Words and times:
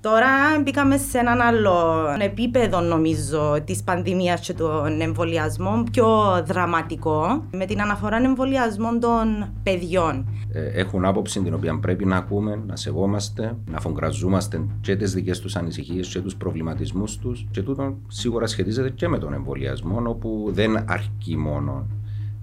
Τώρα 0.00 0.28
μπήκαμε 0.62 0.96
σε 0.96 1.18
έναν 1.18 1.40
άλλο 1.40 2.06
επίπεδο 2.20 2.80
νομίζω 2.80 3.62
της 3.64 3.82
πανδημίας 3.82 4.40
και 4.40 4.52
των 4.52 5.00
εμβολιασμών 5.00 5.84
πιο 5.92 6.06
δραματικό 6.46 7.44
με 7.52 7.66
την 7.66 7.80
αναφορά 7.80 8.16
εμβολιασμών 8.16 9.00
των 9.00 9.52
παιδιών. 9.62 10.28
Ε, 10.52 10.80
έχουν 10.80 11.04
άποψη 11.04 11.42
την 11.42 11.54
οποία 11.54 11.78
πρέπει 11.78 12.04
να 12.04 12.16
ακούμε, 12.16 12.62
να 12.66 12.76
σεβόμαστε, 12.76 13.56
να 13.70 13.80
φογκραζόμαστε 13.80 14.66
και 14.80 14.96
τις 14.96 15.14
δικές 15.14 15.40
τους 15.40 15.56
ανησυχίες 15.56 16.08
και 16.08 16.20
τους 16.20 16.36
προβληματισμούς 16.36 17.16
τους. 17.16 17.46
Και 17.50 17.62
τούτο 17.62 17.96
σίγουρα 18.08 18.46
σχετίζεται 18.46 18.90
και 18.90 19.08
με 19.08 19.18
τον 19.18 19.32
εμβολιασμό, 19.32 20.02
όπου 20.06 20.48
δεν 20.52 20.76
αρκεί 20.76 21.36
μόνο 21.36 21.86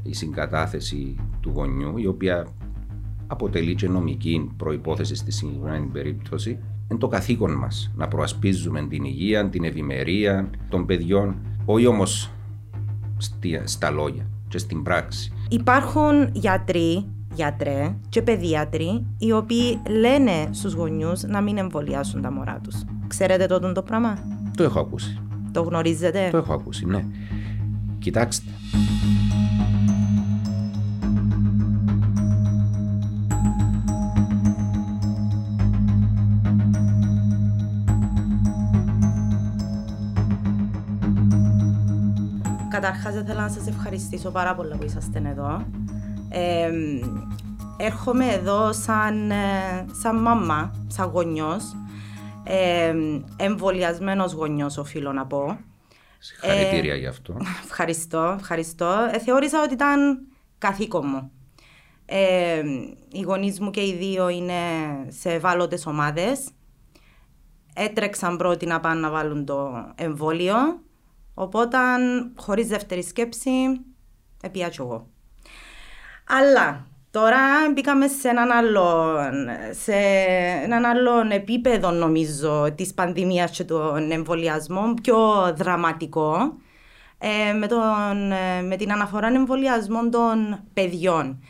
η 0.03 0.13
συγκατάθεση 0.13 1.15
του 1.39 1.51
γονιού, 1.55 1.97
η 1.97 2.07
οποία 2.07 2.47
αποτελεί 3.27 3.75
και 3.75 3.87
νομική 3.87 4.51
προπόθεση 4.57 5.15
στη 5.15 5.31
συγκεκριμένη 5.31 5.85
περίπτωση, 5.85 6.59
είναι 6.89 6.99
το 6.99 7.07
καθήκον 7.07 7.51
μας 7.51 7.91
να 7.95 8.07
προασπίζουμε 8.07 8.87
την 8.87 9.03
υγεία, 9.03 9.49
την 9.49 9.63
ευημερία 9.63 10.49
των 10.69 10.85
παιδιών, 10.85 11.35
όχι 11.65 11.85
όμως 11.85 12.31
στα 13.63 13.89
λόγια 13.89 14.27
και 14.47 14.57
στην 14.57 14.83
πράξη. 14.83 15.31
Υπάρχουν 15.49 16.29
γιατροί, 16.33 17.05
γιατρέ 17.33 17.95
και 18.09 18.21
παιδίατροι 18.21 19.05
οι 19.17 19.31
οποίοι 19.31 19.81
λένε 19.89 20.49
στους 20.51 20.73
γονιούς 20.73 21.23
να 21.23 21.41
μην 21.41 21.57
εμβολιάσουν 21.57 22.21
τα 22.21 22.31
μωρά 22.31 22.59
τους. 22.63 22.83
Ξέρετε 23.07 23.45
τότε 23.45 23.71
το 23.71 23.81
πράγμα; 23.81 24.17
Το 24.57 24.63
έχω 24.63 24.79
ακούσει. 24.79 25.19
Το 25.51 25.61
γνωρίζετε; 25.61 26.27
Το 26.31 26.37
έχω 26.37 26.53
ακούσει, 26.53 26.85
ναι. 26.85 27.05
Κοιτάξτε, 27.99 28.51
Καταρχάς 42.75 43.15
ήθελα 43.15 43.41
να 43.41 43.49
σας 43.49 43.67
ευχαριστήσω 43.67 44.31
πάρα 44.31 44.55
πολύ 44.55 44.75
που 44.77 44.83
είσαστε 44.83 45.21
εδώ. 45.25 45.67
Ε, 46.29 46.71
έρχομαι 47.77 48.25
εδώ 48.25 48.73
σαν, 48.73 49.31
ε, 49.31 49.85
σαν 50.01 50.21
μαμά, 50.21 50.85
σαν 50.87 51.09
γονιός, 51.09 51.63
ε, 52.43 52.93
εμβολιασμένος 53.37 54.33
γονιός 54.33 54.77
οφείλω 54.77 55.11
να 55.11 55.25
πω. 55.25 55.57
Συγχαρητήρια 56.19 56.93
ε, 56.93 56.97
γι' 56.97 57.07
αυτό. 57.07 57.37
Ευχαριστώ, 57.63 58.35
ευχαριστώ. 58.39 59.09
Ε, 59.11 59.19
θεώρησα 59.19 59.61
ότι 59.63 59.73
ήταν 59.73 60.27
καθήκον 60.57 61.03
μου. 61.07 61.31
Ε, 62.05 62.61
οι 63.11 63.21
γονείς 63.21 63.59
μου 63.59 63.71
και 63.71 63.81
οι 63.81 63.93
δύο 63.93 64.29
είναι 64.29 64.53
σε 65.07 65.31
ευάλωτες 65.31 65.85
ομάδες. 65.85 66.49
Έτρεξαν 67.73 68.37
πρώτοι 68.37 68.65
να 68.65 68.79
πάνε 68.79 68.99
να 68.99 69.09
βάλουν 69.09 69.45
το 69.45 69.91
εμβόλιο 69.95 70.55
Οπότε, 71.37 71.77
χωρίς 72.35 72.67
δεύτερη 72.67 73.03
σκέψη, 73.03 73.51
επιάτσω 74.41 74.83
εγώ. 74.83 75.07
Αλλά 76.27 76.87
τώρα 77.11 77.37
μπήκαμε 77.73 78.07
σε 78.07 78.27
έναν 78.27 78.51
άλλο, 78.51 79.17
σε 79.83 79.93
έναν 80.63 80.85
άλλο 80.85 81.11
επίπεδο, 81.29 81.91
νομίζω, 81.91 82.71
της 82.75 82.93
πανδημίας 82.93 83.51
και 83.51 83.63
των 83.63 84.11
εμβολιασμών, 84.11 84.93
πιο 84.93 85.17
δραματικό, 85.55 86.53
ε, 87.17 87.53
με, 87.53 87.67
τον, 87.67 88.31
ε, 88.31 88.61
με 88.61 88.75
την 88.75 88.91
αναφορά 88.91 89.27
εμβολιασμών 89.27 90.11
των 90.11 90.59
παιδιών. 90.73 91.43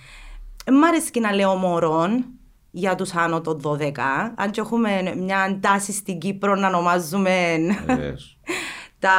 Μ' 0.72 0.84
αρέσει 0.84 1.20
να 1.20 1.34
λέω 1.34 1.56
μωρών, 1.56 2.26
για 2.72 2.96
τους 2.96 3.14
άνω 3.14 3.42
των 3.42 3.62
12, 3.64 4.34
αν 4.36 4.52
και 4.52 4.62
έχουμε 4.62 5.14
μια 5.18 5.58
τάση 5.62 5.92
στην 5.92 6.20
Κύπρο 6.20 6.56
να 6.56 6.68
ονομάζουμε 6.68 7.58
τα, 9.00 9.12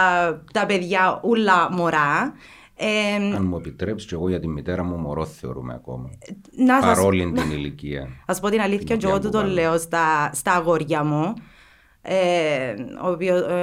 τα 0.52 0.66
παιδιά 0.66 1.20
ούλα 1.22 1.72
μωρά. 1.72 2.34
Ε, 2.78 3.14
Αν 3.14 3.44
μου 3.44 3.56
επιτρέψεις, 3.56 4.08
και 4.08 4.14
εγώ 4.14 4.28
για 4.28 4.40
τη 4.40 4.48
μητέρα 4.48 4.82
μου 4.82 4.96
μωρό 4.96 5.26
θεωρούμε 5.26 5.74
ακόμα. 5.74 6.10
Να 6.56 6.80
Παρόλη 6.80 7.32
την 7.32 7.50
ηλικία. 7.50 8.08
Α 8.26 8.40
πω 8.40 8.50
την 8.50 8.60
αλήθεια, 8.60 8.96
και 8.96 9.06
εγώ 9.06 9.20
του 9.20 9.30
το 9.30 9.42
λέω 9.42 9.78
στα, 9.78 10.30
στα 10.34 10.52
αγόρια 10.52 11.04
μου. 11.04 11.34
Ε, 12.02 12.74
ο, 13.04 13.08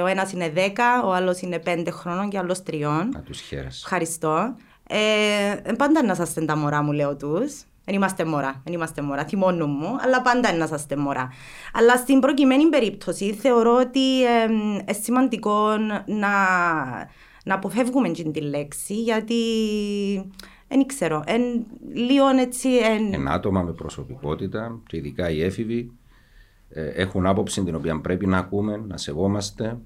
ο 0.02 0.06
ένας 0.06 0.32
είναι 0.32 0.52
10, 0.56 0.58
ο 1.04 1.12
άλλος 1.12 1.40
είναι 1.40 1.62
5 1.66 1.86
χρόνων 1.90 2.28
και 2.28 2.36
ο 2.36 2.40
άλλος 2.40 2.62
3. 2.70 2.80
Να 3.12 3.20
τους 3.20 3.40
χαίρεσαι. 3.40 3.80
Ευχαριστώ. 3.84 4.54
Ε, 4.88 5.72
πάντα 5.72 6.04
να 6.04 6.14
σας 6.14 6.34
τα 6.46 6.56
μωρά 6.56 6.82
μου, 6.82 6.92
λέω 6.92 7.16
τους. 7.16 7.62
Δεν 7.84 7.94
είμαστε 7.94 8.24
μωρά, 8.24 8.60
δεν 8.64 8.74
είμαστε 8.74 9.02
μωρά, 9.02 9.24
θυμώνουν 9.24 9.70
μου, 9.70 9.96
αλλά 10.00 10.22
πάντα 10.22 10.48
είναι 10.48 10.58
να 10.58 10.64
είσαστε 10.64 10.96
μωρά. 10.96 11.32
Αλλά 11.72 11.96
στην 11.96 12.20
προκειμένη 12.20 12.68
περίπτωση 12.68 13.32
θεωρώ 13.32 13.76
ότι 13.76 14.00
είναι 14.00 14.92
σημαντικό 15.02 15.76
να, 16.06 16.28
να 17.44 17.54
αποφεύγουμε 17.54 18.10
την 18.10 18.42
λέξη, 18.42 18.94
γιατί 18.94 19.34
δεν 20.68 20.86
ξέρω, 20.86 21.22
εν, 21.26 21.42
λίγο 21.92 22.26
έτσι... 22.28 22.68
Εν... 22.68 23.12
Ένα 23.12 23.32
άτομα 23.32 23.62
με 23.62 23.72
προσωπικότητα 23.72 24.80
και 24.86 24.96
ειδικά 24.96 25.30
οι 25.30 25.42
έφηβοι 25.42 25.92
ε, 26.68 26.86
έχουν 26.86 27.26
άποψη 27.26 27.64
την 27.64 27.74
οποία 27.74 28.00
πρέπει 28.00 28.26
να 28.26 28.38
ακούμε, 28.38 28.76
να 28.86 28.96
σεβόμαστε, 28.96 29.78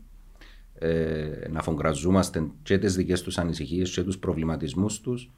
ε, 0.78 1.48
να 1.50 1.62
φογκραζόμαστε 1.62 2.50
και 2.62 2.78
τις 2.78 2.94
δικές 2.94 3.22
τους 3.22 3.38
ανησυχίες 3.38 3.90
και 3.90 4.02
τους 4.02 4.18
προβληματισμούς 4.18 5.00
τους 5.00 5.30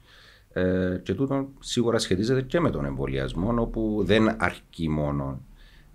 ε, 0.53 0.99
και 1.03 1.13
τούτο 1.13 1.49
σίγουρα 1.59 1.97
σχετίζεται 1.97 2.41
και 2.41 2.59
με 2.59 2.69
τον 2.69 2.85
εμβολιασμό, 2.85 3.61
όπου 3.61 4.01
δεν 4.05 4.43
αρκεί 4.43 4.89
μόνο 4.89 5.41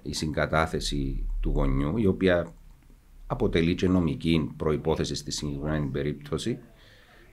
η 0.03 0.12
συγκατάθεση 0.12 1.27
του 1.41 1.50
γονιού, 1.50 1.97
η 1.97 2.06
οποία 2.06 2.55
αποτελεί 3.27 3.75
και 3.75 3.89
νομική 3.89 4.50
προπόθεση 4.56 5.15
στη 5.15 5.31
συγκεκριμένη 5.31 5.87
περίπτωση, 5.87 6.59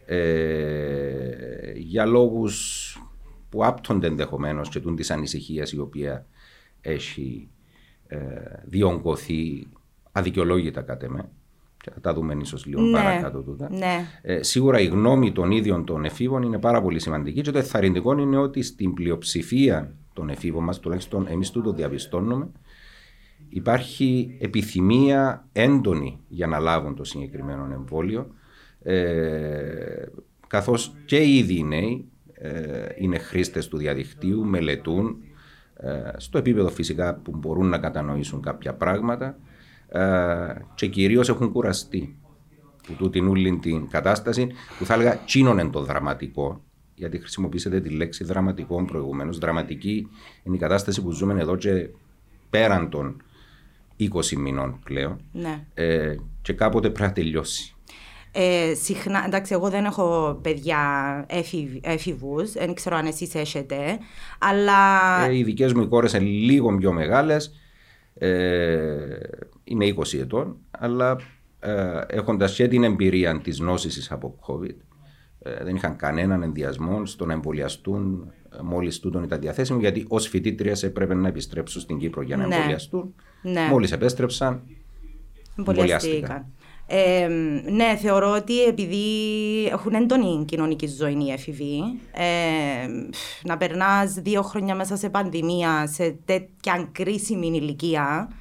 ε, 0.06 1.72
για 1.76 2.06
λόγους 2.06 2.88
που 3.50 3.66
άπτονται 3.66 4.08
ενδεχομένως 4.08 4.70
και 4.70 4.80
τούν 4.80 4.96
της 4.96 5.12
ανησυχίας 5.12 5.72
η 5.72 5.80
οποία 5.80 6.26
έχει 6.82 7.50
ε, 8.08 8.20
διονγκωθεί 8.66 9.68
αδικαιολόγητα 10.12 10.82
κατά 10.82 11.10
με 11.10 11.30
θα 11.92 12.02
τα 12.02 12.14
δούμε 12.14 12.38
ίσως 12.42 12.66
λίγο 12.66 12.82
ναι, 12.82 12.92
παρακάτω 12.92 13.42
τούτα. 13.42 13.70
Ναι. 13.72 14.06
Ε, 14.22 14.44
σίγουρα 14.44 14.80
η 14.80 14.86
γνώμη 14.86 15.32
των 15.32 15.52
ίδιων 15.52 15.86
των 15.86 16.06
εφήβων 16.06 16.42
είναι 16.44 16.60
πάρα 16.60 16.82
πολύ 16.82 17.00
σημαντική 17.00 17.42
και 17.42 17.52
το 17.52 17.58
εθαρρυντικό 17.58 18.18
είναι 18.20 18.38
ότι 18.38 18.62
στην 18.62 18.94
πλειοψηφία 18.94 19.94
των 20.14 20.30
εφήβων 20.30 20.64
μας, 20.64 20.80
τουλάχιστον 20.80 21.28
εμείς 21.30 21.52
τούτο 21.52 21.74
διαπιστώνουμε, 21.74 22.48
υπάρχει 23.50 24.38
επιθυμία 24.40 25.48
έντονη 25.52 26.20
για 26.28 26.48
να 26.48 26.60
λάβουν 26.60 26.96
το 26.96 27.04
συγκεκριμένο 27.04 27.70
εμβόλιο. 27.74 28.28
Ε, 28.82 30.06
καθώς 30.48 30.96
και 31.06 31.18
οι 31.18 31.38
ίδιοι 31.38 31.64
νέοι 31.64 32.06
ε, 32.34 32.88
είναι 32.98 33.18
χρήστες 33.18 33.68
του 33.68 33.78
διαδικτύου, 33.78 34.46
μελετούν 34.46 35.18
ε, 35.76 36.12
στο 36.18 36.38
επίπεδο 36.38 36.70
φυσικά 36.70 37.16
που 37.16 37.36
μπορούν 37.36 37.70
να 37.70 37.78
κατανοήσουν 37.78 38.42
κάποια 38.42 38.74
πράγματα 38.74 39.26
ε, 39.28 39.53
και 40.76 40.88
κυρίως 40.88 41.30
έχουν 41.30 41.52
κουραστεί 41.52 42.18
που 42.88 42.94
τούτην 42.94 43.28
όλη 43.28 43.58
την 43.58 43.90
κατάσταση 43.90 44.48
που 44.78 44.86
θα 44.86 44.94
έλεγα 44.94 45.20
τσίνον 45.26 45.72
το 45.72 45.84
δραματικό 45.84 46.62
γιατί 46.96 47.20
χρησιμοποιήσατε 47.20 47.82
τη 47.82 47.90
λέξη 47.90 48.24
δραματικό 48.24 48.86
προηγουμένως. 48.86 49.38
Δραματική 49.38 50.08
είναι 50.44 50.56
η 50.56 50.60
κατάσταση 50.60 51.02
που 51.02 51.12
ζούμε 51.12 51.42
εδώ 51.42 51.56
και 51.56 51.90
πέραν 52.50 52.90
των 52.90 53.24
20 54.00 54.36
μηνών 54.38 54.80
πλέον. 54.84 55.22
Ναι. 55.32 55.66
Ε, 55.74 56.16
και 56.42 56.54
κάποτε 56.54 56.90
πρέπει 56.90 57.08
να 57.08 57.14
τελειώσει. 57.14 57.76
Ε, 58.32 58.74
συχνά, 58.74 59.24
εντάξει, 59.26 59.54
εγώ 59.54 59.70
δεν 59.70 59.86
έχω 59.86 60.40
παιδιά 60.42 60.80
έφηβους, 61.82 62.52
δεν 62.52 62.74
ξέρω 62.74 62.96
αν 62.96 63.06
εσείς 63.06 63.36
έχετε, 63.36 64.00
αλλά. 64.40 65.26
Ε, 65.26 65.38
οι 65.38 65.44
δικές 65.44 65.74
μου 65.74 65.88
κόρες 65.88 66.14
είναι 66.14 66.24
λίγο 66.24 66.78
πιο 66.78 66.92
μεγάλες. 66.92 67.54
Ε, 68.18 69.18
είμαι 69.64 69.94
20 69.98 70.20
ετών, 70.20 70.58
αλλά 70.72 71.18
ε, 71.60 72.02
έχοντας 72.08 72.56
και 72.56 72.68
την 72.68 72.84
εμπειρία 72.84 73.42
της 73.42 73.60
νόσησης 73.60 74.12
από 74.12 74.40
COVID, 74.48 74.76
ε, 75.40 75.64
δεν 75.64 75.76
είχαν 75.76 75.96
κανέναν 75.96 76.44
ενδιασμό 76.44 77.06
στο 77.06 77.26
να 77.26 77.34
εμβολιαστούν 77.34 78.32
ε, 78.60 78.62
μόλις 78.62 79.00
τούτον 79.00 79.24
ήταν 79.24 79.40
διαθέσιμο, 79.40 79.80
γιατί 79.80 80.06
ως 80.08 80.28
φοιτήτριας 80.28 80.84
έπρεπε 80.84 81.14
να 81.14 81.28
επιστρέψουν 81.28 81.82
στην 81.82 81.98
Κύπρο 81.98 82.22
για 82.22 82.38
να 82.38 82.48
ναι. 82.48 82.56
εμβολιαστούν. 82.56 83.14
Ναι. 83.42 83.68
Μόλις 83.70 83.92
επέστρεψαν, 83.92 84.64
εμβολιάστηκαν. 85.58 86.46
Ε, 86.88 87.28
ναι, 87.72 87.98
θεωρώ 88.02 88.32
ότι 88.32 88.64
επειδή 88.64 89.06
έχουν 89.66 89.94
έντονη 89.94 90.46
κοινωνική 90.46 90.88
ζωή 90.88 91.18
οι 91.26 91.32
έφηβοι, 91.32 91.80
ε, 92.12 92.88
να 93.44 93.58
περνάς 93.58 94.14
δύο 94.14 94.42
χρόνια 94.42 94.76
μέσα 94.76 94.96
σε 94.96 95.10
πανδημία, 95.10 95.88
σε 95.88 96.16
τέτοια 96.26 96.90
κρίσιμη 96.92 97.48
ηλικία, 97.48 98.32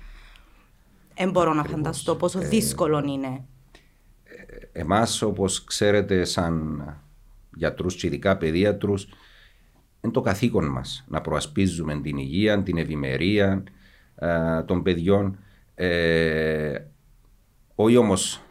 δεν 1.17 1.31
μπορώ 1.31 1.53
να 1.55 1.65
φανταστώ 1.65 2.17
πόσο 2.17 2.41
ε, 2.41 2.49
δύσκολο 2.49 2.99
είναι. 3.07 3.45
Ε, 4.25 4.81
εμάς, 4.81 5.23
όπως 5.23 5.65
ξέρετε, 5.65 6.25
σαν 6.25 6.83
γιατρούς 7.55 7.95
και 7.95 8.07
ειδικά 8.07 8.37
παιδίατρους, 8.37 9.09
είναι 10.01 10.13
το 10.13 10.21
καθήκον 10.21 10.65
μας 10.65 11.05
να 11.09 11.21
προασπίζουμε 11.21 12.01
την 12.01 12.17
υγεία, 12.17 12.63
την 12.63 12.77
ευημερία 12.79 13.63
ε, 14.15 14.63
των 14.63 14.83
παιδιών 14.83 15.39
Ε, 15.75 16.79
όχι 17.75 17.97
όμως 17.97 18.43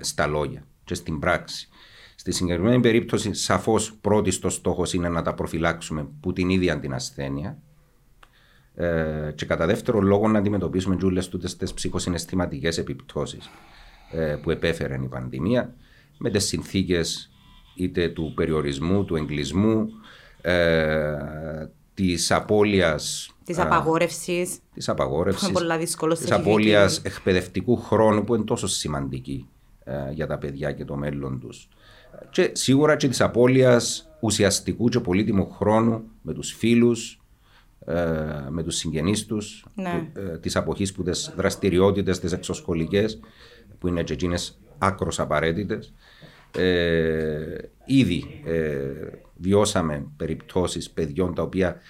στα 0.00 0.26
λόγια 0.26 0.66
και 0.84 0.94
στην 0.94 1.18
πράξη. 1.18 1.68
Στη 2.14 2.32
συγκεκριμένη 2.32 2.80
περίπτωση, 2.80 3.34
σαφώς 3.34 3.94
πρώτη 4.00 4.38
το 4.38 4.50
στόχος 4.50 4.92
είναι 4.92 5.08
να 5.08 5.22
τα 5.22 5.34
προφυλάξουμε 5.34 6.08
που 6.20 6.32
την 6.32 6.48
ίδια 6.48 6.80
την 6.80 6.94
ασθένεια. 6.94 7.58
Ε, 8.80 9.32
και 9.34 9.46
κατά 9.46 9.66
δεύτερο 9.66 10.00
λόγο 10.00 10.28
να 10.28 10.38
αντιμετωπίσουμε 10.38 10.96
τζούλε 10.96 11.20
τούτες 11.20 11.56
τις 11.56 11.74
ψυχοσυναισθηματικές 11.74 12.78
επιπτώσεις 12.78 13.50
ε, 14.12 14.36
που 14.42 14.50
επέφερε 14.50 14.94
η 14.94 15.08
πανδημία 15.08 15.74
με 16.18 16.30
τις 16.30 16.44
συνθήκες 16.44 17.30
είτε 17.74 18.08
του 18.08 18.32
περιορισμού, 18.36 19.04
του 19.04 19.16
εγκλισμού, 19.16 19.88
ε, 20.40 21.16
της 21.94 22.30
απώλειας. 22.30 23.34
Της 23.44 23.58
απαγόρευσης. 23.58 24.60
Της 24.74 24.88
απαγόρευσης. 24.88 25.48
Της 26.18 26.30
απώλειας 26.30 27.00
εκπαιδευτικού 27.04 27.76
χρόνου 27.76 28.24
που 28.24 28.34
είναι 28.34 28.44
τόσο 28.44 28.66
σημαντική 28.66 29.48
ε, 29.84 30.12
για 30.12 30.26
τα 30.26 30.38
παιδιά 30.38 30.72
και 30.72 30.84
το 30.84 30.96
μέλλον 30.96 31.40
τους. 31.40 31.68
Και 32.30 32.50
σίγουρα 32.54 32.96
και 32.96 33.08
της 33.08 33.20
απώλειας 33.20 34.08
ουσιαστικού 34.20 34.88
και 34.88 35.00
πολύτιμου 35.00 35.50
χρόνου 35.50 36.02
με 36.22 36.32
τους 36.32 36.52
φίλους, 36.52 37.12
ε, 37.12 37.17
με 38.50 38.62
τους 38.62 38.76
συγγενείς 38.76 39.26
τους, 39.26 39.66
ναι. 39.74 40.10
Ε, 40.14 40.38
της 40.38 40.56
αποχής 40.56 40.92
που 40.92 41.02
τις 41.02 41.32
δραστηριότητες, 41.36 42.18
τις 42.18 42.32
εξωσχολικές, 42.32 43.20
που 43.78 43.88
είναι 43.88 44.02
και 44.02 44.12
εκείνες 44.12 44.58
άκρος 44.78 45.20
απαραίτητες. 45.20 45.92
Ε, 46.56 47.56
ήδη 47.86 48.42
ε, 48.44 48.80
βιώσαμε 49.36 50.06
περιπτώσεις 50.16 50.90
παιδιών 50.90 51.34
τα 51.34 51.42
οποία 51.42 51.80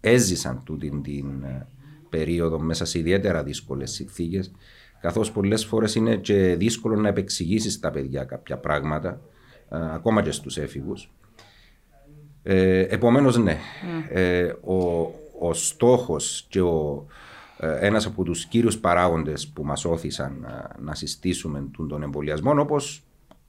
έζησαν 0.00 0.62
τούτη 0.64 1.00
την 1.02 1.42
ε, 1.42 1.66
περίοδο 2.08 2.58
μέσα 2.58 2.84
σε 2.84 2.98
ιδιαίτερα 2.98 3.42
δύσκολες 3.42 3.90
συνθήκες 3.90 4.52
καθώς 5.00 5.32
πολλές 5.32 5.64
φορές 5.64 5.94
είναι 5.94 6.16
και 6.16 6.54
δύσκολο 6.58 6.96
να 6.96 7.08
επεξηγήσεις 7.08 7.72
στα 7.72 7.90
παιδιά 7.90 8.24
κάποια 8.24 8.58
πράγματα 8.58 9.20
ακόμα 9.68 10.22
και 10.22 10.30
στους 10.30 10.56
έφηβους. 10.56 11.10
Ε, 12.42 12.80
επομένως 12.80 13.38
ναι, 13.38 13.56
mm. 13.56 14.54
ο, 14.64 15.00
ο 15.48 15.54
στόχος 15.54 16.46
και 16.48 16.60
ο, 16.60 17.06
ένας 17.80 18.06
από 18.06 18.22
τους 18.22 18.44
κύριους 18.44 18.78
παράγοντες 18.78 19.48
που 19.48 19.64
μας 19.64 19.84
όθησαν 19.84 20.46
να 20.78 20.94
συστήσουμε 20.94 21.64
τον 21.88 22.02
εμβολιασμό 22.02 22.60
όπως 22.60 23.02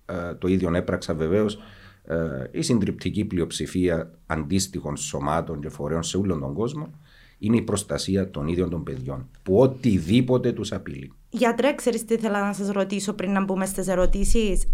ε, 0.06 0.34
το 0.34 0.48
ίδιο 0.48 0.76
έπραξα 0.76 1.14
βεβαίως 1.14 1.60
ε, 2.06 2.18
η 2.52 2.62
συντριπτική 2.62 3.26
πλειοψηφία 3.26 4.12
αντίστοιχων 4.26 4.98
σωμάτων 4.98 5.62
και 5.62 5.70
φορέων 5.70 6.04
σε 6.04 6.18
όλον 6.18 6.40
τον 6.40 6.54
κόσμο 6.54 6.90
είναι 7.38 7.58
η 7.58 7.62
προστασία 7.62 8.30
των 8.30 8.48
ίδιων 8.48 8.70
των 8.70 8.84
παιδιών 8.84 9.30
που 9.44 9.58
οτιδήποτε 9.58 10.52
τους 10.52 10.72
απειλεί. 10.72 11.14
Γιατρέ, 11.30 11.76
ξέρεις 11.76 12.06
τι 12.06 12.14
ήθελα 12.14 12.46
να 12.46 12.54
σας 12.54 12.70
ρωτήσω 12.70 13.14
πριν 13.14 13.32
να 13.32 13.44
μπούμε 13.44 13.66
στις 13.66 13.88
ερωτήσεις; 13.88 14.68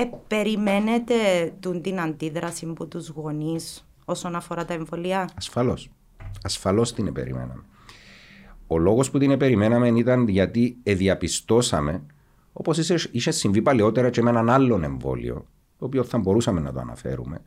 Ε, 0.00 0.10
περιμένετε 0.26 1.14
την 1.82 2.00
αντίδραση 2.00 2.66
από 2.70 2.86
τους 2.86 3.08
γονείς 3.08 3.86
όσον 4.04 4.34
αφορά 4.34 4.64
τα 4.64 4.74
εμβολία; 4.74 5.30
Ασφαλώς. 5.36 5.90
Ασφαλώς 6.42 6.92
την 6.92 7.12
περιμέναμε. 7.12 7.62
Ο 8.66 8.78
λόγος 8.78 9.10
που 9.10 9.18
την 9.18 9.38
περιμέναμε 9.38 9.88
ήταν 9.88 10.28
γιατί 10.28 10.76
διαπιστώσαμε 10.82 12.02
Όπως 12.52 12.78
είχε 13.10 13.30
συμβεί 13.30 13.62
παλαιότερα 13.62 14.10
και 14.10 14.22
με 14.22 14.30
έναν 14.30 14.50
άλλον 14.50 14.84
εμβόλιο, 14.84 15.46
το 15.78 15.84
οποίο 15.84 16.04
θα 16.04 16.18
μπορούσαμε 16.18 16.60
να 16.60 16.72
το 16.72 16.80
αναφέρουμε, 16.80 17.42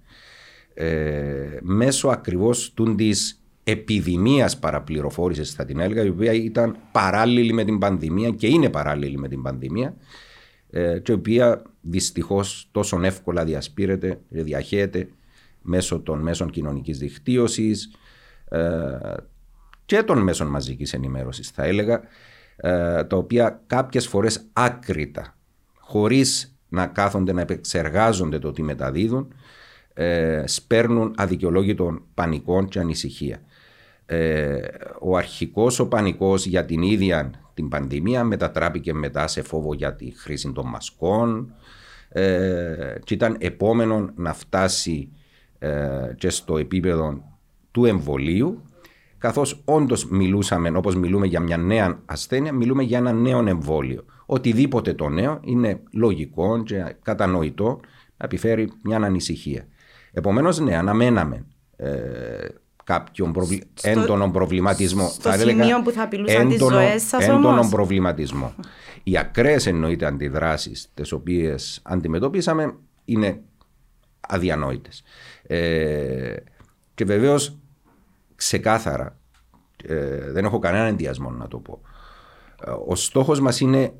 ε, 0.74 1.58
μέσω 1.62 2.08
ακριβώς 2.08 2.74
της 2.96 3.44
επιδημίας 3.64 4.60
παραπληροφόρησης, 4.60 5.54
θα 5.54 5.66
την 5.66 5.80
έλεγα, 5.80 6.04
η 6.04 6.10
οποία 6.10 6.34
ήταν 6.34 6.78
παράλληλη 6.92 7.54
με 7.54 7.64
την 7.64 7.80
πανδημία 7.80 8.30
και 8.30 8.48
είναι 8.48 8.70
παράλληλη 8.70 9.18
με 9.18 9.28
την 9.28 9.42
πανδημία, 9.42 9.96
ε, 10.75 11.00
και 11.00 11.12
η 11.12 11.16
οποία 11.16 11.62
δυστυχώς 11.81 12.70
τόσο 12.72 13.02
εύκολα 13.04 13.44
διασπείρεται, 13.44 14.20
διαχέεται 14.30 15.08
μέσω 15.62 16.00
των 16.00 16.20
μέσων 16.20 16.50
κοινωνικής 16.50 16.98
δικτύωσης 16.98 17.96
ε, 18.50 19.14
και 19.86 20.04
των 20.04 20.18
μέσων 20.18 20.48
μαζικής 20.48 20.94
ενημέρωσης, 20.94 21.50
θα 21.50 21.64
έλεγα, 21.64 22.02
ε, 22.56 23.04
τα 23.04 23.18
οποία 23.18 23.62
κάποιες 23.68 24.08
φορές 24.08 24.46
άκρητα, 24.54 25.38
χωρίς 25.80 26.58
να 26.70 26.88
κάθονται 26.88 27.34
να 27.34 27.42
επεξεργάζονται 27.42 28.40
το 28.40 28.52
τι 28.52 28.64
μεταδίδουν, 28.64 29.34
ε, 29.94 30.44
σπέρνουν 30.48 31.14
αδικαιολόγητων 31.18 32.04
πανικών 32.14 32.68
και 32.68 32.80
ανησυχία. 32.80 33.42
Ε, 34.06 34.62
ο 35.00 35.18
αρχικός 35.18 35.80
ο 35.80 35.88
πανικός 35.88 36.46
για 36.46 36.66
την 36.66 36.81
ίδια 36.81 37.43
την 37.54 37.70
πανδημία 37.70 38.24
μετατράπηκε 38.24 38.94
μετά 38.94 39.28
σε 39.28 39.42
φόβο 39.42 39.74
για 39.74 39.96
τη 39.96 40.12
χρήση 40.12 40.52
των 40.52 40.68
μασκών 40.68 41.54
ε, 42.10 42.96
και 43.04 43.14
ήταν 43.14 43.36
επόμενο 43.40 44.10
να 44.16 44.34
φτάσει 44.34 45.12
ε, 45.60 46.14
και 46.18 46.30
στο 46.30 46.58
επίπεδο 46.58 47.24
του 47.72 47.86
εμβολίου 47.86 48.62
καθώς 49.24 49.62
όντως 49.66 50.10
μιλούσαμε, 50.10 50.70
όπως 50.78 50.96
μιλούμε 50.96 51.26
για 51.28 51.40
μια 51.40 51.58
νέα 51.58 52.02
ασθένεια, 52.06 52.54
μιλούμε 52.54 52.84
για 52.84 52.98
ένα 52.98 53.12
νέο 53.12 53.48
εμβόλιο. 53.48 54.06
Οτιδήποτε 54.26 54.94
το 54.94 55.10
νέο 55.10 55.40
είναι 55.44 55.82
λογικό 55.92 56.64
και 56.64 56.96
κατανοητό 57.02 57.80
να 58.18 58.26
επιφέρει 58.26 58.72
μια 58.84 58.98
ανησυχία. 58.98 59.68
Επομένως, 60.12 60.60
ναι, 60.60 60.78
αναμέναμε 60.78 61.46
ε, 61.76 62.48
κάποιον 62.83 63.31
προβλη... 63.31 63.63
στο, 63.74 63.89
έντονο 63.89 64.31
προβληματισμό. 64.31 65.07
Στο 65.09 65.30
θα 65.30 65.38
σημείο 65.38 65.81
που 65.81 65.91
θα 65.91 66.03
απειλούσαν 66.03 66.50
τις 66.50 66.59
ζωές 66.59 67.03
σας 67.03 67.27
Έντονο 67.27 67.68
προβληματισμό. 67.69 68.53
Οι 69.03 69.18
ακραίες 69.18 69.65
εννοείται 69.65 70.06
αντιδράσεις 70.06 70.89
τις 70.94 71.12
οποίες 71.12 71.80
αντιμετωπίσαμε 71.83 72.75
είναι 73.06 73.41
αδιανόητες. 74.19 75.03
Ε, 75.44 76.35
και 76.94 77.06
βεβαίως 77.06 77.57
ξεκάθαρα. 78.35 79.18
Ε, 79.85 80.31
δεν 80.31 80.45
έχω 80.45 80.59
κανέναν 80.59 80.88
ενδιασμό 80.88 81.30
να 81.30 81.47
το 81.47 81.57
πω. 81.57 81.81
Ε, 82.65 82.71
ο 82.88 82.95
στόχος 82.95 83.39
μας 83.39 83.59
είναι, 83.59 83.94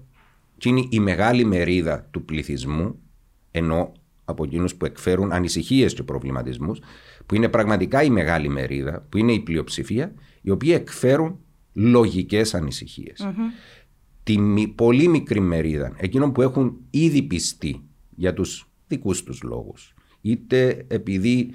είναι 0.63 0.88
η 0.89 1.00
μεγάλη 1.00 1.45
μερίδα 1.45 2.07
του 2.12 2.25
πληθυσμού, 2.25 3.00
ενώ 3.51 3.91
από 4.25 4.44
εκείνους 4.44 4.75
που 4.75 4.86
εκφέρουν 4.86 5.31
ανησυχίες 5.31 5.94
και 5.94 6.04
προβληματισμούς, 6.04 6.80
που 7.25 7.36
είναι 7.36 7.50
πραγματικά 7.50 8.04
η 8.04 8.10
μεγάλη 8.10 8.50
μερίδα, 8.50 9.06
που 9.10 9.18
είναι 9.18 9.31
η 9.31 9.40
πλειοψηφία, 9.40 10.14
οι 10.42 10.50
οποίοι 10.50 10.72
εκφέρουν 10.74 11.40
λογικές 11.74 12.54
Τη 14.24 14.38
πολύ 14.75 15.07
μικρή 15.07 15.40
μερίδα, 15.40 15.94
εκείνων 15.97 16.31
που 16.31 16.42
έχουν 16.42 16.78
ήδη 16.90 17.21
πιστεί 17.21 17.83
για 18.09 18.33
τους 18.33 18.69
δικούς 18.88 19.24
τους 19.24 19.42
λόγους, 19.42 19.94
είτε 20.21 20.86
επειδή 20.88 21.52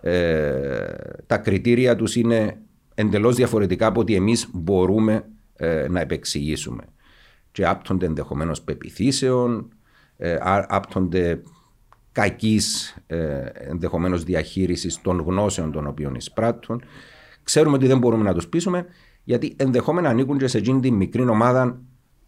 ε, 0.00 0.92
τα 1.26 1.38
κριτήρια 1.38 1.96
τους 1.96 2.16
είναι 2.16 2.60
εντελώς 2.94 3.36
διαφορετικά 3.36 3.86
από 3.86 4.00
ότι 4.00 4.14
εμείς 4.14 4.48
μπορούμε 4.52 5.28
ε, 5.56 5.86
να 5.88 6.00
επεξηγήσουμε. 6.00 6.84
Και 7.52 7.66
άπτονται 7.66 8.06
ενδεχομένως 8.06 8.62
πεπιθήσεων, 8.62 9.72
ε, 10.16 10.36
άπτονται 10.68 11.42
κακής 12.18 12.96
ε, 13.06 13.44
ενδεχομένως 13.52 14.24
διαχείρισης 14.24 15.00
των 15.00 15.20
γνώσεων 15.20 15.72
των 15.72 15.86
οποίων 15.86 16.14
εισπράττουν. 16.14 16.82
Ξέρουμε 17.42 17.76
ότι 17.76 17.86
δεν 17.86 17.98
μπορούμε 17.98 18.24
να 18.24 18.34
τους 18.34 18.48
πείσουμε 18.48 18.86
γιατί 19.24 19.54
ενδεχόμενα 19.56 20.08
ανήκουν 20.08 20.38
και 20.38 20.46
σε 20.46 20.58
εκείνη 20.58 20.80
την 20.80 20.94
μικρή 20.94 21.28
ομάδα 21.28 21.80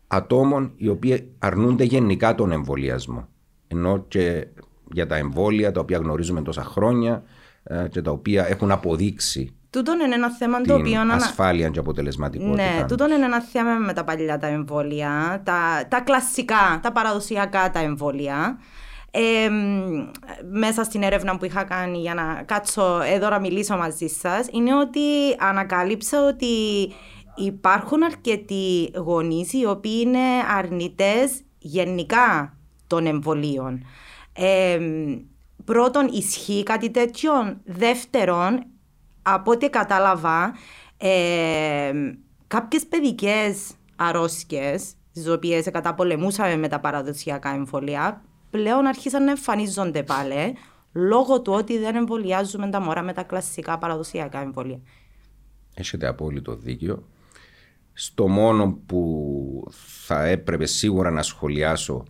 ατόμων 0.06 0.72
οι 0.76 0.88
οποίοι 0.88 1.32
αρνούνται 1.38 1.84
γενικά 1.84 2.34
τον 2.34 2.52
εμβολιασμό. 2.52 3.28
Ενώ 3.68 4.04
και 4.08 4.46
για 4.92 5.06
τα 5.06 5.16
εμβόλια 5.16 5.72
τα 5.72 5.80
οποία 5.80 5.98
γνωρίζουμε 5.98 6.42
τόσα 6.42 6.62
χρόνια, 6.62 7.22
ε, 7.62 7.86
και 7.90 8.02
τα 8.02 8.10
οποία 8.10 8.46
έχουν 8.48 8.70
αποδείξει 8.70 9.54
Τούτο 9.70 9.92
είναι 9.92 10.14
ένα 10.14 10.30
θέμα 10.30 10.60
το 10.60 10.74
οποίο. 10.74 11.00
Ασφάλεια 11.10 11.68
και 11.68 11.78
αποτελεσματικότητα. 11.78 12.62
Ναι, 12.62 12.84
τούτο 12.88 13.04
είναι 13.04 13.24
ένα 13.24 13.40
θέμα 13.40 13.74
με 13.74 13.92
τα 13.92 14.04
παλιά 14.04 14.38
τα 14.38 14.46
εμβόλια, 14.46 15.42
τα, 15.44 15.86
τα 15.88 16.00
κλασικά, 16.00 16.80
τα 16.82 16.92
παραδοσιακά 16.92 17.70
τα 17.70 17.78
εμβόλια. 17.78 18.58
Ε, 19.10 19.48
μέσα 20.50 20.84
στην 20.84 21.02
έρευνα 21.02 21.36
που 21.36 21.44
είχα 21.44 21.64
κάνει 21.64 21.98
για 21.98 22.14
να 22.14 22.42
κάτσω 22.46 23.00
εδώ 23.00 23.28
να 23.28 23.40
μιλήσω 23.40 23.76
μαζί 23.76 24.06
σας, 24.06 24.46
είναι 24.52 24.74
ότι 24.76 25.00
ανακάλυψα 25.38 26.26
ότι 26.26 26.46
υπάρχουν 27.36 28.02
αρκετοί 28.02 28.90
γονείς 28.94 29.52
οι 29.52 29.66
οποίοι 29.66 30.02
είναι 30.04 30.18
αρνητές 30.56 31.40
γενικά 31.58 32.56
των 32.86 33.06
εμβολίων. 33.06 33.84
Ε, 34.32 34.78
πρώτον 35.64 36.08
ισχύει 36.12 36.62
κάτι 36.62 36.90
τέτοιο. 36.90 37.32
Δεύτερον, 37.64 38.64
από 39.22 39.50
ό,τι 39.50 39.70
κατάλαβα, 39.70 40.54
ε, 40.96 41.92
κάποιες 42.46 42.86
παιδικές 42.86 43.70
αρρώσκες, 43.96 44.92
τις 45.12 45.28
οποίες 45.28 45.70
καταπολεμούσαμε 45.70 46.56
με 46.56 46.68
τα 46.68 46.80
παραδοσιακά 46.80 47.48
εμβολία, 47.54 48.22
πλέον 48.50 48.86
αρχίσαν 48.86 49.24
να 49.24 49.30
εμφανίζονται 49.30 50.02
πάλι, 50.02 50.56
λόγω 50.92 51.40
του 51.40 51.52
ότι 51.52 51.78
δεν 51.78 51.96
εμβολιάζουμε 51.96 52.70
τα 52.70 52.80
μωρά 52.80 53.02
με 53.02 53.12
τα 53.12 53.22
κλασικά 53.22 53.78
παραδοσιακά 53.78 54.40
εμβόλια. 54.40 54.80
Έχετε 55.74 56.06
απόλυτο 56.06 56.56
δίκιο. 56.56 57.04
Στο 57.92 58.28
μόνο 58.28 58.78
που 58.86 59.70
θα 60.06 60.24
έπρεπε 60.24 60.66
σίγουρα 60.66 61.10
να 61.10 61.22
σχολιάσω 61.22 62.04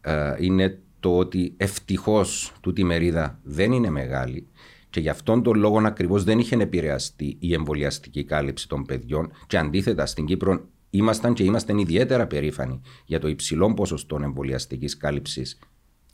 ε, 0.00 0.34
είναι 0.38 0.78
το 1.00 1.16
ότι 1.16 1.54
ευτυχώς 1.56 2.52
τούτη 2.60 2.84
μερίδα 2.84 3.38
δεν 3.42 3.72
είναι 3.72 3.90
μεγάλη 3.90 4.48
και 4.90 5.00
γι' 5.00 5.08
αυτόν 5.08 5.42
τον 5.42 5.58
λόγο 5.58 5.80
ακριβώς 5.84 6.24
δεν 6.24 6.38
είχε 6.38 6.56
επηρεαστεί 6.56 7.36
η 7.40 7.54
εμβολιαστική 7.54 8.24
κάλυψη 8.24 8.68
των 8.68 8.84
παιδιών 8.84 9.32
και 9.46 9.58
αντίθετα 9.58 10.06
στην 10.06 10.24
Κύπρο 10.24 10.66
ήμασταν 10.90 11.34
και 11.34 11.44
είμαστε 11.44 11.80
ιδιαίτερα 11.80 12.26
περήφανοι 12.26 12.80
για 13.04 13.20
το 13.20 13.28
υψηλό 13.28 13.74
ποσοστό 13.74 14.18
εμβολιαστικής 14.22 14.96
κάλυψης 14.96 15.58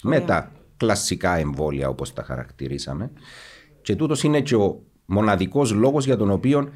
με 0.02 0.20
τα 0.20 0.52
κλασικά 0.76 1.36
εμβόλια 1.36 1.88
όπως 1.88 2.12
τα 2.12 2.22
χαρακτηρίσαμε. 2.22 3.12
Και 3.82 3.96
τούτος 3.96 4.22
είναι 4.22 4.40
και 4.40 4.56
ο 4.56 4.82
μοναδικός 5.04 5.72
λόγος 5.72 6.04
για 6.04 6.16
τον 6.16 6.30
οποίο 6.30 6.68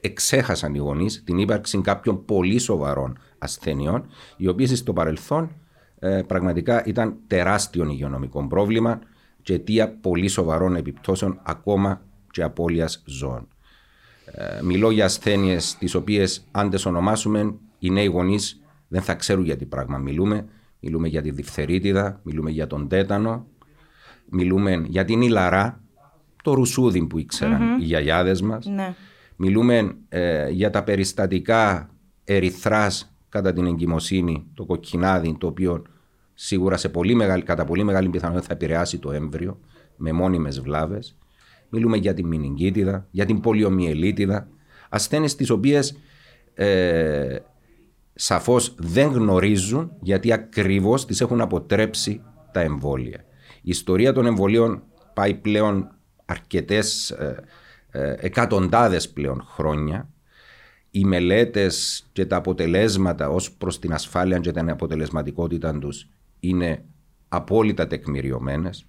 εξέχασαν 0.00 0.74
οι 0.74 0.78
γονείς 0.78 1.24
την 1.24 1.38
ύπαρξη 1.38 1.80
κάποιων 1.80 2.24
πολύ 2.24 2.58
σοβαρών 2.58 3.18
ασθενειών, 3.38 4.06
οι 4.36 4.48
οποίες 4.48 4.78
στο 4.78 4.92
παρελθόν 4.92 5.50
ε, 5.98 6.22
πραγματικά 6.26 6.84
ήταν 6.84 7.16
τεράστιο 7.26 7.84
υγειονομικό 7.84 8.46
πρόβλημα 8.46 8.98
και 9.42 9.54
αιτία 9.54 9.96
πολύ 10.00 10.28
σοβαρών 10.28 10.76
επιπτώσεων 10.76 11.40
ακόμα 11.42 12.02
και 12.30 12.42
απώλειας 12.42 13.02
ζώων. 13.06 13.48
Ε, 14.36 14.62
μιλώ 14.62 14.90
για 14.90 15.04
ασθένειες 15.04 15.76
τις 15.78 15.94
οποίες, 15.94 16.46
αν 16.50 16.70
τις 16.70 16.86
ονομάσουμε, 16.86 17.54
οι 17.78 17.90
νέοι 17.90 18.06
γονείς 18.06 18.60
δεν 18.88 19.02
θα 19.02 19.14
ξέρουν 19.14 19.44
για 19.44 19.56
τι 19.56 19.64
πράγμα 19.64 19.98
μιλούμε. 19.98 20.46
Μιλούμε 20.80 21.08
για 21.08 21.22
τη 21.22 21.30
διφθερίτιδα, 21.30 22.20
μιλούμε 22.22 22.50
για 22.50 22.66
τον 22.66 22.88
τέτανο, 22.88 23.46
μιλούμε 24.30 24.84
για 24.86 25.04
την 25.04 25.22
ηλαρά, 25.22 25.80
το 26.42 26.54
ρουσούδι 26.54 27.06
που 27.06 27.18
ηξεραν 27.18 27.78
οι 27.80 27.84
γιαγιάδες 27.84 28.42
μας. 28.42 28.66
Ναι. 28.66 28.94
Μιλούμε 29.36 29.96
ε, 30.08 30.48
για 30.50 30.70
τα 30.70 30.82
περιστατικά 30.84 31.90
ερυθράς 32.24 33.16
κατά 33.28 33.52
την 33.52 33.66
εγκυμοσύνη, 33.66 34.46
το 34.54 34.64
κοκκινάδι, 34.64 35.36
το 35.38 35.46
οποίο 35.46 35.82
σίγουρα 36.34 36.76
σε 36.76 36.88
πολύ 36.88 37.14
μεγάλη, 37.14 37.42
κατά 37.42 37.64
πολύ 37.64 37.84
μεγάλη 37.84 38.08
πιθανότητα 38.08 38.46
θα 38.46 38.52
επηρεάσει 38.52 38.98
το 38.98 39.12
έμβριο 39.12 39.60
με 39.96 40.12
μόνιμες 40.12 40.60
βλάβες. 40.60 41.16
Μιλούμε 41.74 41.96
για 41.96 42.14
την 42.14 42.26
μηνυγκίτιδα, 42.26 43.06
για 43.10 43.24
την 43.24 43.40
πολιομιελίτιδα, 43.40 44.48
ασθένειες 44.88 45.34
τις 45.34 45.50
οποίες 45.50 45.96
ε, 46.54 47.38
σαφώς 48.14 48.74
δεν 48.78 49.10
γνωρίζουν 49.10 49.92
γιατί 50.00 50.32
ακριβώς 50.32 51.06
τις 51.06 51.20
έχουν 51.20 51.40
αποτρέψει 51.40 52.20
τα 52.52 52.60
εμβόλια. 52.60 53.24
Η 53.56 53.70
ιστορία 53.70 54.12
των 54.12 54.26
εμβολίων 54.26 54.82
πάει 55.14 55.34
πλέον 55.34 55.88
αρκετές 56.24 57.10
ε, 57.10 57.44
ε, 57.90 58.14
εκατοντάδες 58.18 59.10
πλέον 59.10 59.42
χρόνια. 59.42 60.08
Οι 60.90 61.04
μελέτες 61.04 62.06
και 62.12 62.26
τα 62.26 62.36
αποτελέσματα 62.36 63.28
ως 63.28 63.52
προς 63.52 63.78
την 63.78 63.92
ασφάλεια 63.92 64.38
και 64.38 64.52
την 64.52 64.70
αποτελεσματικότητα 64.70 65.78
τους 65.78 66.08
είναι 66.40 66.84
απόλυτα 67.28 67.86
τεκμηριωμένες. 67.86 68.86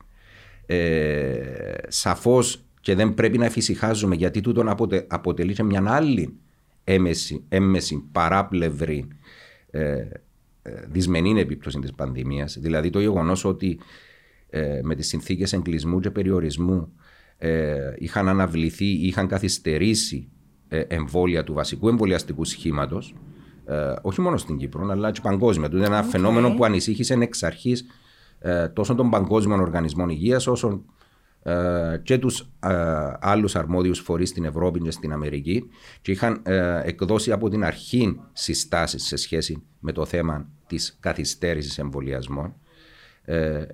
Ε, 0.66 1.74
σαφώς 1.88 2.65
και 2.86 2.96
δεν 2.96 3.14
πρέπει 3.14 3.38
να 3.38 3.46
εφησυχάζουμε 3.46 4.16
γιατί 4.16 4.42
τούτον 4.42 4.70
αποτε, 4.70 5.06
αποτελεί 5.10 5.54
και 5.54 5.64
μια 5.64 5.84
άλλη 5.86 6.38
έμεση, 6.84 7.44
έμεση 7.50 8.04
παράπλευρη 8.12 9.08
ε, 9.72 9.82
ε, 9.82 10.08
δυσμενή 10.88 11.40
επίπτωση 11.40 11.80
της 11.80 11.94
πανδημίας. 11.94 12.58
Δηλαδή 12.60 12.90
το 12.90 13.00
γεγονός 13.00 13.46
ότι 13.46 13.80
ε, 14.50 14.80
με 14.84 14.96
τις 14.96 15.08
συνθήκες 15.08 15.54
εγκλισμού 15.54 16.00
και 16.00 16.12
περιορισμού 16.12 16.94
ε, 17.38 17.94
είχαν 17.98 18.30
αναβληθεί 18.30 18.86
ή 18.86 19.08
είχαν 19.08 19.28
καθυστερήσει 19.28 20.30
ε, 20.68 20.80
εμβόλια 20.80 21.44
του 21.44 21.54
βασικού 21.54 21.88
εμβολιαστικού 21.88 22.46
σχήματος, 22.46 23.16
ε, 23.66 23.94
όχι 24.02 24.22
μόνο 24.22 24.38
στην 24.38 24.58
Κύπρο, 24.58 24.88
αλλά 24.90 25.12
και 25.12 25.20
παγκόσμια. 25.24 25.70
Του 25.70 25.78
είναι 25.78 25.86
ένα 25.86 26.04
φαινόμενο 26.04 26.54
που 26.54 26.66
ανησύχησε 26.66 27.14
εξ 27.14 27.44
αρχής 27.44 27.86
ε, 28.40 28.68
τόσο 28.68 28.96
των 28.96 29.10
παγκόσμιων 29.10 29.60
οργανισμών 29.60 30.10
υγείας, 30.10 30.48
όσο 30.48 30.68
ε, 30.68 30.82
και 32.04 32.18
τους 32.18 32.40
ε, 32.40 33.14
άλλους 33.20 33.56
αρμόδιους 33.56 34.00
φορείς 34.00 34.30
στην 34.30 34.46
Ευρώπη 34.46 34.80
και 34.80 34.92
στην 34.92 35.14
Αμερική 35.14 35.70
και 36.02 36.12
είχαν 36.12 36.42
ε, 36.44 36.82
εκδώσει 36.84 37.32
από 37.32 37.50
την 37.50 37.64
αρχή 37.64 38.20
συστάσεις 38.34 39.04
σε 39.04 39.16
σχέση 39.16 39.64
με 39.80 39.92
το 39.92 40.06
θέμα 40.06 40.50
της 40.68 40.98
καθυστέρησης 41.00 41.78
εμβολιασμών. 41.78 42.56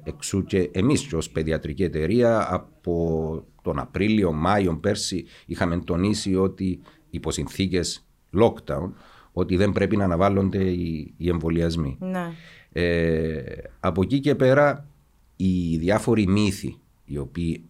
εξού 0.04 0.44
και 0.44 0.70
εμείς 0.74 1.14
ως 1.14 1.30
παιδιατρική 1.30 1.84
εταιρεία 1.84 2.54
από 2.54 3.46
τον 3.62 3.80
Απρίλιο, 3.80 4.32
Μάιο 4.32 4.78
πέρσι 4.78 5.26
είχαμε 5.46 5.78
τονίσει 5.78 6.36
ότι 6.36 6.80
υπό 7.10 7.32
συνθήκες 7.32 8.06
lockdown 8.40 8.92
ότι 9.32 9.56
δεν 9.56 9.72
πρέπει 9.72 9.98
να 9.98 10.04
αναβάλλονται 10.04 10.64
οι, 10.64 11.14
οι 11.18 11.30
εμβολιασμοί. 11.30 11.98
Ναι. 12.00 12.34
από 13.80 14.02
εκεί 14.02 14.20
και 14.20 14.36
πέρα 14.36 14.88
οι 15.36 15.78
διάφοροι 15.78 16.28
μύθοι 16.28 16.82
οι 17.12 17.18
οποίοι 17.18 17.66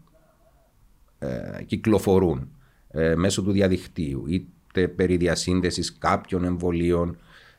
ε, 1.20 1.64
κυκλοφορούν 1.66 2.50
ε, 2.92 3.16
μέσω 3.16 3.44
του 3.44 3.52
διαδικτύου, 3.52 4.24
είτε 4.28 4.88
περί 4.88 5.18
διασύνδεσης 5.18 5.98
κάποιων 5.98 6.44
εμβολίων 6.44 7.18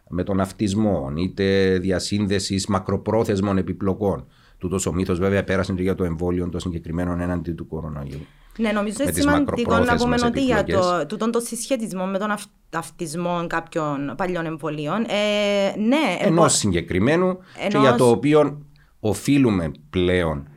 με 0.08 0.22
τον 0.22 0.40
αυτισμό, 0.40 1.12
είτε 1.16 1.78
διασύνδεσης 1.78 2.66
μακροπρόθεσμων 2.66 3.58
επιπλοκών. 3.58 4.26
Τούτος 4.58 4.86
ο 4.86 4.92
μύθος 4.92 5.18
βέβαια 5.18 5.44
πέρασε 5.44 5.72
και 5.72 5.82
για 5.82 5.94
το 5.94 6.04
εμβόλιο 6.04 6.48
των 6.48 6.60
συγκεκριμένων 6.60 7.20
έναντι 7.20 7.52
του 7.52 7.66
κοροναϊού. 7.66 8.26
Ναι, 8.58 8.72
νομίζω 8.72 9.02
είναι 9.02 9.12
σημαντικό 9.12 9.78
να 9.78 9.96
πούμε 9.96 10.16
ότι 10.24 10.44
για 10.44 10.64
το, 10.64 11.06
τούτον 11.06 11.30
το 11.30 11.40
συσχετισμό 11.40 12.06
με 12.06 12.18
τον 12.18 12.34
αυτισμό 12.70 13.46
κάποιων 13.46 14.14
παλιών 14.16 14.46
εμβολίων. 14.46 15.04
Ε, 15.08 15.78
ναι, 15.78 16.16
Ενός 16.20 16.56
συγκεκριμένου 16.56 17.26
ενός... 17.58 17.72
και 17.72 17.78
για 17.78 17.94
το 17.94 18.10
οποίο 18.10 18.62
οφείλουμε 19.00 19.70
πλέον 19.90 20.38
ε, 20.38 20.52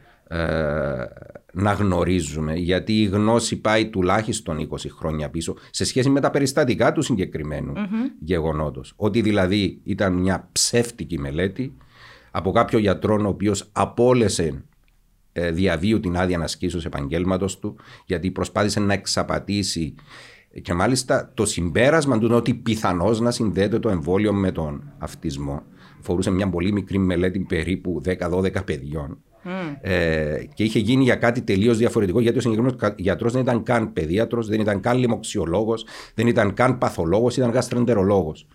να 1.53 1.71
γνωρίζουμε, 1.71 2.53
γιατί 2.53 3.01
η 3.01 3.05
γνώση 3.05 3.61
πάει 3.61 3.89
τουλάχιστον 3.89 4.69
20 4.71 4.75
χρόνια 4.97 5.29
πίσω 5.29 5.55
σε 5.69 5.85
σχέση 5.85 6.09
με 6.09 6.19
τα 6.19 6.29
περιστατικά 6.29 6.91
του 6.91 7.01
συγκεκριμένου 7.01 7.73
mm-hmm. 7.75 8.11
γεγονότος. 8.19 8.93
Ότι 8.95 9.21
δηλαδή 9.21 9.79
ήταν 9.83 10.13
μια 10.13 10.49
ψεύτικη 10.51 11.19
μελέτη 11.19 11.77
από 12.31 12.51
κάποιο 12.51 12.79
γιατρό 12.79 13.21
ο 13.23 13.27
οποίος 13.27 13.69
απόλυσε 13.71 14.63
ε, 15.31 15.51
διαβίου 15.51 15.99
την 15.99 16.17
άδεια 16.17 16.39
ασκήσεω 16.39 16.81
επαγγέλματος 16.85 17.59
του, 17.59 17.75
γιατί 18.05 18.31
προσπάθησε 18.31 18.79
να 18.79 18.93
εξαπατήσει 18.93 19.95
και 20.61 20.73
μάλιστα 20.73 21.31
το 21.33 21.45
συμπέρασμα 21.45 22.17
του 22.17 22.25
είναι 22.25 22.35
ότι 22.35 22.53
πιθανώς 22.53 23.19
να 23.19 23.31
συνδέεται 23.31 23.79
το 23.79 23.89
εμβόλιο 23.89 24.33
με 24.33 24.51
τον 24.51 24.93
αυτισμό. 24.97 25.63
Φορούσε 25.99 26.31
μια 26.31 26.49
πολύ 26.49 26.71
μικρή 26.71 26.97
μελέτη 26.97 27.39
περίπου 27.39 28.01
10-12 28.05 28.65
παιδιών 28.65 29.17
ε, 29.81 30.43
και 30.53 30.63
είχε 30.63 30.79
γίνει 30.79 31.03
για 31.03 31.15
κάτι 31.15 31.41
τελείως 31.41 31.77
διαφορετικό, 31.77 32.19
γιατί 32.19 32.37
ο 32.37 32.41
συγκεκριμένος 32.41 32.93
γιατρός 32.95 33.31
δεν 33.31 33.41
ήταν 33.41 33.63
καν 33.63 33.93
παιδίατρος, 33.93 34.47
δεν 34.47 34.59
ήταν 34.59 34.79
καν 34.79 34.97
λοιμοξιολόγος, 34.97 35.85
δεν 36.15 36.27
ήταν 36.27 36.53
καν 36.53 36.77
παθολόγος, 36.77 37.37
ήταν 37.37 37.49
γαστρεντερολόγος. 37.49 38.47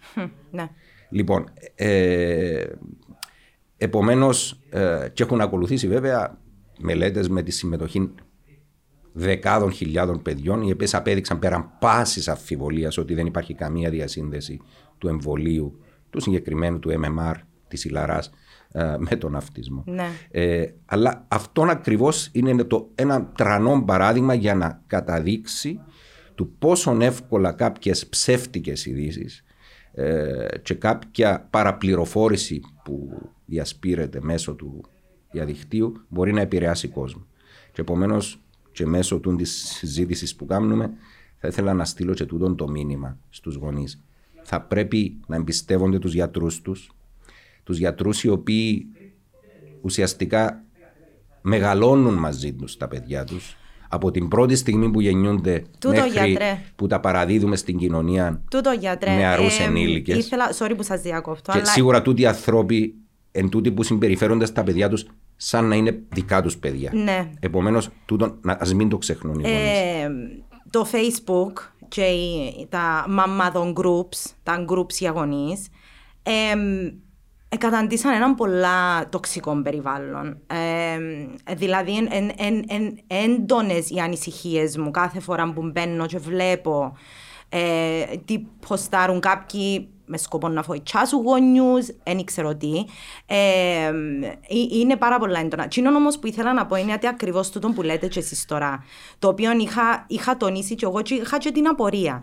Ναι. 0.51 0.69
Λοιπόν, 1.11 1.45
ε, 1.75 2.65
επομένως, 3.77 4.61
ε, 4.71 5.07
και 5.13 5.23
έχουν 5.23 5.41
ακολουθήσει 5.41 5.89
βέβαια 5.89 6.39
μελέτες 6.79 7.29
με 7.29 7.43
τη 7.43 7.51
συμμετοχή 7.51 8.15
δεκάδων 9.13 9.73
χιλιάδων 9.73 10.23
παιδιών, 10.23 10.63
οι 10.63 10.73
οποίες 10.73 10.95
απέδειξαν 10.95 11.39
πέραν 11.39 11.71
πάσης 11.81 12.29
αμφιβολίας 12.29 12.99
ότι 12.99 13.15
δεν 13.15 13.27
υπάρχει 13.27 13.55
καμία 13.55 13.91
διασύνδεση 13.91 14.61
του 14.99 15.09
εμβολίου, 15.09 15.81
του 16.11 16.21
συγκεκριμένου 16.21 16.79
του 16.79 16.91
MMR, 16.91 17.35
της 17.71 17.85
Ιλαράς, 17.85 18.31
ε, 18.73 18.95
με 18.99 19.17
τον 19.17 19.37
αυτισμό. 19.37 19.85
Ναι. 19.87 20.09
Ε, 20.31 20.73
αλλά 20.87 21.25
αυτό 21.29 21.63
ακριβώς 21.63 22.29
είναι 22.33 22.65
το, 22.65 22.91
ένα 22.95 23.27
τρανό 23.37 23.83
παράδειγμα 23.87 24.35
για 24.35 24.55
να 24.55 24.83
καταδείξει 24.87 25.81
του 26.35 26.53
πόσο 26.59 26.97
εύκολα 27.01 27.53
κάποιες 27.53 28.07
ψεύτικες 28.07 28.87
ειδήσεις 28.87 29.45
ε, 29.93 30.47
και 30.63 30.75
κάποια 30.75 31.47
παραπληροφόρηση 31.51 32.61
που 32.85 33.09
διασπείρεται 33.47 34.19
μέσω 34.23 34.55
του 34.55 34.85
διαδικτύου 35.31 35.93
μπορεί 36.09 36.33
να 36.33 36.41
επηρεάσει 36.41 36.89
κόσμο. 36.89 37.27
Και 37.73 37.81
επομένως 37.81 38.41
και 38.73 38.87
μέσω 38.87 39.19
του 39.19 39.37
της 39.37 39.75
συζήτησης 39.79 40.37
που 40.37 40.47
κάνουμε, 40.47 40.91
θα 41.39 41.49
ήθελα 41.49 41.75
να 41.75 41.85
στείλω 41.85 42.15
και 42.15 42.25
τούτον 42.25 42.57
το 42.57 42.69
μήνυμα 42.69 43.19
στους 43.31 43.55
γονείς. 43.55 44.03
Θα 44.43 44.61
πρέπει 44.61 45.21
να 45.27 45.37
εμπιστεύονται 45.37 45.99
τους 45.99 46.15
γιατρούς 46.15 46.63
τους, 46.63 46.91
τους 47.71 47.79
γιατρούς 47.79 48.25
οι 48.25 48.29
οποίοι 48.29 48.87
ουσιαστικά 49.81 50.65
μεγαλώνουν 51.41 52.15
μαζί 52.15 52.53
τους 52.53 52.77
τα 52.77 52.89
παιδιά 52.89 53.25
τους 53.25 53.57
από 53.89 54.11
την 54.11 54.29
πρώτη 54.29 54.57
στιγμή 54.57 54.91
που 54.91 55.01
γεννιούνται 55.01 55.65
Τούτο, 55.79 56.01
μέχρι 56.01 56.37
που 56.77 56.87
τα 56.87 57.01
παραδίδουμε 57.01 57.57
στην 57.57 57.77
κοινωνία 57.79 58.43
Τούτο, 58.51 58.71
γιατρέ. 58.71 59.15
νεαρούς 59.15 59.59
ε, 59.59 59.63
ενήλικες. 59.63 60.17
Ήθελα, 60.17 60.53
sorry 60.59 60.73
που 60.77 60.83
σας 60.83 61.01
διακόπτω. 61.01 61.53
Και 61.53 61.59
αλλά... 61.59 61.67
σίγουρα 61.67 62.03
τούτοι 62.03 62.23
οι 62.23 62.27
άνθρωποι 62.27 62.95
εν 63.33 63.49
τούτοι 63.49 63.73
που 63.73 63.83
συμπεριφέρονται 63.83 64.45
στα 64.47 64.63
παιδιά 64.63 64.89
τους 64.89 65.07
σαν 65.37 65.69
να 65.69 65.75
είναι 65.75 66.03
δικά 66.09 66.43
τους 66.43 66.57
παιδιά. 66.59 66.91
Ναι. 66.95 67.31
Επομένως, 67.41 67.89
τούτο, 68.05 68.39
ας 68.45 68.75
μην 68.75 68.89
το 68.89 68.99
ξεχνούν 68.99 69.39
οι 69.39 69.43
ε, 69.45 70.09
Το 70.71 70.87
Facebook 70.93 71.53
και 71.89 72.03
οι- 72.03 72.67
τα 72.69 73.07
μαμάδων 73.09 73.75
groups, 73.77 74.31
τα 74.43 74.65
groups 74.69 74.95
οι 74.99 75.07
αγωνείς, 75.07 75.67
εμ, 76.23 76.89
εκαταντήσαν 77.53 78.13
έναν 78.13 78.35
πολλά 78.35 79.09
τοξικό 79.09 79.63
περιβάλλον. 79.63 80.39
Ε, 80.47 80.99
δηλαδή, 81.55 81.97
εν, 81.97 82.09
εν, 82.11 82.33
εν, 82.39 82.65
εν, 82.69 82.99
έντονες 83.07 83.91
οι 83.91 83.99
ανησυχίες 83.99 84.77
μου 84.77 84.91
κάθε 84.91 85.21
φορά 85.21 85.53
που 85.53 85.71
μπαίνω 85.73 86.07
και 86.07 86.19
βλέπω 86.19 86.97
ε, 87.49 88.05
τι 88.25 88.39
ποστάρουν 88.39 89.21
κάποιοι 89.21 89.89
με 90.11 90.17
σκοπό 90.17 90.49
να 90.49 90.63
φοητσάσουν 90.63 91.23
γονιούς, 91.23 91.87
δεν 92.03 92.25
ξέρω 92.25 92.57
τι. 92.57 92.85
Ε, 93.27 93.37
ε, 93.85 93.93
είναι 94.71 94.97
πάρα 94.97 95.19
πολλά 95.19 95.41
έντονα. 95.41 95.69
Τι 95.69 95.81
είναι 95.81 95.89
όμως 95.89 96.19
που 96.19 96.27
ήθελα 96.27 96.53
να 96.53 96.67
πω 96.67 96.77
είναι 96.77 96.93
ότι 96.93 97.07
ακριβώς 97.07 97.51
τούτο 97.51 97.69
που 97.69 97.83
λέτε 97.83 98.07
και 98.07 98.19
εσείς 98.19 98.45
τώρα, 98.45 98.85
το 99.19 99.29
οποίο 99.29 99.51
είχα, 99.53 100.05
είχα 100.09 100.37
τονίσει 100.37 100.75
και 100.75 100.85
εγώ 100.85 101.03
και 101.03 101.15
είχα 101.15 101.39
και 101.39 101.51
την 101.51 101.69
απορία. 101.69 102.23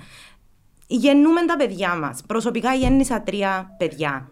Γεννούμε 0.88 1.46
τα 1.46 1.56
παιδιά 1.56 1.96
μας. 1.96 2.22
Προσωπικά 2.28 2.74
γέννησα 2.74 3.22
τρία 3.22 3.76
παιδιά. 3.78 4.30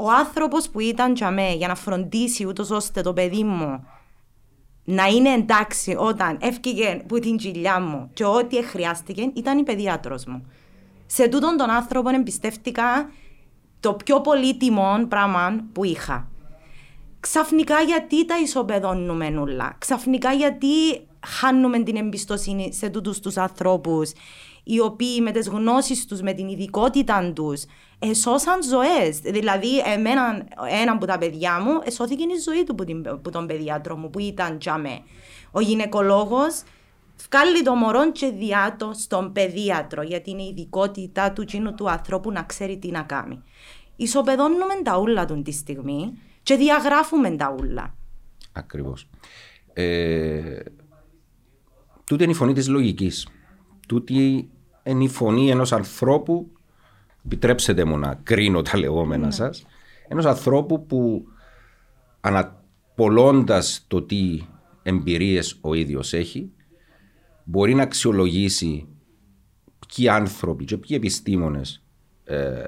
Ο 0.00 0.10
άνθρωπος 0.10 0.68
που 0.68 0.80
ήταν 0.80 1.14
για 1.14 1.30
μέ 1.30 1.54
για 1.54 1.68
να 1.68 1.74
φροντίσει 1.74 2.46
ούτως 2.46 2.70
ώστε 2.70 3.00
το 3.00 3.12
παιδί 3.12 3.44
μου 3.44 3.86
να 4.84 5.06
είναι 5.06 5.28
εντάξει 5.28 5.94
όταν 5.98 6.38
έφυγε 6.40 7.02
που 7.06 7.18
την 7.18 7.36
κοιλιά 7.36 7.80
μου 7.80 8.10
και 8.12 8.24
ό,τι 8.24 8.64
χρειάστηκε 8.64 9.30
ήταν 9.34 9.58
η 9.58 9.62
παιδιάτρος 9.62 10.24
μου. 10.24 10.46
Σε 11.06 11.28
τούτον 11.28 11.56
τον 11.56 11.70
άνθρωπο 11.70 12.08
εμπιστεύτηκα 12.08 13.10
το 13.80 13.94
πιο 13.94 14.20
πολύτιμο 14.20 15.06
πράγμα 15.08 15.64
που 15.72 15.84
είχα. 15.84 16.30
Ξαφνικά 17.20 17.80
γιατί 17.80 18.24
τα 18.24 18.38
ισοπεδώνουμε 18.38 19.26
όλα. 19.26 19.74
Ξαφνικά 19.78 20.32
γιατί 20.32 20.66
χάνουμε 21.26 21.82
την 21.82 21.96
εμπιστοσύνη 21.96 22.74
σε 22.74 22.88
τούτους 22.88 23.20
τους 23.20 23.36
ανθρώπους 23.36 24.12
οι 24.64 24.80
οποίοι 24.80 25.18
με 25.22 25.30
τις 25.30 25.48
γνώσεις 25.48 26.06
τους, 26.06 26.20
με 26.20 26.32
την 26.32 26.48
ειδικότητα 26.48 27.32
τους 27.32 27.64
εσώσαν 27.98 28.62
ζωές. 28.62 29.18
Δηλαδή 29.18 29.78
εμένα, 29.78 30.46
ένα 30.80 30.92
από 30.92 31.06
τα 31.06 31.18
παιδιά 31.18 31.60
μου 31.60 31.80
εσώθηκε 31.84 32.22
η 32.22 32.40
ζωή 32.44 32.64
του 32.64 32.74
που, 32.74 32.84
την, 32.84 33.02
που 33.22 33.30
τον 33.30 33.46
παιδιάτρο 33.46 33.96
μου 33.96 34.10
που 34.10 34.18
ήταν 34.18 34.58
τζαμέ. 34.58 35.00
Ο 35.50 35.60
γυναικολόγος 35.60 36.62
βγάλει 37.30 37.62
το 37.62 37.74
μωρό 37.74 38.12
και 38.12 38.30
διάτο 38.30 38.92
στον 38.94 39.32
παιδίατρο 39.32 40.02
γιατί 40.02 40.30
είναι 40.30 40.42
η 40.42 40.46
ειδικότητα 40.46 41.32
του 41.32 41.44
κοινού 41.44 41.74
του 41.74 41.90
ανθρώπου 41.90 42.32
να 42.32 42.42
ξέρει 42.42 42.78
τι 42.78 42.90
να 42.90 43.02
κάνει. 43.02 43.42
Ισοπεδώνουμε 43.96 44.74
τα 44.82 44.98
ούλα 44.98 45.24
του 45.24 45.42
τη 45.42 45.52
στιγμή 45.52 46.12
και 46.42 46.54
διαγράφουμε 46.54 47.30
τα 47.30 47.56
ούλα. 47.58 47.94
Ακριβώς. 48.52 49.08
Ε, 49.72 50.60
τούτη 52.04 52.22
είναι 52.22 52.32
η 52.32 52.34
φωνή 52.34 52.52
της 52.52 52.68
λογικής. 52.68 53.28
Τούτη 53.88 54.48
είναι 54.84 55.04
η 55.04 55.08
φωνή 55.08 55.50
ενός 55.50 55.72
ανθρώπου, 55.72 56.50
επιτρέψτε 57.28 57.84
μου 57.84 57.98
να 57.98 58.20
κρίνω 58.22 58.62
τα 58.62 58.78
λεγόμενα 58.78 59.30
σας, 59.30 59.66
ενός 60.08 60.24
ανθρώπου 60.24 60.86
που 60.86 61.26
αναπολώντας 62.20 63.84
το 63.88 64.02
τι 64.02 64.40
εμπειρίες 64.82 65.58
ο 65.60 65.74
ίδιος 65.74 66.12
έχει, 66.12 66.50
μπορεί 67.44 67.74
να 67.74 67.82
αξιολογήσει 67.82 68.86
ποιοι 69.88 70.08
άνθρωποι 70.08 70.64
και 70.64 70.76
ποιοι 70.76 70.96
επιστήμονες 71.00 71.82
ε, 72.24 72.64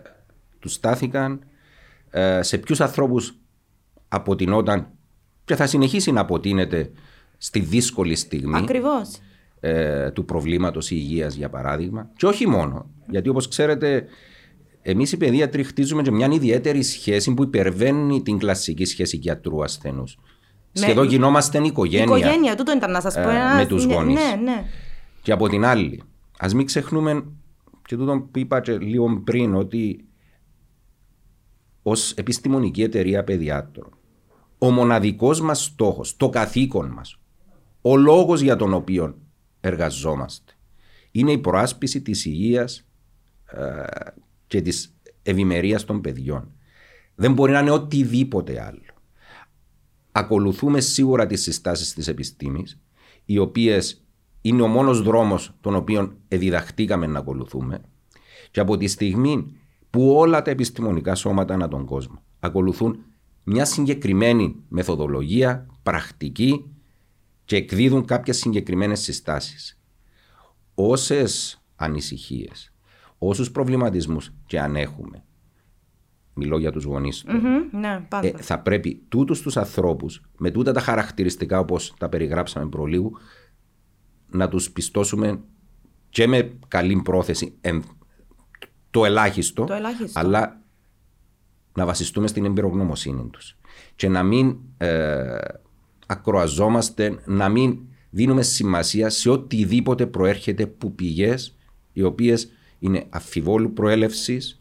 τους 0.59 0.73
στάθηκαν, 0.73 1.41
ε, 2.11 2.43
σε 2.43 2.59
ποιους 2.59 2.81
ανθρώπους 2.81 3.35
αποτινόταν 4.09 4.89
και 5.45 5.55
θα 5.55 5.67
συνεχίσει 5.67 6.13
να 6.13 6.21
αποτείνεται 6.21 6.91
στη 7.39 7.61
δύσκολη 7.61 8.15
στιγμή 8.15 8.57
Ακριβώς. 8.59 9.19
ε, 9.61 10.11
του 10.11 10.25
προβλήματος 10.25 10.91
υγείας 10.91 11.35
για 11.35 11.49
παράδειγμα. 11.49 12.11
Και 12.17 12.27
όχι 12.27 12.49
μόνο 12.49 12.91
γιατί 13.09 13.29
όπως 13.29 13.49
ξέρετε 13.49 14.07
εμείς 14.83 15.13
οι 15.13 15.17
παιδίατροι 15.17 15.65
χτίζουμε 15.65 16.03
και 16.03 16.11
μια 16.11 16.29
ιδιαίτερη 16.33 16.83
σχέση 16.83 17.35
που 17.35 17.43
υπερβαίνει 17.43 18.23
την 18.23 18.39
κλασική 18.39 18.85
σχέση 18.85 19.17
γιατρού 19.17 19.63
ασθενούς 19.63 20.19
σχεδόν 20.73 21.07
γινόμαστε 21.07 21.59
οικογένεια, 21.59 22.05
Οικογένεια, 22.05 22.55
τούτο 22.55 22.73
ήταν 22.77 22.91
να 22.91 23.01
σας 23.01 23.15
πω. 23.15 23.21
ε, 23.21 23.35
ένα- 23.35 23.55
με 23.55 23.67
τους 23.67 23.87
ναι, 23.87 23.95
γονείς. 23.95 24.15
Ναι, 24.15 24.43
ναι. 24.43 24.65
και 25.23 25.33
από 25.33 25.49
την 25.49 25.65
άλλη 25.65 26.03
ας 26.39 26.55
μην 26.55 26.67
ξεχνούμε 26.67 27.25
και 27.87 27.97
τούτο 27.97 28.29
που 28.31 28.39
είπα 28.39 28.61
και 28.61 28.79
λίγο 28.79 29.21
πριν 29.25 29.55
ότι 29.55 30.05
ως 31.83 32.13
επιστημονική 32.13 32.83
εταιρεία 32.83 33.25
παιδιάτρων 33.25 33.95
ο 34.59 34.71
μοναδικός 34.71 35.41
μας 35.41 35.65
στόχος, 35.65 36.17
το 36.17 36.29
καθήκον 36.29 36.91
μας, 36.91 37.17
ο 37.81 37.97
λόγος 37.97 38.41
για 38.41 38.57
τον 38.57 38.75
οποίο 38.75 39.19
εργαζόμαστε 39.61 40.53
είναι 41.11 41.33
η 41.33 41.39
προάσπιση 41.39 42.03
της 42.03 42.25
υγείας 42.25 42.87
ε, 43.45 43.83
και 44.51 44.61
της 44.61 44.95
ευημερίας 45.23 45.85
των 45.85 46.01
παιδιών. 46.01 46.53
Δεν 47.15 47.33
μπορεί 47.33 47.53
να 47.53 47.59
είναι 47.59 47.71
οτιδήποτε 47.71 48.63
άλλο. 48.63 48.81
Ακολουθούμε 50.13 50.81
σίγουρα 50.81 51.27
τις 51.27 51.43
συστάσεις 51.43 51.95
της 51.95 52.09
επιστήμης, 52.09 52.81
οι 53.25 53.39
οποίες 53.39 54.05
είναι 54.41 54.63
ο 54.63 54.67
μόνος 54.67 55.03
δρόμος 55.03 55.55
τον 55.61 55.75
οποίο 55.75 56.17
διδαχτήκαμε 56.29 57.07
να 57.07 57.19
ακολουθούμε 57.19 57.81
και 58.51 58.61
από 58.61 58.77
τη 58.77 58.87
στιγμή 58.87 59.57
που 59.91 60.13
όλα 60.17 60.43
τα 60.43 60.51
επιστημονικά 60.51 61.15
σώματα 61.15 61.55
ανά 61.55 61.69
τον 61.69 61.85
κόσμο 61.85 62.23
ακολουθούν 62.41 62.99
μια 63.45 63.65
συγκεκριμένη 63.65 64.57
μεθοδολογία, 64.69 65.67
πρακτική 65.83 66.65
και 67.45 67.57
εκδίδουν 67.57 68.05
κάποιες 68.05 68.37
συγκεκριμένες 68.37 69.01
συστάσεις. 69.01 69.81
Όσες 70.75 71.63
ανησυχίες, 71.77 72.73
όσους 73.29 73.51
προβληματισμούς 73.51 74.31
και 74.47 74.61
αν 74.61 74.77
έχουμε, 74.77 75.25
μιλώ 76.35 76.59
για 76.59 76.73
τους 76.73 76.85
γονείς 76.85 77.23
του, 77.23 77.37
Μμμ, 77.37 77.81
Ναι, 77.81 78.05
πάντα. 78.09 78.27
ε, 78.27 78.33
θα 78.37 78.59
πρέπει 78.61 79.03
τούτους 79.09 79.41
τους 79.41 79.57
ανθρώπους 79.57 80.23
με 80.39 80.51
τούτα 80.51 80.73
τα 80.73 80.81
χαρακτηριστικά 80.81 81.59
όπως 81.59 81.95
τα 81.99 82.09
περιγράψαμε 82.09 82.69
προλίγου 82.69 83.13
να 84.31 84.49
τους 84.49 84.71
πιστώσουμε 84.71 85.41
και 86.09 86.27
με 86.27 86.59
καλή 86.69 87.01
πρόθεση 87.05 87.57
εν- 87.61 87.85
το 88.91 89.05
ελάχιστο, 89.05 89.65
Το 89.65 89.73
ελάχιστο. 89.75 90.21
αλλά 90.21 90.61
να 91.77 91.87
βασιστούμε 91.87 92.27
στην 92.27 92.45
εμπειρογνωμοσύνη 92.45 93.29
τους 93.31 93.57
και 93.97 94.09
να 94.09 94.23
μην 94.23 94.57
ε, 94.79 95.37
ακροαζόμαστε, 96.07 97.19
να 97.27 97.49
μην 97.49 97.79
δίνουμε 98.11 98.43
σημασία 98.43 99.09
σε 99.11 99.31
οτιδήποτε 99.31 100.07
προέρχεται 100.07 100.67
που 100.67 100.95
πηγές 100.95 101.57
οι 101.93 102.03
οποίες 102.03 102.51
είναι 102.81 103.05
αφιβόλου 103.11 103.73
προέλευσης, 103.73 104.61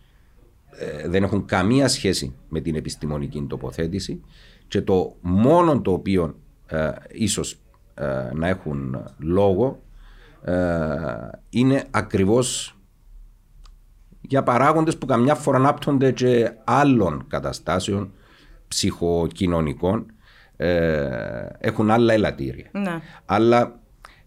ε, 0.71 1.07
δεν 1.07 1.23
έχουν 1.23 1.45
καμία 1.45 1.87
σχέση 1.87 2.35
με 2.49 2.59
την 2.59 2.75
επιστημονική 2.75 3.45
τοποθέτηση 3.49 4.21
και 4.67 4.81
το 4.81 5.15
μόνο 5.21 5.81
το 5.81 5.91
οποίο 5.91 6.35
ε, 6.65 6.91
ίσως 7.11 7.59
ε, 7.93 8.29
να 8.33 8.47
έχουν 8.47 9.03
λόγο 9.17 9.81
ε, 10.43 10.53
είναι 11.49 11.83
ακριβώς 11.91 12.77
για 14.21 14.43
παράγοντες 14.43 14.97
που 14.97 15.05
καμιά 15.05 15.35
φορά 15.35 15.57
ανάπτονται 15.57 16.11
και 16.11 16.51
άλλων 16.63 17.25
καταστάσεων 17.27 18.11
ψυχοκοινωνικών 18.67 20.05
ε, 20.57 21.47
έχουν 21.57 21.91
άλλα 21.91 22.13
ελαττήρια. 22.13 22.69
Ναι. 22.71 22.99
Αλλά 23.25 23.79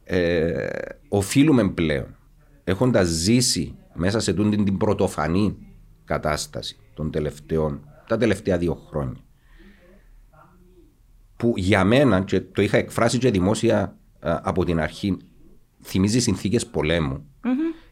ε, 0.05 0.69
οφείλουμε 1.09 1.69
πλέον, 1.69 2.17
έχοντας 2.65 3.07
ζήσει 3.07 3.75
μέσα 3.95 4.21
σε 4.21 4.33
τούτη 4.33 4.63
την 4.63 4.77
πρωτοφανή 4.77 5.57
κατάσταση 6.05 6.77
των 6.95 7.11
τελευταίων, 7.11 7.89
τα 8.07 8.17
τελευταία 8.17 8.59
δύο 8.59 8.75
χρόνια, 8.75 9.21
που 11.37 11.55
για 11.57 11.85
μένα, 11.85 12.21
και 12.21 12.41
το 12.41 12.63
είχα 12.63 12.77
εκφράσει 12.77 13.19
και 13.19 13.31
δημόσια 13.31 13.97
α, 14.21 14.41
από 14.43 14.65
την 14.65 14.81
αρχή, 14.81 15.17
θυμίζει 15.83 16.21
συνθήκες 16.21 16.67
πολέμου. 16.67 17.27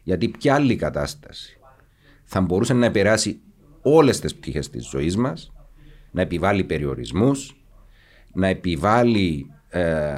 Γιατί 0.03 0.27
ποια 0.27 0.55
άλλη 0.55 0.75
κατάσταση 0.75 1.59
θα 2.23 2.41
μπορούσε 2.41 2.73
να 2.73 2.85
επηρεάσει 2.85 3.41
όλες 3.81 4.19
τις 4.19 4.35
πτυχές 4.35 4.69
της 4.69 4.89
ζωής 4.89 5.17
μας, 5.17 5.51
να 6.11 6.21
επιβάλλει 6.21 6.63
περιορισμούς, 6.63 7.55
να 8.33 8.47
επιβάλλει 8.47 9.51
ε, 9.69 10.15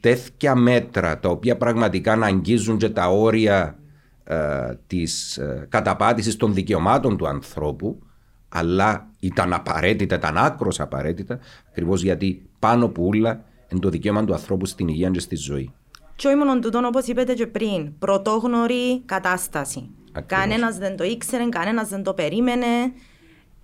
τέτοια 0.00 0.54
μέτρα 0.54 1.18
τα 1.18 1.28
οποία 1.28 1.56
πραγματικά 1.56 2.16
να 2.16 2.26
αγγίζουν 2.26 2.78
και 2.78 2.88
τα 2.88 3.08
όρια 3.08 3.81
ε, 4.24 4.78
της 4.86 5.36
ε, 5.36 5.66
καταπάτησης 5.68 6.36
των 6.36 6.54
δικαιωμάτων 6.54 7.16
του 7.16 7.28
ανθρώπου 7.28 8.02
αλλά 8.48 9.08
ήταν 9.20 9.52
απαραίτητα, 9.52 10.14
ήταν 10.14 10.38
άκρος 10.38 10.80
απαραίτητα 10.80 11.38
ακριβώς 11.68 12.02
γιατί 12.02 12.50
πάνω 12.58 12.88
που 12.88 13.04
ούλα 13.04 13.44
είναι 13.68 13.80
το 13.80 13.88
δικαίωμα 13.88 14.24
του 14.24 14.32
ανθρώπου 14.32 14.66
στην 14.66 14.88
υγεία 14.88 15.10
και 15.10 15.20
στη 15.20 15.36
ζωή. 15.36 15.72
Και 16.16 16.26
όχι 16.26 16.36
μόνο 16.36 16.58
τούτον, 16.58 16.84
όπως 16.84 17.06
είπατε 17.06 17.34
και 17.34 17.46
πριν, 17.46 17.98
πρωτόγνωρη 17.98 19.00
κατάσταση. 19.04 19.90
Ακριβώς. 20.12 20.44
Κανένας 20.44 20.78
δεν 20.78 20.96
το 20.96 21.04
ήξερε, 21.04 21.48
κανένας 21.48 21.88
δεν 21.88 22.02
το 22.02 22.14
περίμενε. 22.14 22.66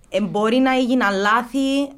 Ε, 0.09 0.21
μπορεί 0.21 0.57
να 0.57 0.77
έγιναν 0.77 1.15
λάθη. 1.15 1.97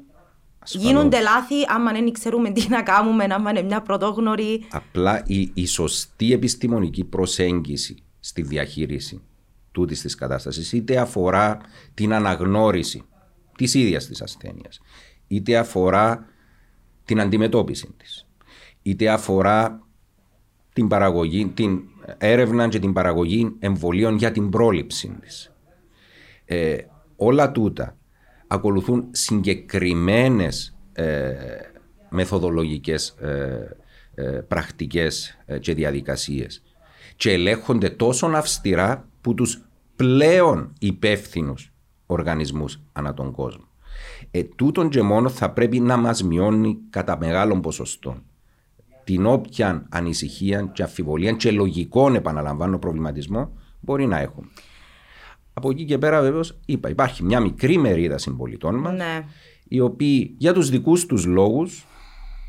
Ασφαλώς. 0.58 0.86
Γίνονται 0.86 1.20
λάθη 1.20 1.54
άμα 1.68 1.92
δεν 1.92 2.12
ξέρουμε 2.12 2.50
τι 2.50 2.68
να 2.68 2.82
κάνουμε, 2.82 3.26
άμα 3.30 3.50
είναι 3.50 3.62
μια 3.62 3.82
πρωτόγνωρη. 3.82 4.66
Απλά 4.70 5.22
η, 5.26 5.50
η 5.54 5.66
σωστή 5.66 6.32
επιστημονική 6.32 7.04
προσέγγιση 7.04 8.01
στη 8.24 8.42
διαχείριση 8.42 9.22
τούτης 9.72 10.00
της 10.00 10.14
κατάστασης, 10.14 10.72
είτε 10.72 10.98
αφορά 10.98 11.58
την 11.94 12.12
αναγνώριση 12.12 13.02
της 13.56 13.74
ίδιας 13.74 14.06
της 14.06 14.22
ασθένειας, 14.22 14.80
είτε 15.26 15.56
αφορά 15.56 16.26
την 17.04 17.20
αντιμετώπιση 17.20 17.94
της, 17.96 18.26
είτε 18.82 19.08
αφορά 19.08 19.86
την, 20.72 20.88
παραγωγή, 20.88 21.46
την 21.46 21.80
έρευνα 22.18 22.68
και 22.68 22.78
την 22.78 22.92
παραγωγή 22.92 23.56
εμβολίων 23.58 24.16
για 24.16 24.32
την 24.32 24.48
πρόληψη 24.48 25.16
της. 25.20 25.52
Ε, 26.44 26.76
όλα 27.16 27.52
τούτα 27.52 27.96
ακολουθούν 28.46 29.08
συγκεκριμένες 29.10 30.76
ε, 30.92 31.34
μεθοδολογικές 32.08 33.08
ε, 33.08 33.76
ε, 34.14 34.22
πρακτικές 34.24 35.38
ε, 35.46 35.58
και 35.58 35.74
διαδικασίες 35.74 36.62
και 37.22 37.32
ελέγχονται 37.32 37.90
τόσο 37.90 38.26
αυστηρά 38.26 39.08
που 39.20 39.34
τους 39.34 39.62
πλέον 39.96 40.72
υπεύθυνους 40.78 41.72
οργανισμούς 42.06 42.80
ανά 42.92 43.14
τον 43.14 43.32
κόσμο. 43.32 43.64
Ε, 44.30 44.42
τούτον 44.42 44.88
και 44.88 45.02
μόνο 45.02 45.28
θα 45.28 45.50
πρέπει 45.50 45.80
να 45.80 45.96
μας 45.96 46.22
μειώνει 46.22 46.78
κατά 46.90 47.18
μεγάλων 47.18 47.60
ποσοστών 47.60 48.22
την 49.04 49.26
όποια 49.26 49.86
ανησυχία 49.90 50.62
και 50.62 50.82
αφιβολία 50.82 51.32
και 51.32 51.50
λογικών 51.50 52.14
επαναλαμβάνω 52.14 52.78
προβληματισμό 52.78 53.52
μπορεί 53.80 54.06
να 54.06 54.18
έχουμε. 54.18 54.48
Από 55.52 55.70
εκεί 55.70 55.84
και 55.84 55.98
πέρα 55.98 56.20
βεβαίως 56.20 56.58
είπα 56.66 56.88
υπάρχει 56.88 57.24
μια 57.24 57.40
μικρή 57.40 57.78
μερίδα 57.78 58.18
συμπολιτών 58.18 58.74
μας 58.74 58.96
Ναι. 58.96 59.24
οι 59.68 59.80
οποίοι 59.80 60.34
για 60.38 60.52
τους 60.52 60.70
δικούς 60.70 61.06
τους 61.06 61.24
λόγους 61.24 61.86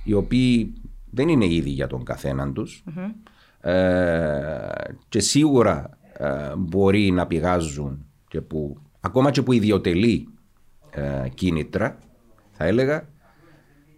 οι 0.03 0.13
οποίοι 0.13 0.73
δεν 1.09 1.27
είναι 1.27 1.45
ήδη 1.45 1.69
για 1.69 1.87
τον 1.87 2.03
καθέναν 2.03 2.53
τους 2.53 2.83
ε, 2.97 3.01
και 5.09 5.19
σίγουρα 5.19 5.89
ε, 6.17 6.27
μπορεί 6.57 7.11
να 7.11 7.27
πηγάζουν 7.27 8.05
και 8.27 8.41
που, 8.41 8.77
ακόμα 8.99 9.31
και 9.31 9.41
που 9.41 9.51
ιδιωτελεί 9.51 10.27
ε, 10.89 11.29
κίνητρα 11.33 11.97
θα 12.51 12.65
έλεγα 12.65 13.07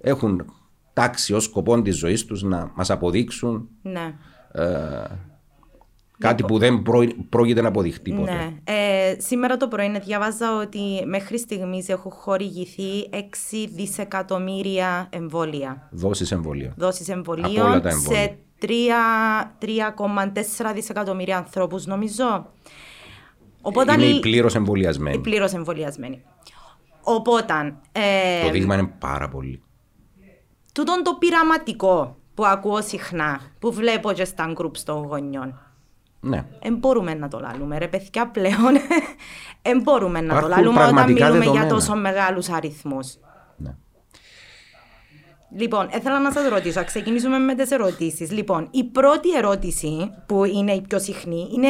έχουν 0.01 0.45
τάξει 0.93 1.33
ως 1.33 1.43
σκοπό 1.43 1.81
της 1.81 1.97
ζωής 1.97 2.25
τους 2.25 2.43
να 2.43 2.71
μας 2.75 2.89
αποδείξουν 2.89 3.69
Ναι. 3.81 4.13
κάτι 6.19 6.43
που 6.43 6.57
δεν 6.57 6.81
πρό- 6.81 7.15
πρόκειται 7.29 7.61
να 7.61 7.67
αποδειχτεί 7.67 8.11
ποτέ. 8.13 8.31
Ναι. 8.31 8.53
Ε, 8.63 9.15
σήμερα 9.19 9.57
το 9.57 9.67
πρωί 9.67 9.99
διαβάζα 9.99 10.57
ότι 10.61 11.03
μέχρι 11.05 11.39
στιγμής 11.39 11.89
έχουν 11.89 12.11
χορηγηθεί 12.11 13.09
6 13.11 13.67
δισεκατομμύρια 13.75 15.07
εμβόλια. 15.11 15.89
Δόσεις 15.91 16.31
εμβολίων. 16.31 16.73
Δόσεις 16.77 17.09
Από 17.09 17.31
όλα 17.31 17.41
εμβολίων 17.45 17.81
τα 17.81 17.89
εμβόλια. 17.89 18.21
σε 18.21 18.37
3 18.54 18.54
3,4 19.61 20.71
δισεκατομμύρια 20.73 21.37
ανθρώπους 21.37 21.85
νομίζω. 21.85 22.47
Οπότε 23.61 23.93
Είναι 23.93 24.03
οι 24.03 24.15
οι 24.15 24.19
πλήρως 24.19 24.55
εμβολιασμένοι. 24.55 25.17
πλήρως 25.19 25.53
εμβολιασμένοι. 25.53 26.23
Οπότε, 27.03 27.53
ε, 27.91 28.43
Το 28.45 28.49
δείγμα 28.51 28.75
είναι 28.75 28.91
πάρα 28.99 29.27
πολύ. 29.29 29.61
τούτον 30.73 31.03
το 31.03 31.13
πειραματικό 31.19 32.17
που 32.33 32.45
ακούω 32.45 32.81
συχνά, 32.81 33.39
που 33.59 33.73
βλέπω 33.73 34.11
και 34.11 34.25
στα 34.25 34.49
γκρουπ 34.51 34.75
των 34.83 35.05
γονιών, 35.05 35.59
Ναι. 36.19 36.45
δεν 36.61 36.75
μπορούμε 36.75 37.13
να 37.13 37.27
το 37.27 37.39
λαλούμε 37.39 37.77
ρε 37.77 37.87
παιδιά 37.87 38.27
πλέον. 38.27 38.73
Δεν 39.61 39.81
μπορούμε 39.81 40.21
να 40.21 40.27
το 40.29 40.35
Υπάρχουν 40.35 40.49
λαλούμε 40.57 40.79
όταν 40.81 40.93
πραγματικά 40.93 41.25
μιλούμε 41.25 41.43
για 41.43 41.51
δεδομένα. 41.53 41.73
τόσο 41.79 41.95
μεγάλους 41.95 42.49
αριθμούς. 42.49 43.17
ναι. 43.57 43.75
Λοιπόν, 45.57 45.89
ήθελα 45.95 46.19
να 46.19 46.31
σας 46.31 46.47
ρωτήσω, 46.47 46.79
ας 46.79 46.85
ξεκινήσουμε 46.85 47.37
με 47.37 47.55
τις 47.55 47.71
ερωτήσεις. 47.71 48.31
Λοιπόν, 48.31 48.67
η 48.71 48.83
πρώτη 48.83 49.35
ερώτηση 49.35 50.11
που 50.25 50.43
είναι 50.43 50.71
η 50.71 50.81
πιο 50.81 50.99
συχνή 50.99 51.49
είναι 51.53 51.69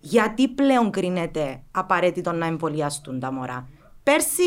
γιατί 0.00 0.48
πλέον 0.48 0.90
κρίνεται 0.90 1.62
απαραίτητο 1.70 2.32
να 2.32 2.46
εμβολιαστούν 2.46 3.20
τα 3.20 3.32
μωρά. 3.32 3.68
Πέρσι 4.02 4.42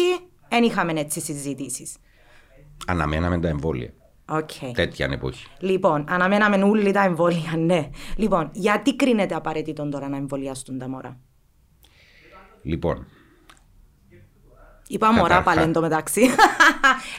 δεν 0.50 0.64
είχαμε 0.64 1.00
έτσι 1.00 1.20
συζητήσεις. 1.20 1.96
Αναμέναμε 2.88 3.40
τα 3.40 3.48
εμβόλια. 3.48 3.94
Οκ. 4.30 4.52
Τέτοια 4.74 5.08
εποχή. 5.12 5.46
Λοιπόν, 5.60 6.06
αναμέναμε 6.08 6.64
όλοι 6.64 6.92
τα 6.92 7.04
εμβόλια, 7.04 7.58
ναι. 7.70 7.90
Λοιπόν, 8.18 8.50
γιατί 8.54 8.96
κρίνεται 8.96 9.36
απαραίτητο 9.36 9.90
τώρα 9.90 10.10
να 10.10 10.18
εμβολιαστούν 10.18 10.78
τα 10.78 10.90
μωρά; 10.90 11.20
Λοιπόν, 12.62 13.08
Είπα 14.88 15.12
μωρά 15.12 15.22
Καταρχά- 15.22 15.44
πάλι 15.44 15.62
εν 15.62 15.74
τω 15.74 15.82
μεταξύ. 15.82 16.22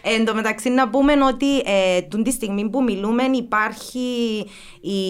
Ε, 0.02 0.14
εν 0.14 0.24
τω 0.24 0.34
μεταξύ 0.34 0.68
να 0.70 0.88
πούμε 0.88 1.12
ότι 1.28 1.58
ε, 1.58 2.02
τούν 2.02 2.22
τη 2.22 2.30
στιγμή 2.30 2.70
που 2.70 2.82
μιλούμε 2.82 3.22
υπάρχει 3.22 4.38
η... 4.80 5.00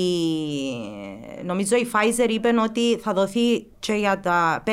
νομίζω 1.45 1.77
η 1.77 1.87
Pfizer 1.93 2.29
είπε 2.31 2.49
ότι 2.65 2.99
θα 2.99 3.13
δοθεί 3.13 3.67
και 3.79 3.93
για 3.93 4.21
τα 4.21 4.63
5 4.67 4.71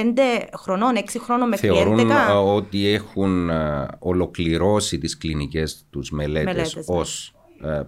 χρονών, 0.57 0.93
6 0.95 1.01
χρονών 1.19 1.47
μέχρι 1.49 1.67
θεωρούν 1.67 1.99
11. 2.09 2.11
α, 2.11 2.39
ότι 2.41 2.87
έχουν 2.87 3.49
α, 3.49 3.87
ολοκληρώσει 3.99 4.97
τις 4.97 5.17
κλινικές 5.17 5.85
τους 5.89 6.11
μελέτες, 6.11 6.45
Μελέτες, 6.53 6.75
ναι. 6.75 6.83
ως 6.87 7.33
α, 7.61 7.69
α, 7.71 7.85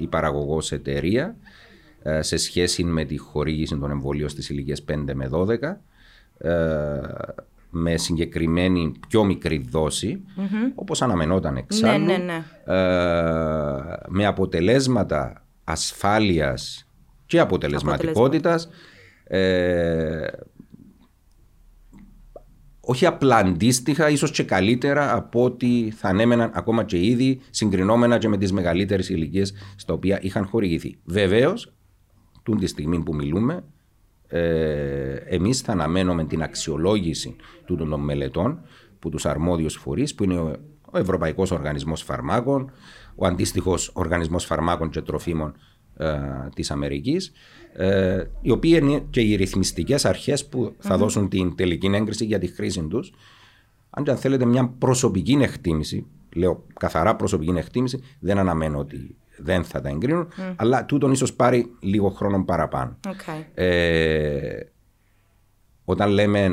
η 0.00 0.06
παραγωγός 0.06 0.72
εταιρεία 0.72 1.36
α, 2.08 2.22
σε 2.22 2.36
σχέση 2.36 2.84
με 2.84 3.04
τη 3.04 3.16
χορήγηση 3.16 3.76
των 3.78 3.90
εμβολίων 3.90 4.28
στις 4.28 4.48
ηλικίες 4.50 4.84
5 4.92 4.94
με 5.14 5.30
12 5.32 5.62
α, 5.62 5.76
με 7.70 7.96
συγκεκριμένη 7.96 8.92
πιο 9.08 9.24
μικρή 9.24 9.66
δόση, 9.70 10.24
όπως 10.74 11.02
αναμενόταν 11.02 11.56
εξάλλου, 11.56 12.04
Ναι, 12.04 12.16
ναι, 12.16 12.24
ναι. 12.24 12.74
α, 12.74 14.02
με 14.08 14.26
αποτελέσματα 14.26 15.46
ασφάλειας 15.64 16.88
και 17.26 17.40
αποτελεσματικότητας 17.40 18.68
ε, 19.24 20.26
όχι 22.80 23.06
απλά 23.06 23.36
αντίστοιχα, 23.36 24.10
ίσως 24.10 24.30
και 24.30 24.42
καλύτερα 24.42 25.14
από 25.14 25.44
ό,τι 25.44 25.90
θα 25.90 26.08
ανέμεναν 26.08 26.50
ακόμα 26.54 26.84
και 26.84 27.04
ήδη 27.04 27.40
συγκρινόμενα 27.50 28.18
και 28.18 28.28
με 28.28 28.36
τις 28.36 28.52
μεγαλύτερες 28.52 29.08
ηλικίες 29.08 29.54
στα 29.76 29.94
οποία 29.94 30.18
είχαν 30.22 30.46
χορηγηθεί. 30.46 30.98
Βεβαίως, 31.04 31.72
τούν 32.42 32.58
τη 32.58 32.66
στιγμή 32.66 33.02
που 33.02 33.14
μιλούμε, 33.14 33.64
ε, 34.28 35.14
εμείς 35.14 35.60
θα 35.60 35.72
αναμένουμε 35.72 36.24
την 36.24 36.42
αξιολόγηση 36.42 37.36
τούτων 37.64 37.88
των 37.88 38.00
μελετών 38.00 38.60
που 38.98 39.08
τους 39.08 39.26
αρμόδιους 39.26 39.74
φορείς, 39.74 40.14
που 40.14 40.24
είναι 40.24 40.38
ο, 40.38 40.56
ο 40.90 40.98
Ευρωπαϊκός 40.98 41.50
Οργανισμός 41.50 42.02
Φαρμάκων, 42.02 42.70
ο 43.14 43.26
αντίστοιχος 43.26 43.90
Οργανισμός 43.94 44.44
Φαρμάκων 44.44 44.90
και 44.90 45.00
Τροφίμων 45.00 45.54
ε, 45.96 46.18
της 46.54 46.70
Αμερικής, 46.70 47.32
ε, 47.72 48.24
οι 48.40 48.50
οποίοι 48.50 48.78
είναι 48.82 49.02
και 49.10 49.20
οι 49.20 49.34
ρυθμιστικές 49.34 50.04
αρχές 50.04 50.46
που 50.46 50.74
θα 50.78 50.96
δώσουν 50.96 51.28
την 51.28 51.54
τελική 51.54 51.86
έγκριση 51.86 52.24
για 52.24 52.38
τη 52.38 52.46
χρήση 52.46 52.82
τους. 52.82 53.12
Αν 53.90 54.04
και 54.04 54.10
αν 54.10 54.16
θέλετε 54.16 54.44
μια 54.44 54.74
προσωπική 54.78 55.38
εκτίμηση, 55.40 56.06
λέω 56.34 56.64
καθαρά 56.80 57.16
προσωπική 57.16 57.52
εκτίμηση, 57.56 58.02
δεν 58.18 58.38
αναμένω 58.38 58.78
ότι 58.78 59.16
δεν 59.38 59.64
θα 59.64 59.80
τα 59.80 59.88
εγκρίνουν, 59.88 60.28
αλλά 60.56 60.84
τούτον 60.84 61.12
ίσως 61.12 61.34
πάρει 61.34 61.74
λίγο 61.80 62.08
χρόνο 62.08 62.44
παραπάνω. 62.44 62.96
Okay. 63.06 63.44
Ε, 63.54 64.60
όταν 65.84 66.10
λέμε, 66.10 66.50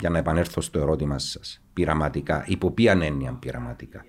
για 0.00 0.10
να 0.10 0.18
επανέλθω 0.18 0.60
στο 0.60 0.78
ερώτημα 0.78 1.18
σας, 1.18 1.62
πειραματικά, 1.72 2.44
υπό 2.46 2.70
ποια 2.70 2.98
έννοια 3.02 3.32
πειραματικά, 3.40 4.04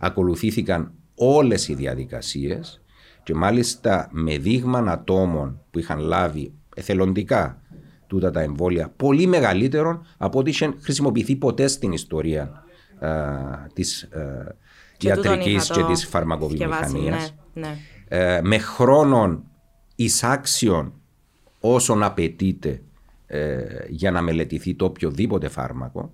ακολουθήθηκαν 0.00 0.92
όλες 1.14 1.68
οι 1.68 1.74
διαδικασίες 1.74 2.80
και 3.22 3.34
μάλιστα 3.34 4.08
με 4.12 4.38
δείγμα 4.38 4.78
ατόμων 4.78 5.60
που 5.70 5.78
είχαν 5.78 5.98
λάβει 5.98 6.52
εθελοντικά 6.74 7.60
τούτα 8.06 8.30
τα 8.30 8.40
εμβόλια 8.40 8.92
πολύ 8.96 9.26
μεγαλύτερων 9.26 10.06
από 10.16 10.38
ό,τι 10.38 10.50
είχε 10.50 10.74
χρησιμοποιηθεί 10.80 11.36
ποτέ 11.36 11.66
στην 11.66 11.92
ιστορία 11.92 12.64
α, 12.98 13.10
της 13.72 14.02
α, 14.02 14.18
Και 14.96 15.12
τούτον 15.12 15.32
ιατρικής 15.32 15.64
είχα 15.64 15.74
και 15.74 15.80
το 15.80 15.86
της 15.86 16.00
θκευάσει, 16.00 16.06
φαρμακοβιομηχανίας 16.06 17.34
Ναι, 17.52 17.66
ναι. 17.66 17.76
ε, 18.08 18.40
με 18.42 18.58
χρόνων 18.58 19.44
εισάξιων 19.96 20.92
όσων 21.60 22.02
απαιτείται 22.02 22.82
ε, 23.26 23.64
για 23.88 24.10
να 24.10 24.22
μελετηθεί 24.22 24.74
το 24.74 24.84
οποιοδήποτε 24.84 25.48
φάρμακο, 25.48 26.12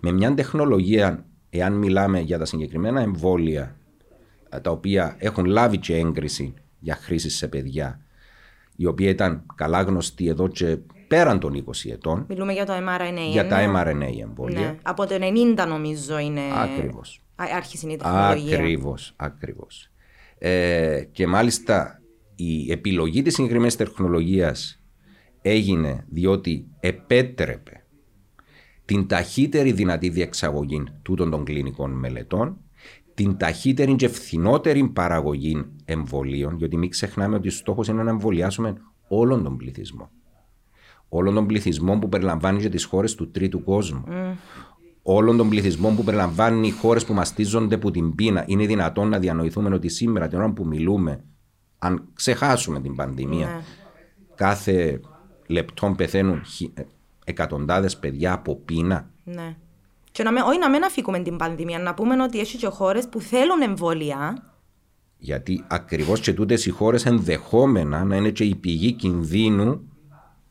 με 0.00 0.12
μια 0.12 0.34
τεχνολογία, 0.34 1.24
εάν 1.50 1.72
μιλάμε 1.72 2.20
για 2.20 2.38
τα 2.38 2.44
συγκεκριμένα 2.44 3.00
εμβόλια, 3.00 3.76
ε, 4.48 4.58
τα 4.60 4.70
οποία 4.70 5.16
έχουν 5.18 5.44
λάβει 5.44 5.78
και 5.78 5.96
έγκριση 5.96 6.54
για 6.78 6.94
χρήση 6.94 7.30
σε 7.30 7.48
παιδιά, 7.48 8.00
η 8.76 8.86
οποία 8.86 9.08
ήταν 9.08 9.46
καλά 9.54 9.82
γνωστή 9.82 10.28
εδώ 10.28 10.48
και 10.48 10.78
πέραν 11.08 11.40
των 11.40 11.64
20 11.66 11.90
ετών, 11.90 12.24
Μιλούμε 12.28 12.52
για 12.52 12.66
το 12.66 12.72
mRNA. 12.72 13.30
για 13.30 13.42
ναι. 13.42 13.48
τα 13.48 13.72
mRNA 13.72 14.20
εμβόλια. 14.22 14.60
Ναι. 14.60 14.76
Από 14.82 15.06
το 15.06 15.14
90 15.56 15.66
νομίζω 15.68 16.18
είναι. 16.18 16.40
Ακριβώς. 16.54 17.20
Α- 17.42 17.56
Άρχισε 17.56 17.90
η 17.90 17.96
τεχνολογία. 17.96 18.58
Ακριβώς, 18.58 19.12
ακριβώς. 19.16 19.90
Ε, 20.38 21.02
και 21.12 21.26
μάλιστα 21.26 22.02
η 22.34 22.72
επιλογή 22.72 23.22
της 23.22 23.34
συγκεκριμένης 23.34 23.76
τεχνολογίας 23.76 24.82
έγινε 25.42 26.04
διότι 26.08 26.66
επέτρεπε 26.80 27.84
την 28.84 29.06
ταχύτερη 29.06 29.72
δυνατή 29.72 30.08
διεξαγωγή 30.08 30.82
τούτων 31.02 31.30
των 31.30 31.44
κλινικών 31.44 31.90
μελετών, 31.90 32.56
την 33.14 33.36
ταχύτερη 33.36 33.94
και 33.94 34.08
φθηνότερη 34.08 34.88
παραγωγή 34.88 35.64
εμβολίων, 35.84 36.56
γιατί 36.56 36.76
μην 36.76 36.90
ξεχνάμε 36.90 37.36
ότι 37.36 37.48
ο 37.48 37.50
στόχος 37.50 37.88
είναι 37.88 38.02
να 38.02 38.10
εμβολιάσουμε 38.10 38.74
όλον 39.08 39.42
τον 39.42 39.56
πληθυσμό. 39.56 40.10
όλων 41.12 41.34
των 41.34 41.46
πληθυσμών 41.46 42.00
που 42.00 42.08
περιλαμβάνει 42.08 42.60
και 42.60 42.68
τις 42.68 42.84
χώρες 42.84 43.14
του 43.14 43.30
τρίτου 43.30 43.64
κόσμου. 43.64 44.04
Όλων 45.02 45.36
των 45.36 45.48
πληθυσμών 45.48 45.96
που 45.96 46.04
περιλαμβάνει 46.04 46.66
οι 46.66 46.70
χώρες 46.70 47.04
που 47.04 47.12
μαστίζονται 47.14 47.74
από 47.74 47.90
την 47.90 48.14
πείνα. 48.14 48.44
Είναι 48.46 48.66
δυνατόν 48.66 49.08
να 49.08 49.18
διανοηθούμε 49.18 49.74
ότι 49.74 49.88
σήμερα, 49.88 50.28
την 50.28 50.38
ώρα 50.38 50.50
που 50.52 50.66
μιλούμε, 50.66 51.24
αν 51.78 52.08
ξεχάσουμε 52.14 52.80
την 52.80 52.94
πανδημία, 52.96 53.46
Ναι. 53.46 53.60
κάθε 54.34 55.00
λεπτό 55.46 55.94
πεθαίνουν 55.96 56.42
εκατοντάδες 57.24 57.96
παιδιά 57.98 58.32
από 58.32 58.56
πείνα. 58.56 59.10
Ναι. 59.24 59.56
Και 60.12 60.22
να 60.22 60.32
με, 60.32 60.40
όχι 60.40 60.58
να 60.58 60.70
μην 60.70 60.84
αφήκουμε 60.84 61.18
την 61.18 61.36
πανδημία, 61.36 61.78
να 61.78 61.94
πούμε 61.94 62.22
ότι 62.22 62.40
έχει 62.40 62.56
και 62.56 62.66
χώρες 62.66 63.08
που 63.08 63.20
θέλουν 63.20 63.60
εμβόλια. 63.62 64.42
Γιατί 65.18 65.64
ακριβώς 65.68 66.20
και 66.20 66.32
τούτες 66.32 66.66
οι 66.66 66.70
χώρες 66.70 67.06
ενδεχόμενα 67.06 68.04
να 68.04 68.16
είναι 68.16 68.30
και 68.30 68.44
η 68.44 68.54
πηγή 68.54 68.92
κινδύνου 68.92 69.88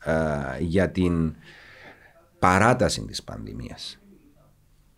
α, 0.04 0.12
για 0.58 0.90
την 0.90 1.34
παράταση 2.38 3.04
της 3.04 3.22
πανδημίας 3.22 3.99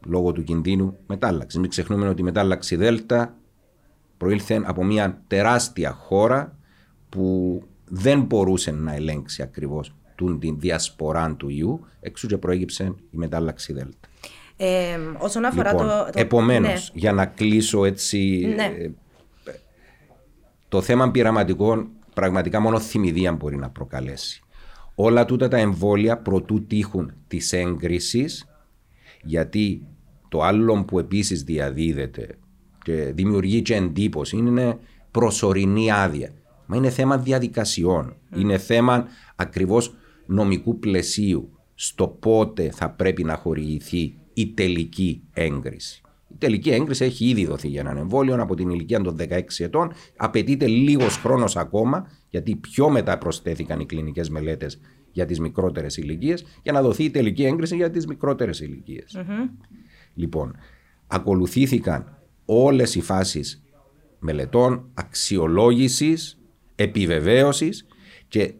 λόγω 0.06 0.32
του 0.32 0.42
κινδύνου 0.44 0.96
μετάλλαξη. 1.06 1.58
Μην 1.58 1.70
ξεχνούμε 1.70 2.08
ότι 2.08 2.20
η 2.20 2.24
μετάλλαξη 2.24 2.76
Δέλτα 2.76 3.36
προήλθε 4.16 4.62
από 4.64 4.84
μια 4.84 5.22
τεράστια 5.26 5.92
χώρα 5.92 6.56
που 7.08 7.62
δεν 7.84 8.20
μπορούσε 8.20 8.70
να 8.70 8.94
ελέγξει 8.94 9.42
ακριβώς 9.42 9.94
την 10.38 10.58
διασπορά 10.60 11.34
του 11.34 11.48
ιού, 11.48 11.86
εξού 12.00 12.26
και 12.26 12.38
προέγυψε 12.38 12.84
η 13.10 13.16
μετάλλαξη 13.16 13.72
Δέλτα. 13.72 14.08
Ε, 14.56 14.98
όσον 15.18 15.44
αφορά 15.44 15.70
Λοιπόν, 15.72 15.86
το. 15.86 16.04
το 16.04 16.10
επομένως, 16.14 16.90
ναι. 16.94 17.00
για 17.00 17.12
να 17.12 17.26
κλείσω 17.26 17.84
έτσι 17.84 18.52
Ναι. 18.56 18.64
ε, 18.64 18.90
το 20.68 20.80
θέμα 20.82 21.10
πειραματικών 21.10 21.88
πραγματικά 22.14 22.60
μόνο 22.60 22.80
θυμηδία 22.80 23.32
μπορεί 23.32 23.56
να 23.56 23.70
προκαλέσει. 23.70 24.42
Όλα 24.94 25.24
τούτα 25.24 25.48
τα 25.48 25.56
εμβόλια 25.56 26.18
προτού 26.18 26.66
τύχουν 26.66 27.12
της 27.28 27.52
έγκρισης 27.52 28.46
γιατί 29.22 29.86
το 30.28 30.42
άλλο 30.42 30.84
που 30.84 30.98
επίσης 30.98 31.42
διαδίδεται 31.42 32.38
και 32.82 33.12
δημιουργεί 33.14 33.62
και 33.62 33.74
εντύπωση 33.74 34.36
είναι 34.36 34.78
προσωρινή 35.10 35.92
άδεια. 35.92 36.30
Μα 36.66 36.76
είναι 36.76 36.90
θέμα 36.90 37.18
διαδικασιών. 37.18 38.16
Είναι 38.36 38.58
θέμα 38.58 39.06
ακριβώς 39.36 39.94
νομικού 40.26 40.78
πλαισίου 40.78 41.50
στο 41.74 42.08
πότε 42.08 42.70
θα 42.70 42.90
πρέπει 42.90 43.24
να 43.24 43.36
χορηγηθεί 43.36 44.14
η 44.32 44.46
τελική 44.46 45.22
έγκριση. 45.32 46.02
Η 46.28 46.34
τελική 46.38 46.70
έγκριση 46.70 47.04
έχει 47.04 47.28
ήδη 47.28 47.46
δοθεί 47.46 47.68
για 47.68 47.80
έναν 47.80 47.96
εμβόλιο 47.96 48.42
από 48.42 48.54
την 48.54 48.70
ηλικία 48.70 49.00
των 49.00 49.16
16 49.18 49.40
ετών. 49.58 49.92
Απαιτείται 50.16 50.66
λίγος 50.66 51.16
χρόνος 51.16 51.56
ακόμα, 51.56 52.06
γιατί 52.28 52.56
πιο 52.56 52.90
μετά 52.90 53.18
προσθέθηκαν 53.18 53.80
οι 53.80 53.86
κλινικές 53.86 54.30
μελέτες 54.30 54.80
για 55.12 55.26
τις 55.26 55.40
μικρότερες 55.40 55.96
ηλικίες, 55.96 56.44
για 56.62 56.72
να 56.72 56.82
δοθεί 56.82 57.04
η 57.04 57.10
τελική 57.10 57.44
έγκριση 57.44 57.76
για 57.76 57.90
τις 57.90 58.06
μικρότερες 58.06 58.60
ηλικίες. 58.60 59.16
Λοιπόν, 60.14 60.56
ακολουθήθηκαν 61.06 62.18
όλες 62.44 62.94
οι 62.94 63.00
φάσεις 63.00 63.62
μελετών, 64.18 64.90
αξιολόγησης, 64.94 66.38
επιβεβαίωσης 66.74 67.86
και 68.28 68.54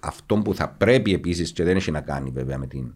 αυτό 0.00 0.36
που 0.36 0.54
θα 0.54 0.68
πρέπει 0.68 1.12
επίσης 1.12 1.52
και 1.52 1.64
δεν 1.64 1.76
έχει 1.76 1.90
να 1.90 2.00
κάνει 2.00 2.30
βέβαια 2.30 2.58
με 2.58 2.66
την 2.66 2.94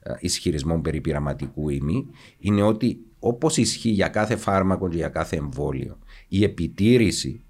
ε, 0.00 0.14
ισχυρισμό 0.20 0.80
περί 0.80 1.00
πειραματικού 1.00 1.68
ή 1.68 1.80
μη, 1.80 2.06
είναι 2.38 2.62
ότι 2.62 3.00
όπως 3.18 3.56
ισχύει 3.56 3.90
για 3.90 4.08
κάθε 4.08 4.36
φάρμακο 4.36 4.88
και 4.88 4.96
για 4.96 5.08
κάθε 5.08 5.36
εμβόλιο, 5.36 5.98
η 6.28 6.44
επιτήρηση 6.44 7.44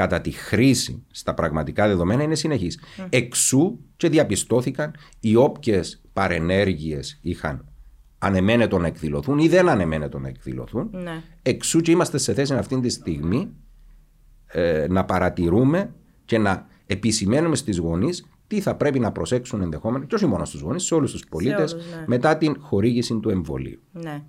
κατά 0.00 0.20
τη 0.20 0.30
χρήση 0.30 1.02
στα 1.10 1.34
πραγματικά 1.34 1.86
δεδομένα 1.86 2.22
είναι 2.22 2.34
συνεχής. 2.34 2.80
Εξού 3.08 3.78
και 3.96 4.08
διαπιστώθηκαν 4.08 4.94
οι 5.20 5.36
όποιες 5.36 6.02
παρενέργειες 6.12 7.18
είχαν 7.22 7.64
ανεμένετο 8.18 8.78
να 8.78 8.86
εκδηλωθούν 8.86 9.38
ή 9.38 9.48
δεν 9.48 9.68
ανεμένετο 9.68 10.18
να 10.18 10.28
εκδηλωθούν. 10.28 10.90
Ναι. 10.92 11.22
Εξού 11.42 11.80
και 11.80 11.90
είμαστε 11.90 12.18
σε 12.18 12.34
θέση 12.34 12.54
αυτή 12.54 12.80
τη 12.80 12.88
στιγμή 12.88 13.48
ε, 14.46 14.86
να 14.90 15.04
παρατηρούμε 15.04 15.94
και 16.24 16.38
να 16.38 16.66
επισημαίνουμε 16.86 17.56
στις 17.56 17.78
γονείς 17.78 18.26
τι 18.46 18.60
θα 18.60 18.74
πρέπει 18.74 18.98
να 18.98 19.12
προσέξουν 19.12 19.62
ενδεχόμενα, 19.62 20.04
και 20.04 20.14
όχι 20.14 20.26
μόνο 20.26 20.44
στους 20.44 20.60
γονείς, 20.60 20.82
σε 20.82 20.94
όλους 20.94 21.12
τους 21.12 21.26
πολίτες, 21.28 21.72
όλους, 21.72 21.86
ναι. 21.86 22.04
μετά 22.06 22.36
την 22.36 22.56
χορήγηση 22.60 23.18
του 23.18 23.30
εμβολίου. 23.30 23.80
Ναι. 23.92 24.22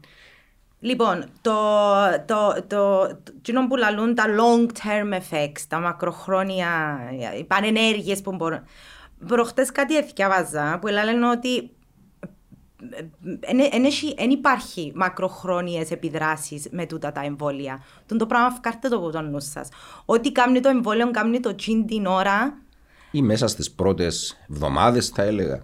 Λοιπόν, 0.84 1.26
το, 1.41 1.52
το, 2.26 2.63
το, 2.67 3.10
το, 3.24 3.34
εκείνο 3.38 3.67
που 3.67 3.76
λαλούν 3.76 4.15
τα 4.15 4.24
long 4.26 4.65
term 4.65 5.13
effects, 5.13 5.62
τα 5.67 5.80
μακροχρόνια, 5.80 7.00
οι 7.39 7.44
πανενέργειες 7.44 8.22
που 8.22 8.36
μπορούν. 8.36 8.63
Προχτές 9.28 9.72
κάτι 9.72 9.98
έθιαβάζα 9.98 10.80
που 10.82 10.88
λένε 10.88 11.30
ότι 11.30 11.70
δεν 14.15 14.30
υπάρχει 14.30 14.91
μακροχρόνιες 14.96 15.91
επιδράσεις 15.91 16.67
με 16.72 16.86
τούτα 16.86 17.12
τα 17.12 17.22
εμβόλια. 17.24 17.84
Τον 18.06 18.17
το 18.17 18.26
πράγμα 18.26 18.50
φκάρτε 18.52 18.88
το 18.89 18.96
από 18.96 19.12
το 19.12 19.22
νους 19.22 19.44
σας. 19.44 19.70
Ό,τι 20.06 20.32
κάνει 20.32 20.60
το 20.60 20.70
εμβόλιο, 20.70 21.12
κάνει 21.12 21.39
το 21.39 21.56
τσιν 21.56 21.86
την 21.86 22.06
ώρα. 22.06 22.58
Ή 23.12 23.22
μέσα 23.22 23.48
στις 23.48 23.72
πρώτες 23.72 24.38
εβδομάδες 24.50 25.10
θα 25.10 25.24
έλεγα. 25.24 25.63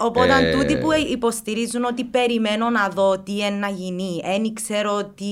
Οπότε 0.00 0.48
Ε, 0.48 0.52
τούτοι 0.52 0.78
που 0.78 0.88
υποστηρίζουν 1.12 1.84
ότι 1.84 2.04
περιμένω 2.04 2.70
να 2.70 2.88
δω 2.88 3.18
τι 3.18 3.32
είναι 3.32 3.48
να 3.50 3.68
γίνει, 3.68 4.20
δεν 4.24 4.54
ξέρω 4.54 5.04
τι 5.04 5.24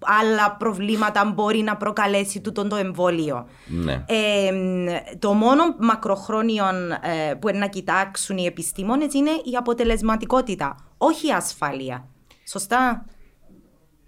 άλλα 0.00 0.56
προβλήματα 0.58 1.32
μπορεί 1.34 1.58
να 1.58 1.76
προκαλέσει 1.76 2.40
τούτο 2.40 2.66
το 2.66 2.76
εμβόλιο. 2.76 3.46
Ναι. 3.66 4.04
Ε, 4.06 4.52
το 5.18 5.32
μόνο 5.32 5.62
μακροχρόνιο 5.78 6.64
ε, 7.30 7.34
που 7.34 7.48
είναι 7.48 7.58
να 7.58 7.66
κοιτάξουν 7.68 8.36
οι 8.36 8.44
επιστήμονες 8.44 9.14
είναι 9.14 9.30
η 9.30 9.56
αποτελεσματικότητα, 9.58 10.76
όχι 10.98 11.26
η 11.26 11.32
ασφάλεια. 11.32 12.08
Σωστά; 12.48 13.04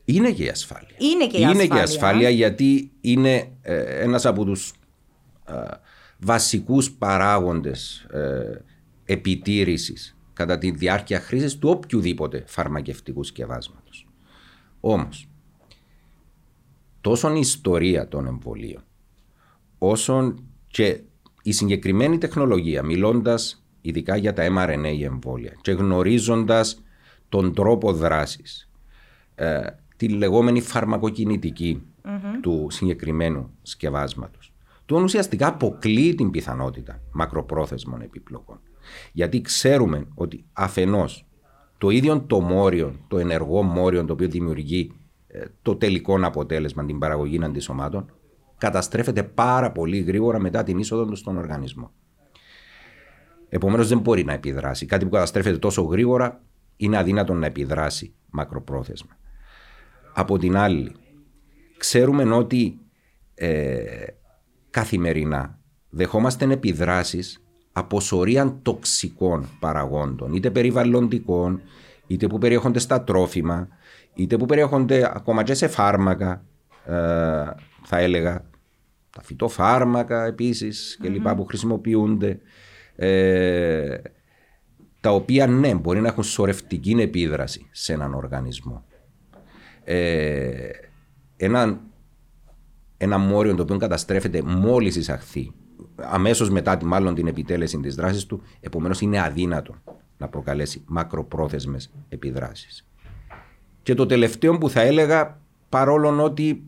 Είναι 0.05 0.31
και 0.31 0.45
η 0.45 0.49
ασφάλεια. 0.49 0.97
Είναι 0.99 1.27
και 1.27 1.37
η 1.37 1.41
είναι 1.41 1.51
ασφάλεια. 1.51 1.67
και 1.67 1.77
η 1.77 1.81
ασφάλεια 1.81 2.31
γιατί 2.31 2.93
είναι 3.01 3.53
ε, 3.63 4.03
ένας 4.03 4.27
από 4.27 4.45
τους 4.45 4.73
ε, 5.49 5.55
βασικούς 6.19 6.91
παράγοντες 6.93 8.07
ε, 8.11 8.65
επιτήρησης 9.07 10.17
κατά 10.33 10.59
τη 10.59 10.71
διάρκεια 10.71 11.21
χρήσης 11.21 11.59
του 11.59 11.69
οποιοδήποτε 11.69 12.45
φαρμακευτικού 12.47 13.25
σκευάσματος. 13.25 14.07
Όμως, 14.81 15.29
τόσο 17.01 17.35
η 17.35 17.39
ιστορία 17.39 18.09
των 18.09 18.27
εμβολίων, 18.27 18.85
όσο 19.79 20.35
και 20.67 21.01
η 21.43 21.53
συγκεκριμένη 21.53 22.19
τεχνολογία, 22.19 22.83
μιλώντας 22.83 23.65
ειδικά 23.81 24.17
για 24.17 24.33
τα 24.33 24.47
mRNA 24.51 25.03
εμβόλια 25.03 25.53
και 25.61 25.73
γνωρίζοντας 25.73 26.83
τον 27.29 27.55
τρόπο 27.55 27.93
δράσης, 27.93 28.71
ε, 29.35 29.61
τη 29.97 30.09
λεγόμενη 30.09 30.61
φαρμακοκινητική 30.61 31.83
του 32.41 32.67
συγκεκριμένου 32.71 33.51
σκευάσματος. 33.63 34.53
Το 34.87 35.01
ουσιαστικά 35.01 35.47
αποκλείει 35.47 36.15
την 36.15 36.31
πιθανότητα 36.31 37.01
μακροπρόθεσμων 37.13 38.01
επιπλοκών. 38.01 38.61
Γιατί 39.13 39.41
ξέρουμε 39.41 40.07
ότι 40.15 40.45
αφενός 40.53 41.27
το 41.79 41.91
ίδιο 41.91 42.21
το 42.21 42.41
μόριο, 42.41 42.95
το 43.09 43.19
ενεργό 43.19 43.63
μόριο 43.63 44.05
το 44.05 44.13
οποίο 44.13 44.29
δημιουργεί 44.29 44.93
ε, 45.27 45.45
το 45.63 45.77
τελικό 45.77 46.19
αποτέλεσμα, 46.27 46.85
την 46.85 46.99
παραγωγή 46.99 47.45
αντισωμάτων, 47.45 48.13
καταστρέφεται 48.59 49.23
πάρα 49.23 49.73
πολύ 49.73 49.99
γρήγορα 49.99 50.41
μετά 50.41 50.63
την 50.63 50.79
είσοδο 50.79 51.07
του 51.07 51.17
στον 51.17 51.37
οργανισμό. 51.37 51.91
Επομένως 53.49 53.89
δεν 53.89 53.99
μπορεί 53.99 54.25
να 54.25 54.33
επιδράσει. 54.33 54.87
Κάτι 54.87 55.05
που 55.05 55.11
καταστρέφεται 55.11 55.59
τόσο 55.59 55.83
γρήγορα 55.83 56.43
είναι 56.77 56.99
αδύνατο 56.99 57.35
να 57.35 57.47
επιδράσει 57.47 58.15
μακροπρόθεσμα. 58.31 59.19
Από 60.15 60.39
την 60.39 60.57
άλλη, 60.57 60.93
ξέρουμε 61.77 62.35
ότι 62.35 62.79
ε, 63.35 63.85
καθημερινά 64.71 65.59
δεχόμαστε 65.89 66.53
επιδράσεις 66.53 67.46
από 67.79 68.01
σωρία 68.01 68.59
τοξικών 68.63 69.49
παραγόντων, 69.61 70.35
είτε 70.35 70.51
περιβαλλοντικών, 70.51 71.61
είτε 72.07 72.27
που 72.27 72.39
περιέχονται 72.39 72.79
στα 72.79 73.03
τρόφιμα, 73.05 73.69
είτε 74.15 74.37
που 74.37 74.47
περιέχονται 74.47 75.11
ακόμα 75.15 75.43
και 75.43 75.55
σε 75.55 75.69
φάρμακα, 75.69 76.45
ε, 76.85 76.93
θα 77.83 77.99
έλεγα, 77.99 78.45
τα 79.11 79.23
φυτοφάρμακα 79.23 80.25
επίσης 80.25 80.99
και 81.01 81.09
λοιπά 81.09 81.35
που 81.35 81.45
χρησιμοποιούνται, 81.45 82.41
ε, 82.97 83.97
τα 85.01 85.11
οποία 85.11 85.47
ναι, 85.47 85.75
μπορεί 85.75 86.01
να 86.01 86.09
έχουν 86.09 86.25
σωρευτική 86.25 86.91
επίδραση 86.91 87.69
σε 87.71 87.93
έναν 87.93 88.15
οργανισμό. 88.15 88.85
Ε, 89.85 90.71
ένα, 91.37 91.81
ένα 92.97 93.19
μόριο 93.19 93.55
το 93.55 93.63
οποίο 93.63 93.77
καταστρέφεται 93.77 94.43
μόλις 94.43 94.97
εισαχθεί 94.97 95.55
αμέσως 95.97 96.51
μετά 96.51 96.79
μάλλον 96.85 97.15
την 97.15 97.27
επιτέλεση 97.27 97.81
της 97.81 97.95
δράσης 97.95 98.27
του, 98.27 98.43
επομένως 98.61 99.01
είναι 99.01 99.23
αδύνατο 99.23 99.75
να 100.19 100.29
προκαλέσει 100.29 100.83
μακροπρόθεσμες 100.87 101.91
επιδράσεις. 102.09 102.87
Και 103.83 103.95
το 103.95 104.07
τελευταίο 104.07 104.59
που 104.59 104.71
θα 104.71 104.81
έλεγα, 104.81 105.41
παρόλο 105.69 106.23
ότι 106.23 106.65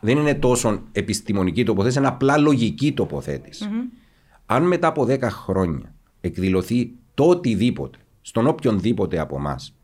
δεν 0.00 0.18
είναι 0.18 0.34
τόσο 0.34 0.82
επιστημονική 0.92 1.64
τοποθέτηση, 1.64 1.98
είναι 1.98 2.08
απλά 2.08 2.38
λογική 2.38 2.92
τοποθέτηση. 2.92 3.64
Αν 4.46 4.66
μετά 4.66 4.86
από 4.86 5.04
10 5.04 5.20
χρόνια 5.20 5.94
εκδηλωθεί 6.20 6.92
το 7.14 7.24
οτιδήποτε, 7.24 7.98
στον 8.20 8.46
οποιονδήποτε 8.46 9.18
από 9.18 9.36
εμάς, 9.36 9.76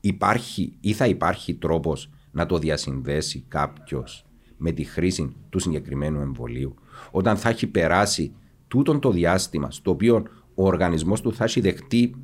υπάρχει 0.00 0.76
ή 0.80 0.92
θα 0.92 1.06
υπάρχει 1.06 1.54
τρόπος 1.54 2.10
να 2.30 2.46
το 2.46 2.58
διασυνδέσει 2.58 3.44
κάποιος 3.48 4.26
με 4.56 4.70
τη 4.70 4.84
χρήση 4.84 5.36
του 5.50 5.58
συγκεκριμένου 5.58 6.20
εμβολίου, 6.20 6.74
όταν 7.10 7.36
θα 7.36 7.48
έχει 7.48 7.66
περάσει 7.66 8.32
τούτον 8.68 9.00
το 9.00 9.10
διάστημα 9.10 9.70
στο 9.70 9.90
οποίο 9.90 10.24
ο 10.54 10.66
οργανισμός 10.66 11.20
του 11.20 11.34
θα 11.34 11.44
έχει 11.44 11.60
δεχτεί 11.60 12.14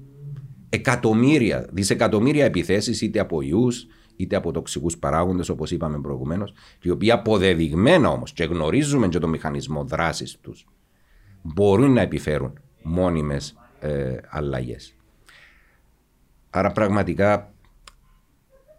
εκατομμύρια, 0.68 1.68
δισεκατομμύρια 1.72 2.44
επιθέσεις 2.44 3.00
είτε 3.00 3.18
από 3.18 3.40
ιούς, 3.40 3.86
είτε 4.16 4.36
από 4.36 4.52
τοξικούς 4.52 4.98
παράγοντες, 4.98 5.48
όπως 5.48 5.70
είπαμε 5.70 6.00
προηγουμένως, 6.00 6.52
οι 6.82 6.90
οποίοι 6.90 7.10
αποδεδειγμένα 7.10 8.08
όμως 8.08 8.32
και 8.32 8.44
γνωρίζουμε 8.44 9.08
και 9.08 9.18
το 9.18 9.28
μηχανισμό 9.28 9.84
δράσης 9.84 10.38
τους, 10.40 10.66
μπορούν 11.42 11.92
να 11.92 12.00
επιφέρουν 12.00 12.58
μόνιμες 12.82 13.56
ε, 13.80 14.16
αλλαγές. 14.28 14.94
Άρα 16.50 16.72
πραγματικά 16.72 17.51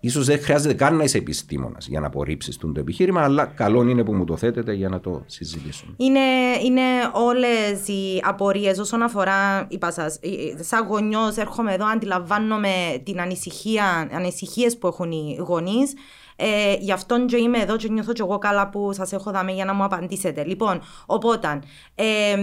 ίσως 0.03 0.25
δεν 0.25 0.41
χρειάζεται 0.41 0.73
καν 0.73 0.95
να 0.95 1.03
είσαι 1.03 1.17
επιστήμονας 1.17 1.87
για 1.87 1.99
να 1.99 2.07
απορρίψεις 2.07 2.57
το 2.57 2.71
επιχείρημα, 2.75 3.23
αλλά 3.23 3.45
καλό 3.45 3.81
είναι 3.89 4.03
που 4.03 4.13
μου 4.13 4.25
το 4.25 4.37
θέτετε 4.37 4.73
για 4.73 4.89
να 4.89 4.99
το 4.99 5.23
συζητήσουμε. 5.25 5.93
Είναι, 5.97 6.19
είναι 6.63 6.81
όλες 7.13 7.87
οι 7.87 8.21
απορίες 8.23 8.77
όσον 8.77 9.01
αφορά. 9.01 9.67
Είπα 9.69 9.91
σας, 9.91 10.19
σαν 10.59 10.87
γονιός, 10.87 11.35
έρχομαι 11.35 11.73
εδώ, 11.73 11.85
αντιλαμβάνομαι 11.85 13.01
την 13.03 13.21
ανησυχία, 13.21 14.09
ανησυχίες 14.11 14.77
που 14.77 14.87
έχουν 14.87 15.11
οι 15.11 15.37
γονείς. 15.39 15.93
Ε, 16.35 16.75
γι' 16.79 16.91
αυτόν 16.91 17.27
και 17.27 17.37
είμαι 17.37 17.57
εδώ 17.57 17.75
και 17.75 17.89
νιώθω 17.89 18.13
και 18.13 18.21
εγώ 18.21 18.37
καλά 18.37 18.69
που 18.69 18.93
σας 18.93 19.11
έχω 19.11 19.31
δάμε 19.31 19.51
για 19.51 19.65
να 19.65 19.73
μου 19.73 19.83
απαντήσετε. 19.83 20.43
Λοιπόν, 20.43 20.81
οπότε, 21.05 21.59
ε, 21.95 22.35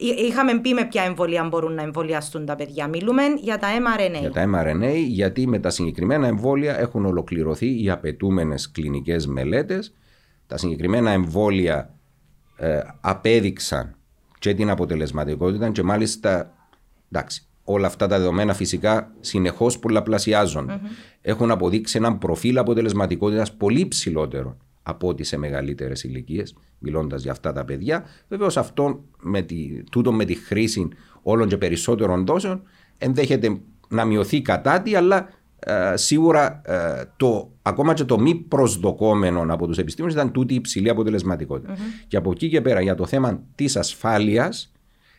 Είχαμε 0.00 0.60
πει 0.60 0.74
με 0.74 0.84
ποια 0.84 1.02
εμβολία 1.02 1.44
μπορούν 1.44 1.74
να 1.74 1.82
εμβολιαστούν 1.82 2.46
τα 2.46 2.56
παιδιά. 2.56 2.88
Μιλούμε 2.88 3.22
για 3.40 3.58
τα 3.58 3.68
mRNA. 3.68 4.20
Για 4.20 4.30
τα 4.30 4.50
mRNA, 4.54 4.94
γιατί 5.06 5.46
με 5.46 5.58
τα 5.58 5.70
συγκεκριμένα 5.70 6.26
εμβόλια 6.26 6.78
έχουν 6.78 7.04
ολοκληρωθεί 7.06 7.82
οι 7.82 7.90
απαιτούμενες 7.90 8.70
κλινικές 8.70 9.26
μελέτες. 9.26 9.94
Τα 10.46 10.56
συγκεκριμένα 10.56 11.10
εμβόλια 11.10 11.94
ε, 12.56 12.80
απέδειξαν 13.00 13.96
και 14.38 14.54
την 14.54 14.70
αποτελεσματικότητα 14.70 15.70
και 15.70 15.82
μάλιστα 15.82 16.52
εντάξει, 17.12 17.46
όλα 17.64 17.86
αυτά 17.86 18.06
τα 18.06 18.18
δεδομένα 18.18 18.54
φυσικά 18.54 19.12
συνεχώς 19.20 19.78
πολλαπλασιάζονται. 19.78 20.80
Έχουν 21.20 21.50
αποδείξει 21.50 21.98
έναν 21.98 22.18
προφίλ 22.18 22.58
αποτελεσματικότητας 22.58 23.56
πολύ 23.56 23.88
ψηλότερο 23.88 24.56
από 24.82 25.08
ό,τι 25.08 25.24
σε 25.24 25.36
μεγαλύτερες 25.36 26.04
ηλικίες, 26.04 26.56
μιλώντας 26.78 27.22
για 27.22 27.32
αυτά 27.32 27.52
τα 27.52 27.64
παιδιά. 27.64 28.04
Βεβαίως, 28.28 28.56
αυτό 28.56 29.04
με 29.20 29.42
τη, 29.42 29.82
τούτο 29.90 30.12
με 30.12 30.24
τη 30.24 30.34
χρήση 30.34 30.88
όλων 31.22 31.48
και 31.48 31.56
περισσότερων 31.56 32.26
δόσεων 32.26 32.62
ενδέχεται 32.98 33.60
να 33.88 34.04
μειωθεί 34.04 34.42
κατά 34.42 34.82
τη, 34.82 34.94
αλλά 34.94 35.28
ε, 35.58 35.96
σίγουρα 35.96 36.60
ε, 36.64 37.04
το, 37.16 37.52
ακόμα 37.62 37.94
και 37.94 38.04
το 38.04 38.18
μη 38.18 38.34
προσδοκόμενο 38.34 39.44
από 39.48 39.66
τους 39.66 39.78
επιστήμονες 39.78 40.16
ήταν 40.16 40.32
τούτη 40.32 40.52
η 40.52 40.56
υψηλή 40.56 40.88
αποτελεσματικότητα. 40.90 41.74
Mm-hmm. 41.74 42.04
Και 42.08 42.16
από 42.16 42.30
εκεί 42.30 42.48
και 42.48 42.60
πέρα 42.60 42.80
για 42.80 42.94
το 42.94 43.06
θέμα 43.06 43.42
της 43.54 43.76
ασφάλειας, 43.76 44.72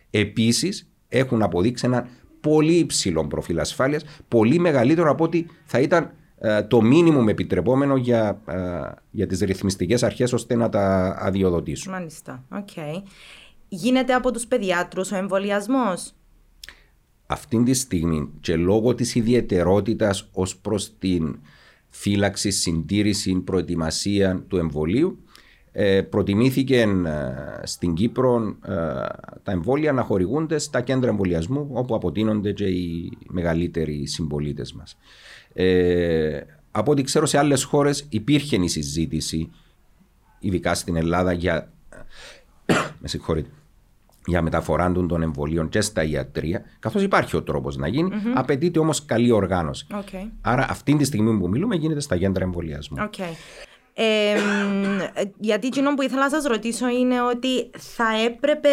επίσης 0.09 0.89
έχουν 1.07 1.41
αποδείξει 1.41 1.85
ένα 1.85 2.07
πολύ 2.39 2.73
υψηλό 2.73 3.27
προφίλ 3.27 3.59
ασφάλειας, 3.59 4.03
πολύ 4.27 4.59
μεγαλύτερο 4.59 5.09
από 5.09 5.23
ό,τι 5.23 5.45
θα 5.65 5.79
ήταν 5.79 6.03
ε, 6.03 6.11
το 6.67 6.81
μήνυμο 6.81 7.25
επιτρεπόμενο 7.29 7.95
για, 7.95 8.41
ε, 8.47 8.55
για 9.11 9.27
τις 9.27 9.39
ρυθμιστικές 9.39 10.03
αρχές 10.03 10.33
ώστε 10.33 10.55
να 10.55 10.69
τα 10.69 11.15
αδειοδοτήσουν. 11.19 11.91
Μάλιστα, 11.91 12.43
οκ. 12.51 12.69
Γίνεται 13.67 14.13
από 14.13 14.31
τους 14.31 14.47
παιδιάτρους 14.47 15.11
ο 15.11 15.15
εμβολιασμός; 15.15 16.13
Αυτή 17.25 17.63
τη 17.63 17.73
στιγμή 17.73 18.29
και 18.39 18.55
λόγω 18.55 18.95
της 18.95 19.15
ιδιαιτερότητας 19.15 20.29
ως 20.33 20.57
προς 20.57 20.97
την 20.97 21.39
φύλαξη, 21.89 22.51
συντήρηση, 22.51 23.35
προετοιμασία 23.35 24.43
του 24.47 24.57
εμβολίου 24.57 25.23
ε, 25.71 26.01
προτιμήθηκε 26.01 26.79
ε, 26.79 27.65
στην 27.65 27.93
Κύπρο 27.93 28.55
τα 29.43 29.51
εμβόλια 29.51 29.91
να 29.91 30.01
χορηγούνται 30.01 30.57
στα 30.57 30.81
κέντρα 30.81 31.09
εμβολιασμού 31.09 31.69
όπου 31.73 31.95
αποτείνονται 31.95 32.51
και 32.51 32.65
οι 32.65 33.17
μεγαλύτεροι 33.27 34.07
συμπολίτες 34.07 34.73
μας. 34.73 34.97
Ε, 35.53 36.41
από 36.71 36.91
ό,τι 36.91 37.03
ξέρω 37.03 37.25
σε 37.25 37.37
άλλες 37.37 37.63
χώρες 37.63 38.05
υπήρχε 38.09 38.55
η 38.55 38.67
συζήτηση, 38.67 39.51
ειδικά 40.39 40.73
στην 40.73 40.95
Ελλάδα, 40.95 41.31
για, 41.31 41.71
με 42.99 43.07
για 44.25 44.41
μεταφορά 44.41 44.91
των 44.91 45.21
εμβολίων 45.21 45.69
και 45.69 45.81
στα 45.81 46.03
ιατρία, 46.03 46.61
καθώς 46.79 47.01
υπάρχει 47.01 47.35
ο 47.35 47.43
τρόπος 47.43 47.77
να 47.77 47.87
γίνει, 47.87 48.09
mm-hmm. 48.13 48.31
απαιτείται 48.33 48.79
όμως 48.79 49.05
καλή 49.05 49.31
οργάνωση. 49.31 49.87
Okay. 49.91 50.29
Άρα, 50.41 50.65
αυτή 50.69 50.95
τη 50.95 51.03
στιγμή 51.03 51.39
που 51.39 51.49
μιλούμε 51.49 51.75
γίνεται 51.75 51.99
στα 51.99 52.17
κέντρα 52.17 52.43
εμβολιασμού. 52.43 52.97
Okay. 52.99 53.35
Ε, 53.93 54.37
γιατί 55.37 55.67
εκείνο 55.67 55.93
που 55.93 56.01
ήθελα 56.01 56.21
να 56.21 56.29
σας 56.29 56.43
ρωτήσω 56.43 56.87
είναι 56.87 57.21
ότι 57.21 57.69
θα 57.77 58.05
έπρεπε 58.25 58.69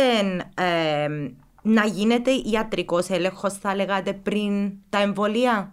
ε, 0.55 1.09
να 1.63 1.87
γίνεται 1.87 2.31
ιατρικός 2.45 3.09
έλεγχος, 3.09 3.53
θα 3.53 3.75
λέγατε, 3.75 4.13
πριν 4.13 4.73
τα 4.89 5.01
εμβολία. 5.01 5.73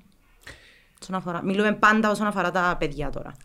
Αφορά, 1.11 1.43
μιλούμε 1.43 1.73
πάντα 1.73 2.09
όσον 2.11 2.27
αφορά 2.27 2.51
τα 2.51 2.75
παιδιά 2.79 3.09
τώρα. 3.09 3.35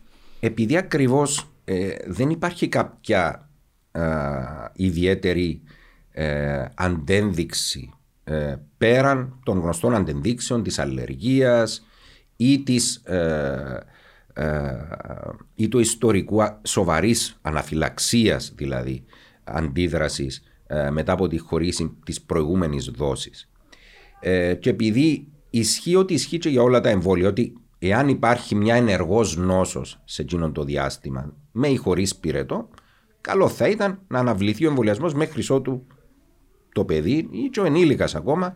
Επειδή 0.40 0.76
ακριβώς 0.76 1.50
ε, 1.64 1.94
δεν 2.06 2.30
υπάρχει 2.30 2.68
κάποια 2.68 3.50
ιδιαίτερη 4.72 5.62
ε, 6.12 6.64
αντένδειξη 6.74 7.92
ε, 8.24 8.56
πέραν 8.78 9.40
των 9.44 9.58
γνωστών 9.58 9.94
αντενδείξεων 9.94 10.62
της 10.62 10.78
αλλεργίας 10.78 11.86
ή, 12.36 12.62
της, 12.62 12.96
ε, 12.96 13.80
ή 15.54 15.68
του 15.68 15.78
ιστορικού 15.78 16.40
σοβαρής 16.62 17.38
αναφυλαξίας 17.42 18.52
δηλαδή 18.56 19.04
αντίδρασης 19.44 20.42
μετά 20.90 21.12
από 21.12 21.28
τη 21.28 21.38
χωρίση 21.38 21.96
της 22.04 22.20
προηγούμενης 22.20 22.84
δόσης. 22.84 23.50
και 24.60 24.70
επειδή 24.70 25.29
ισχύει 25.50 25.96
ότι 25.96 26.14
ισχύει 26.14 26.38
και 26.38 26.48
για 26.48 26.62
όλα 26.62 26.80
τα 26.80 26.88
εμβόλια, 26.88 27.28
ότι 27.28 27.52
εάν 27.78 28.08
υπάρχει 28.08 28.54
μια 28.54 28.74
ενεργός 28.74 29.36
νόσος 29.36 30.00
σε 30.04 30.22
εκείνο 30.22 30.50
το 30.50 30.64
διάστημα, 30.64 31.34
με 31.52 31.68
ή 31.68 31.76
χωρίς 31.76 32.16
πυρετό, 32.16 32.68
καλό 33.20 33.48
θα 33.48 33.68
ήταν 33.68 34.00
να 34.08 34.18
αναβληθεί 34.18 34.66
ο 34.66 34.68
εμβολιασμός 34.68 35.14
μέχρι 35.14 35.44
ότου 35.48 35.86
το 36.72 36.84
παιδί 36.84 37.28
ή 37.30 37.48
και 37.52 37.60
ο 37.60 37.64
ενήλικας 37.64 38.14
ακόμα 38.14 38.54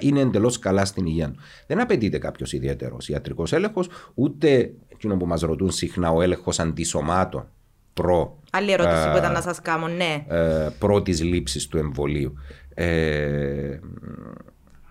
είναι 0.00 0.20
εντελώς 0.20 0.58
καλά 0.58 0.84
στην 0.84 1.06
υγεία 1.06 1.30
του. 1.30 1.38
Δεν 1.66 1.80
απαιτείται 1.80 2.18
κάποιος 2.18 2.52
ιδιαίτερος 2.52 3.08
ιατρικός 3.08 3.52
έλεγχος, 3.52 3.88
ούτε 4.14 4.72
εκείνο 4.88 5.16
που 5.16 5.26
μας 5.26 5.40
ρωτούν 5.40 5.70
συχνά 5.70 6.10
ο 6.10 6.22
έλεγχος 6.22 6.58
αντισωμάτων 6.58 7.48
προ. 7.94 8.40
Άλλη 8.50 8.72
ερώτηση 8.72 9.10
που 9.10 9.16
ήταν 9.16 9.32
να 9.32 9.40
σας 9.40 9.60
κάνω, 9.60 9.88
ναι. 9.88 10.24
Ε, 10.28 10.68
προ 10.78 11.02
τη 11.02 11.12
λήψης 11.12 11.66
του 11.66 11.78
εμβολίου. 11.78 12.34
Ε, 12.74 13.78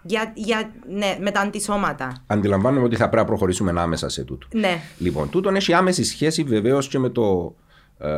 για, 0.08 0.32
για, 0.36 0.72
ναι, 0.90 1.18
με 1.20 1.32
τα 1.32 1.40
αντισώματα. 1.42 2.24
Αντιλαμβάνομαι 2.28 2.86
ότι 2.86 2.96
θα 2.96 3.04
πρέπει 3.04 3.22
να 3.22 3.26
προχωρήσουμε 3.26 3.82
άμεσα 3.82 4.10
σε 4.10 4.24
τούτο. 4.24 4.48
Ναι. 4.54 4.82
Λοιπόν, 4.98 5.30
τούτο 5.30 5.50
έχει 5.50 5.74
άμεση 5.74 6.04
σχέση 6.04 6.44
βεβαίως 6.44 6.88
και 6.88 7.00
με 7.00 7.10
το 7.10 7.56
ε, 7.98 8.10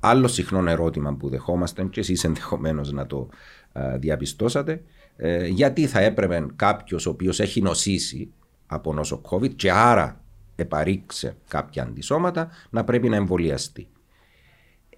άλλο 0.00 0.28
συχνό 0.28 0.70
ερώτημα 0.70 1.14
που 1.14 1.28
δεχόμαστε 1.28 1.84
και 1.84 2.00
εσείς 2.00 2.24
ενδεχομένως 2.24 2.92
να 2.92 3.06
το 3.06 3.28
ε, 3.72 3.96
διαπιστώσατε. 3.98 4.82
Ε, 5.16 5.46
γιατί 5.46 5.86
θα 5.86 6.00
έπρεπε 6.00 6.46
κάποιος 6.56 7.06
ο 7.06 7.10
οποίος 7.10 7.40
έχει 7.40 7.60
νοσήσει 7.60 8.32
από 8.66 8.92
νόσο 8.92 9.20
COVID 9.30 9.54
και 9.54 9.72
άρα 9.72 10.20
επαρρήξε 10.56 11.36
κάποια 11.48 11.82
αντισώματα 11.82 12.48
να 12.70 12.84
πρέπει 12.84 13.08
να 13.08 13.16
εμβολιαστεί. 13.16 13.88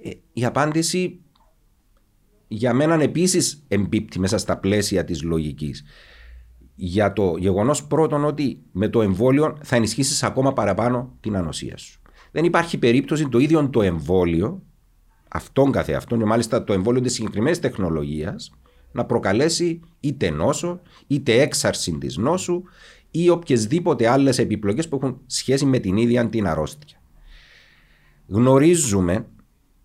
Ε, 0.03 0.11
η 0.33 0.45
απάντηση 0.45 1.21
για 2.49 2.75
μένα 2.75 3.03
επίσης 3.03 3.65
εμπίπτει 3.69 4.19
μέσα 4.19 4.39
στα 4.39 4.57
πλαίσια 4.57 5.05
της 5.05 5.23
λογικής. 5.23 5.85
Για 6.75 7.13
το 7.13 7.37
γεγονός 7.39 7.87
πρώτον 7.87 8.25
ότι 8.25 8.63
με 8.73 8.89
το 8.89 9.03
εμβόλιο 9.03 9.57
θα 9.63 9.77
ενισχύσεις 9.77 10.23
ακόμα 10.23 10.53
παραπάνω 10.53 11.17
την 11.21 11.37
ανοσία 11.37 11.77
σου. 11.77 12.01
Δεν 12.31 12.45
υπάρχει 12.45 12.79
περίπτωση 12.79 13.29
το 13.29 13.39
ίδιο 13.39 13.69
το 13.69 13.83
εμβόλιο, 13.83 14.63
αυτόν 15.29 15.73
καθεαυτόν 15.73 16.19
και 16.19 16.25
μάλιστα 16.25 16.65
το 16.65 16.73
εμβόλιο 16.73 17.01
της 17.01 17.13
συγκεκριμένης 17.13 17.61
τεχνολογίας, 17.61 18.53
να 18.93 19.05
προκαλέσει 19.05 19.81
είτε 20.01 20.31
νόσο, 20.31 20.81
είτε 21.07 21.41
έξαρση 21.41 21.93
της 21.93 22.17
νόσου 22.17 22.63
ή 23.11 23.29
οποιασδήποτε 23.29 24.09
άλλες 24.09 24.39
επιπλοκές 24.39 24.89
που 24.89 24.97
έχουν 24.97 25.21
σχέση 25.27 25.65
με 25.65 25.79
την 25.79 25.97
ίδια 25.97 26.29
την 26.29 26.47
αρρώστια. 26.47 27.01
Γνωρίζουμε 28.27 29.27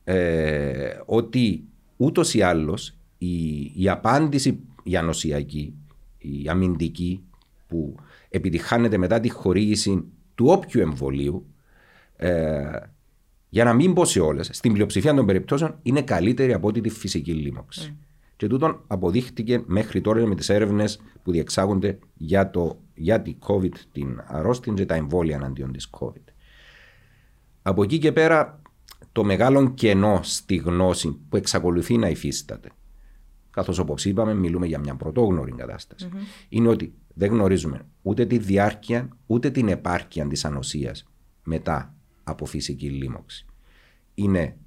ε, 0.04 0.90
ότι 1.06 1.64
ούτως 2.02 2.34
ή 2.34 2.42
άλλως 2.42 2.98
η, 3.18 3.62
η 3.76 3.90
απάντηση 3.90 4.60
η 4.84 4.98
ανοσιακή, 4.98 5.74
η 6.18 6.48
αμυντική 6.50 7.24
που 7.68 7.96
επιτυχάνεται 8.30 8.98
μετά 8.98 9.20
τη 9.20 9.30
χορήγηση 9.30 10.04
του 10.36 10.46
όποιου 10.46 10.82
εμβολίου 10.82 11.46
ε, 12.16 12.80
για 13.50 13.64
να 13.64 13.74
μην 13.74 13.94
πω 13.94 14.06
σε 14.06 14.20
όλες, 14.20 14.50
στην 14.52 14.74
πλειοψηφία 14.74 15.14
των 15.14 15.26
περιπτώσεων 15.26 15.76
είναι 15.82 16.02
καλύτερη 16.02 16.54
από 16.54 16.68
ό,τι 16.68 16.82
τη 16.82 16.90
φυσική 16.90 17.34
λίμωξη. 17.34 17.94
Mm. 17.94 18.06
Και 18.36 18.48
τούτον 18.48 18.84
αποδείχτηκε 18.88 19.64
μέχρι 19.66 20.02
τώρα 20.02 20.28
με 20.28 20.36
τις 20.36 20.50
έρευνες 20.50 21.02
που 21.24 21.32
διεξάγονται 21.32 22.00
για, 22.18 22.50
το, 22.50 22.78
για 22.96 23.22
την 23.22 23.36
COVID, 23.48 23.74
την 23.92 24.24
αρρώστια 24.28 24.74
και 24.74 24.86
τα 24.86 24.96
εμβόλια 24.96 25.36
εναντίον 25.36 25.72
της 25.72 25.90
COVID. 26.00 26.24
Από 27.62 27.84
εκεί 27.84 27.98
και 27.98 28.12
πέρα, 28.12 28.61
το 29.12 29.24
μεγάλο 29.24 29.70
κενό 29.74 30.20
στη 30.24 30.56
γνώση 30.56 31.20
που 31.30 31.38
εξακολουθεί 31.38 31.98
να 31.98 32.10
υφίσταται, 32.10 32.70
καθώς 33.50 33.80
όπως 33.80 34.06
είπαμε, 34.06 34.34
μιλούμε 34.34 34.66
για 34.66 34.80
μια 34.80 34.96
πρωτόγνωρη 34.96 35.52
κατάσταση, 35.52 36.10
mm-hmm. 36.14 36.46
είναι 36.50 36.68
ότι 36.68 36.94
δεν 37.14 37.32
γνωρίζουμε 37.32 37.86
ούτε 38.02 38.26
τη 38.26 38.38
διάρκεια 38.38 39.10
ούτε 39.26 39.50
την 39.50 39.68
επάρκεια 39.68 40.28
της 40.28 40.46
ανοσίας 40.46 41.10
μετά 41.44 41.96
από 42.24 42.46
φυσική 42.46 42.90
λίμωξη. 42.90 43.46
Είναι 44.14 44.58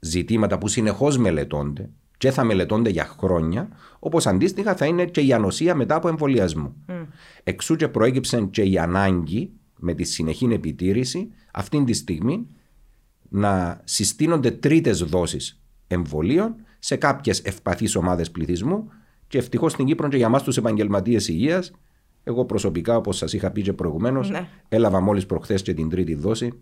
ζητήματα 0.00 0.58
που 0.58 0.68
συνεχώς 0.68 1.18
μελετώνται 1.18 1.90
και 2.18 2.30
θα 2.30 2.44
μελετώνται 2.44 2.90
για 2.90 3.04
χρόνια, 3.04 3.68
όπως 3.98 4.26
αντίστοιχα 4.26 4.74
θα 4.74 4.86
είναι 4.86 5.04
και 5.04 5.20
η 5.20 5.32
ανοσία 5.32 5.74
μετά 5.74 5.94
από 5.94 6.08
εμβολιασμό. 6.08 6.74
Mm. 6.88 7.06
Εξού 7.44 7.76
και 7.76 7.88
προέκυψε 7.88 8.40
και 8.50 8.62
η 8.62 8.78
ανάγκη 8.78 9.52
με 9.76 9.94
τη 9.94 10.04
συνεχή 10.04 10.44
επιτήρηση 10.44 11.32
αυτή 11.52 11.84
τη 11.84 11.92
στιγμή 11.92 12.46
να 13.30 13.80
συστήνονται 13.84 14.50
τρίτες 14.50 14.98
δόσεις 14.98 15.60
εμβολίων 15.86 16.54
σε 16.78 16.96
κάποιες 16.96 17.40
ευπαθείς 17.40 17.96
ομάδες 17.96 18.30
πληθυσμού 18.30 18.90
και 19.28 19.38
ευτυχώς 19.38 19.72
στην 19.72 19.86
Κύπρο 19.86 20.08
και 20.08 20.16
για 20.16 20.26
εμάς 20.26 20.42
τους 20.42 20.56
επαγγελματίες 20.56 21.28
υγείας, 21.28 21.72
εγώ 22.24 22.44
προσωπικά, 22.44 22.96
όπως 22.96 23.16
σας 23.16 23.32
είχα 23.32 23.50
πει 23.50 23.62
και 23.62 23.72
προηγουμένως, 23.72 24.30
ναι. 24.30 24.48
έλαβα 24.68 25.00
μόλις 25.00 25.26
προχθές 25.26 25.62
και 25.62 25.74
την 25.74 25.88
τρίτη 25.88 26.14
δόση. 26.14 26.52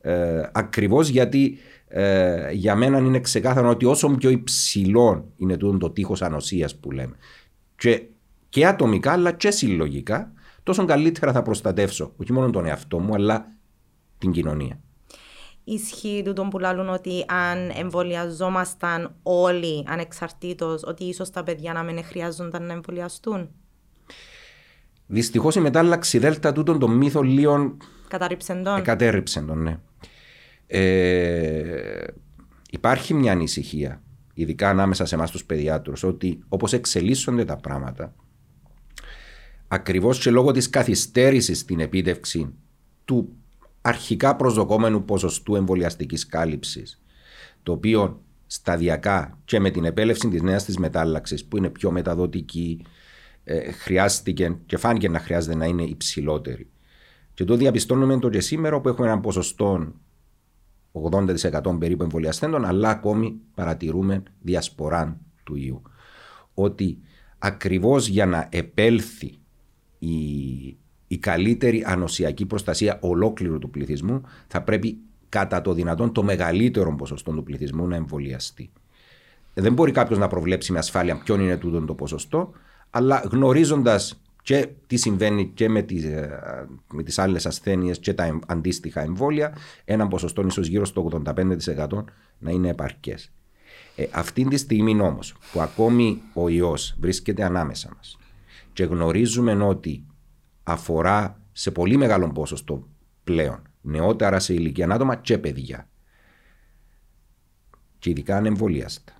Ε, 0.00 0.42
Ακριβώς 0.52 1.08
γιατί 1.08 1.58
ε, 1.88 2.50
για 2.52 2.74
μένα 2.74 2.98
είναι 2.98 3.20
ξεκάθαρο 3.20 3.68
ότι 3.68 3.84
όσο 3.84 4.08
πιο 4.08 4.30
υψηλό 4.30 5.32
είναι 5.36 5.56
το 5.56 5.90
τείχος 5.90 6.22
ανοσίας 6.22 6.76
που 6.76 6.90
λέμε, 6.90 7.16
και, 7.76 8.02
και 8.48 8.66
ατομικά 8.66 9.12
αλλά 9.12 9.32
και 9.32 9.50
συλλογικά, 9.50 10.32
τόσο 10.62 10.84
καλύτερα 10.84 11.32
θα 11.32 11.42
προστατεύσω 11.42 12.12
όχι 12.16 12.32
μόνο 12.32 12.50
τον 12.50 12.66
εαυτό 12.66 12.98
μου, 12.98 13.14
αλλά 13.14 13.52
την 14.18 14.30
κοινωνία. 14.30 14.80
Ισχύει 15.70 16.22
τούτο 16.24 16.42
που 16.42 16.58
λαλούν 16.58 16.88
ότι 16.88 17.24
αν 17.28 17.70
εμβολιαζόμασταν 17.74 19.14
όλοι 19.22 19.84
ανεξαρτήτως, 19.86 20.82
ότι 20.84 21.04
ίσως 21.04 21.30
τα 21.30 21.42
παιδιά 21.42 21.72
να 21.72 21.82
μην 21.82 22.04
χρειάζονταν 22.04 22.66
να 22.66 22.72
εμβολιαστούν; 22.72 23.48
Δυστυχώς 25.06 25.54
η 25.54 25.60
μετάλλαξη 25.60 26.18
Δέλτα 26.18 26.52
τούτον 26.52 26.78
το 26.78 26.88
μύθο 26.88 27.22
λίγο. 27.22 27.76
Καταρρύψεν 28.08 28.62
τον. 28.62 28.82
Κατέρριψεν 28.82 29.46
τον, 29.46 29.62
ναι. 29.62 29.78
Ε, 30.66 32.04
υπάρχει 32.70 33.14
μια 33.14 33.32
ανησυχία, 33.32 34.02
ειδικά 34.34 34.68
ανάμεσα 34.68 35.04
σε 35.04 35.14
εμάς 35.14 35.30
τους 35.30 35.44
παιδιάτρους, 35.44 36.02
ότι 36.02 36.38
όπως 36.48 36.72
εξελίσσονται 36.72 37.44
τα 37.44 37.56
πράγματα, 37.56 38.14
ακριβώς 39.68 40.18
και 40.18 40.30
λόγω 40.30 40.52
της 40.52 40.70
καθυστέρησης 40.70 41.58
στην 41.58 41.80
επίτευξη 41.80 42.54
του 43.04 43.36
αρχικά 43.80 44.36
προσδοκόμενου 44.36 45.04
ποσοστού 45.04 45.54
εμβολιαστικής 45.54 46.26
κάλυψης, 46.26 47.02
το 47.62 47.72
οποίο 47.72 48.22
σταδιακά 48.46 49.38
και 49.44 49.60
με 49.60 49.70
την 49.70 49.84
επέλευση 49.84 50.28
της 50.28 50.42
νέας 50.42 50.64
της 50.64 50.78
μετάλλαξης, 50.78 51.44
που 51.44 51.56
είναι 51.56 51.70
πιο 51.70 51.90
μεταδοτική, 51.90 52.84
ε, 53.44 53.72
χρειάστηκε 53.72 54.58
και 54.66 54.76
φάνηκε 54.76 55.08
να 55.08 55.18
χρειάζεται 55.18 55.54
να 55.54 55.64
είναι 55.66 55.82
υψηλότερη. 55.82 56.70
Και 57.34 57.44
το 57.44 57.56
διαπιστώνουμε 57.56 58.18
το 58.18 58.28
και 58.28 58.40
σήμερα 58.40 58.80
που 58.80 58.88
έχουμε 58.88 59.06
ένα 59.06 59.20
ποσοστό 59.20 59.92
80% 60.92 61.78
περίπου 61.78 62.02
εμβολιαστέντων, 62.02 62.64
αλλά 62.64 62.90
ακόμη 62.90 63.40
παρατηρούμε 63.54 64.22
διασπορά 64.40 65.20
του 65.44 65.56
ιού. 65.56 65.82
Ότι 66.54 66.98
ακριβώς 67.38 68.06
για 68.06 68.26
να 68.26 68.48
επέλθει 68.50 69.38
η, 69.98 70.16
η 71.08 71.18
καλύτερη 71.18 71.84
ανοσιακή 71.86 72.46
προστασία 72.46 72.98
ολόκληρου 73.00 73.58
του 73.58 73.70
πληθυσμού, 73.70 74.20
θα 74.46 74.62
πρέπει 74.62 74.98
κατά 75.28 75.60
το 75.60 75.72
δυνατόν 75.72 76.12
το 76.12 76.22
μεγαλύτερο 76.22 76.94
ποσοστό 76.94 77.32
του 77.32 77.42
πληθυσμού 77.42 77.86
να 77.86 77.96
εμβολιαστεί. 77.96 78.70
Δεν 79.54 79.72
μπορεί 79.72 79.92
κάποιος 79.92 80.18
να 80.18 80.28
προβλέψει 80.28 80.72
με 80.72 80.78
ασφάλεια 80.78 81.16
ποιο 81.16 81.34
είναι 81.34 81.56
τούτο 81.56 81.80
το 81.80 81.94
ποσοστό, 81.94 82.52
αλλά 82.90 83.22
γνωρίζοντας 83.30 84.20
και 84.42 84.68
τι 84.86 84.96
συμβαίνει 84.96 85.46
και 85.54 85.68
με 85.68 85.82
τις, 85.82 86.04
ε, 86.04 86.68
με 86.92 87.02
τις 87.02 87.18
άλλες 87.18 87.46
ασθένειες 87.46 87.98
και 87.98 88.14
τα 88.14 88.38
αντίστοιχα 88.46 89.00
εμβόλια, 89.00 89.56
ένα 89.84 90.08
ποσοστό 90.08 90.46
ίσως 90.46 90.66
γύρω 90.66 90.84
στο 90.84 91.00
85% 91.00 92.04
να 92.38 92.50
είναι 92.50 92.68
επαρκές. 92.68 93.32
Ε, 93.96 94.06
αυτή 94.10 94.44
τη 94.44 94.56
στιγμή 94.56 95.00
όμως 95.00 95.34
που 95.52 95.60
ακόμη 95.60 96.22
ο 96.34 96.48
ιός 96.48 96.96
βρίσκεται 97.00 97.44
ανάμεσα 97.44 97.90
μας 97.96 98.18
και 98.72 98.84
γνωρίζουμε 98.84 99.64
ότι 99.64 100.04
αφορά 100.70 101.42
σε 101.52 101.70
πολύ 101.70 101.96
μεγάλο 101.96 102.32
ποσοστό 102.32 102.88
πλέον 103.24 103.62
νεότερα 103.80 104.38
σε 104.38 104.54
ηλικία 104.54 104.90
άτομα 104.90 105.16
και 105.16 105.38
παιδιά 105.38 105.88
και 107.98 108.10
ειδικά 108.10 108.36
ανεμβολίαστα. 108.36 109.12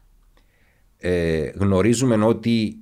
Ε, 0.96 1.50
γνωρίζουμε 1.54 2.24
ότι 2.24 2.78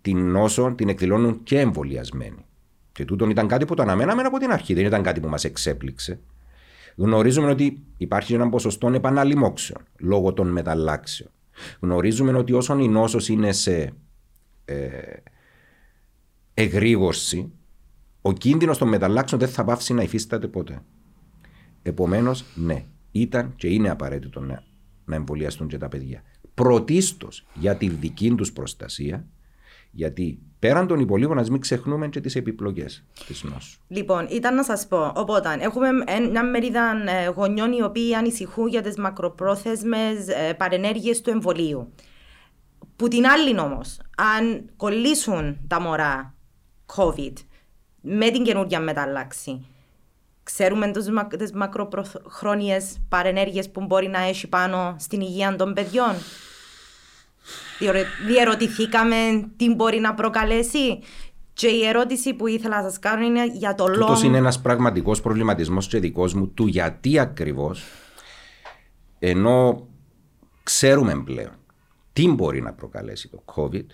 την 0.00 0.30
νόσο 0.30 0.74
την 0.76 0.88
εκδηλώνουν 0.88 1.42
και 1.42 1.58
εμβολιασμένοι. 1.58 2.44
Και 2.92 3.04
τούτον 3.04 3.30
ήταν 3.30 3.46
κάτι 3.46 3.64
που 3.64 3.74
το 3.74 3.82
αναμέναμε 3.82 4.22
από 4.22 4.38
την 4.38 4.50
αρχή, 4.50 4.74
δεν 4.74 4.86
ήταν 4.86 5.02
κάτι 5.02 5.20
που 5.20 5.28
μας 5.28 5.44
εξέπληξε. 5.44 6.20
Γνωρίζουμε 6.96 7.50
ότι 7.50 7.82
υπάρχει 7.96 8.34
ένα 8.34 8.48
ποσοστό 8.48 8.88
επαναλημόξεων 8.88 9.82
λόγω 9.98 10.32
των 10.32 10.48
μεταλλάξεων. 10.48 11.30
Γνωρίζουμε 11.80 12.32
ότι 12.32 12.52
όσον 12.52 12.78
η 12.78 12.88
νόσος 12.88 13.28
είναι 13.28 13.52
σε 13.52 13.92
ε, 14.64 14.76
εγρήγορση, 16.54 17.52
ο 18.22 18.32
κίνδυνος 18.32 18.78
των 18.78 18.88
μεταλλάξεων 18.88 19.40
δεν 19.40 19.50
θα 19.50 19.64
πάψει 19.64 19.94
να 19.94 20.02
υφίσταται 20.02 20.46
ποτέ. 20.46 20.82
Επομένως, 21.82 22.44
ναι, 22.54 22.84
ήταν 23.10 23.52
και 23.56 23.68
είναι 23.68 23.88
απαραίτητο 23.90 24.40
να, 24.40 24.62
να 25.04 25.14
εμβολιαστούν 25.14 25.68
και 25.68 25.78
τα 25.78 25.88
παιδιά. 25.88 26.22
Πρωτίστως 26.54 27.46
για 27.54 27.76
τη 27.76 27.88
δική 27.88 28.34
τους 28.34 28.52
προστασία 28.52 29.26
γιατί 29.90 30.38
πέραν 30.58 30.86
των 30.86 31.00
υπολείπων, 31.00 31.38
ας 31.38 31.50
μην 31.50 31.60
ξεχνούμε 31.60 32.08
και 32.08 32.20
τις 32.20 32.36
επιπλοκές 32.36 33.04
της 33.26 33.42
νόσου. 33.42 33.80
Λοιπόν, 33.88 34.26
ήταν 34.30 34.54
να 34.54 34.64
σας 34.64 34.86
πω. 34.86 35.12
Οπότε, 35.14 35.56
έχουμε 35.60 35.88
μια 36.30 36.44
μερίδα 36.44 36.92
ε, 37.06 37.28
γονιών 37.28 37.72
οι 37.72 37.82
οποίοι 37.82 38.14
ανησυχούν 38.14 38.68
για 38.68 38.82
τις 38.82 38.96
μακροπρόθεσμες 38.96 40.26
παρενέργειες 40.56 41.20
του 41.20 41.30
εμβολίου. 41.30 41.92
Που 42.96 43.08
την 43.08 43.26
άλλη 43.26 43.58
όμως, 43.58 44.00
αν 44.16 44.70
κολλήσουν 44.76 45.58
τα 45.66 45.80
μωρά 45.80 46.34
COVID 46.96 47.32
με 48.02 48.30
την 48.30 48.44
καινούργια 48.44 48.80
μεταλλάξη, 48.80 49.66
ξέρουμε 50.42 50.90
τις 51.38 51.52
μακροχρόνιε 51.52 52.76
παρενέργειες 53.08 53.70
που 53.70 53.84
μπορεί 53.84 54.08
να 54.08 54.20
έχει 54.20 54.48
πάνω 54.48 54.96
στην 54.98 55.20
υγεία 55.20 55.56
των 55.56 55.72
παιδιών 55.72 56.14
διερωτηθήκαμε 58.26 59.16
τι 59.56 59.74
μπορεί 59.74 59.98
να 59.98 60.14
προκαλέσει. 60.14 60.98
Και 61.52 61.66
η 61.66 61.86
ερώτηση 61.86 62.34
που 62.34 62.46
ήθελα 62.46 62.76
να 62.76 62.82
σας 62.82 62.98
κάνω 62.98 63.24
είναι 63.24 63.46
για 63.46 63.74
το 63.74 63.86
λόγο. 63.86 64.12
Αυτό 64.12 64.26
είναι 64.26 64.36
ένας 64.36 64.60
πραγματικός 64.60 65.20
προβληματισμός 65.20 65.86
και 65.86 65.98
δικός 65.98 66.34
μου 66.34 66.48
του 66.48 66.66
γιατί 66.66 67.18
ακριβώς 67.18 67.84
ενώ 69.18 69.86
ξέρουμε 70.62 71.22
πλέον 71.24 71.52
τι 72.12 72.28
μπορεί 72.28 72.60
να 72.60 72.72
προκαλέσει 72.72 73.28
το 73.28 73.42
COVID, 73.54 73.86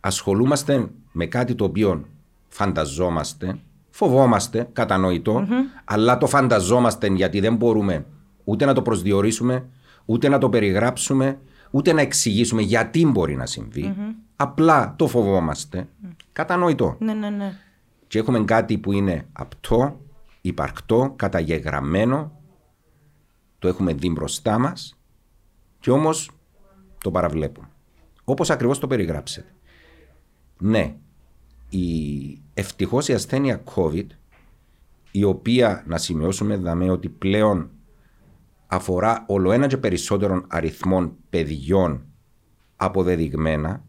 ασχολούμαστε 0.00 0.90
με 1.12 1.26
κάτι 1.26 1.54
το 1.54 1.64
οποίο 1.64 2.08
φανταζόμαστε, 2.54 3.58
φοβόμαστε, 3.90 4.68
αλλά 5.84 6.18
το 6.18 6.26
φανταζόμαστε 6.26 7.06
γιατί 7.06 7.40
δεν 7.40 7.56
μπορούμε 7.56 8.06
ούτε 8.44 8.64
να 8.64 8.72
το 8.72 8.82
προσδιορίσουμε, 8.82 9.68
ούτε 10.04 10.28
να 10.28 10.38
το 10.38 10.48
περιγράψουμε, 10.48 11.38
ούτε 11.70 11.92
να 11.92 12.00
εξηγήσουμε 12.00 12.62
γιατί 12.62 13.06
μπορεί 13.06 13.36
να 13.36 13.46
συμβει 13.46 13.94
Απλά 14.36 14.94
το 14.98 15.06
φοβόμαστε. 15.06 15.88
Κατανοητό. 16.32 16.96
Ναι, 16.98 17.12
ναι, 17.12 17.30
ναι. 17.30 17.52
Και 18.06 18.18
έχουμε 18.18 18.44
κάτι 18.44 18.78
που 18.78 18.92
είναι 18.92 19.26
απτό, 19.32 20.00
υπαρκτό, 20.40 21.12
καταγεγραμμένο. 21.16 22.32
Το 23.58 23.68
έχουμε 23.68 23.92
δει 23.94 24.10
μπροστά 24.10 24.58
μας. 24.58 24.98
Και 25.80 25.90
όμως 25.90 26.30
το 26.98 27.10
παραβλέπουμε. 27.10 27.68
Όπως 28.24 28.50
ακριβώς 28.50 28.78
το 28.78 28.86
περιγράψετε. 28.86 29.48
Ναι, 30.58 30.96
η 31.76 32.42
ευτυχώς 32.54 33.08
η 33.08 33.12
ασθένεια 33.12 33.62
COVID, 33.74 34.06
η 35.10 35.24
οποία 35.24 35.84
να 35.86 35.98
σημειώσουμε 35.98 36.56
δαμέ 36.56 36.90
ότι 36.90 37.08
πλέον 37.08 37.70
αφορά 38.66 39.24
όλο 39.28 39.52
ένα 39.52 39.66
και 39.66 39.76
περισσότερων 39.76 40.44
αριθμών 40.48 41.16
παιδιών 41.30 42.04
αποδεδειγμένα. 42.76 43.84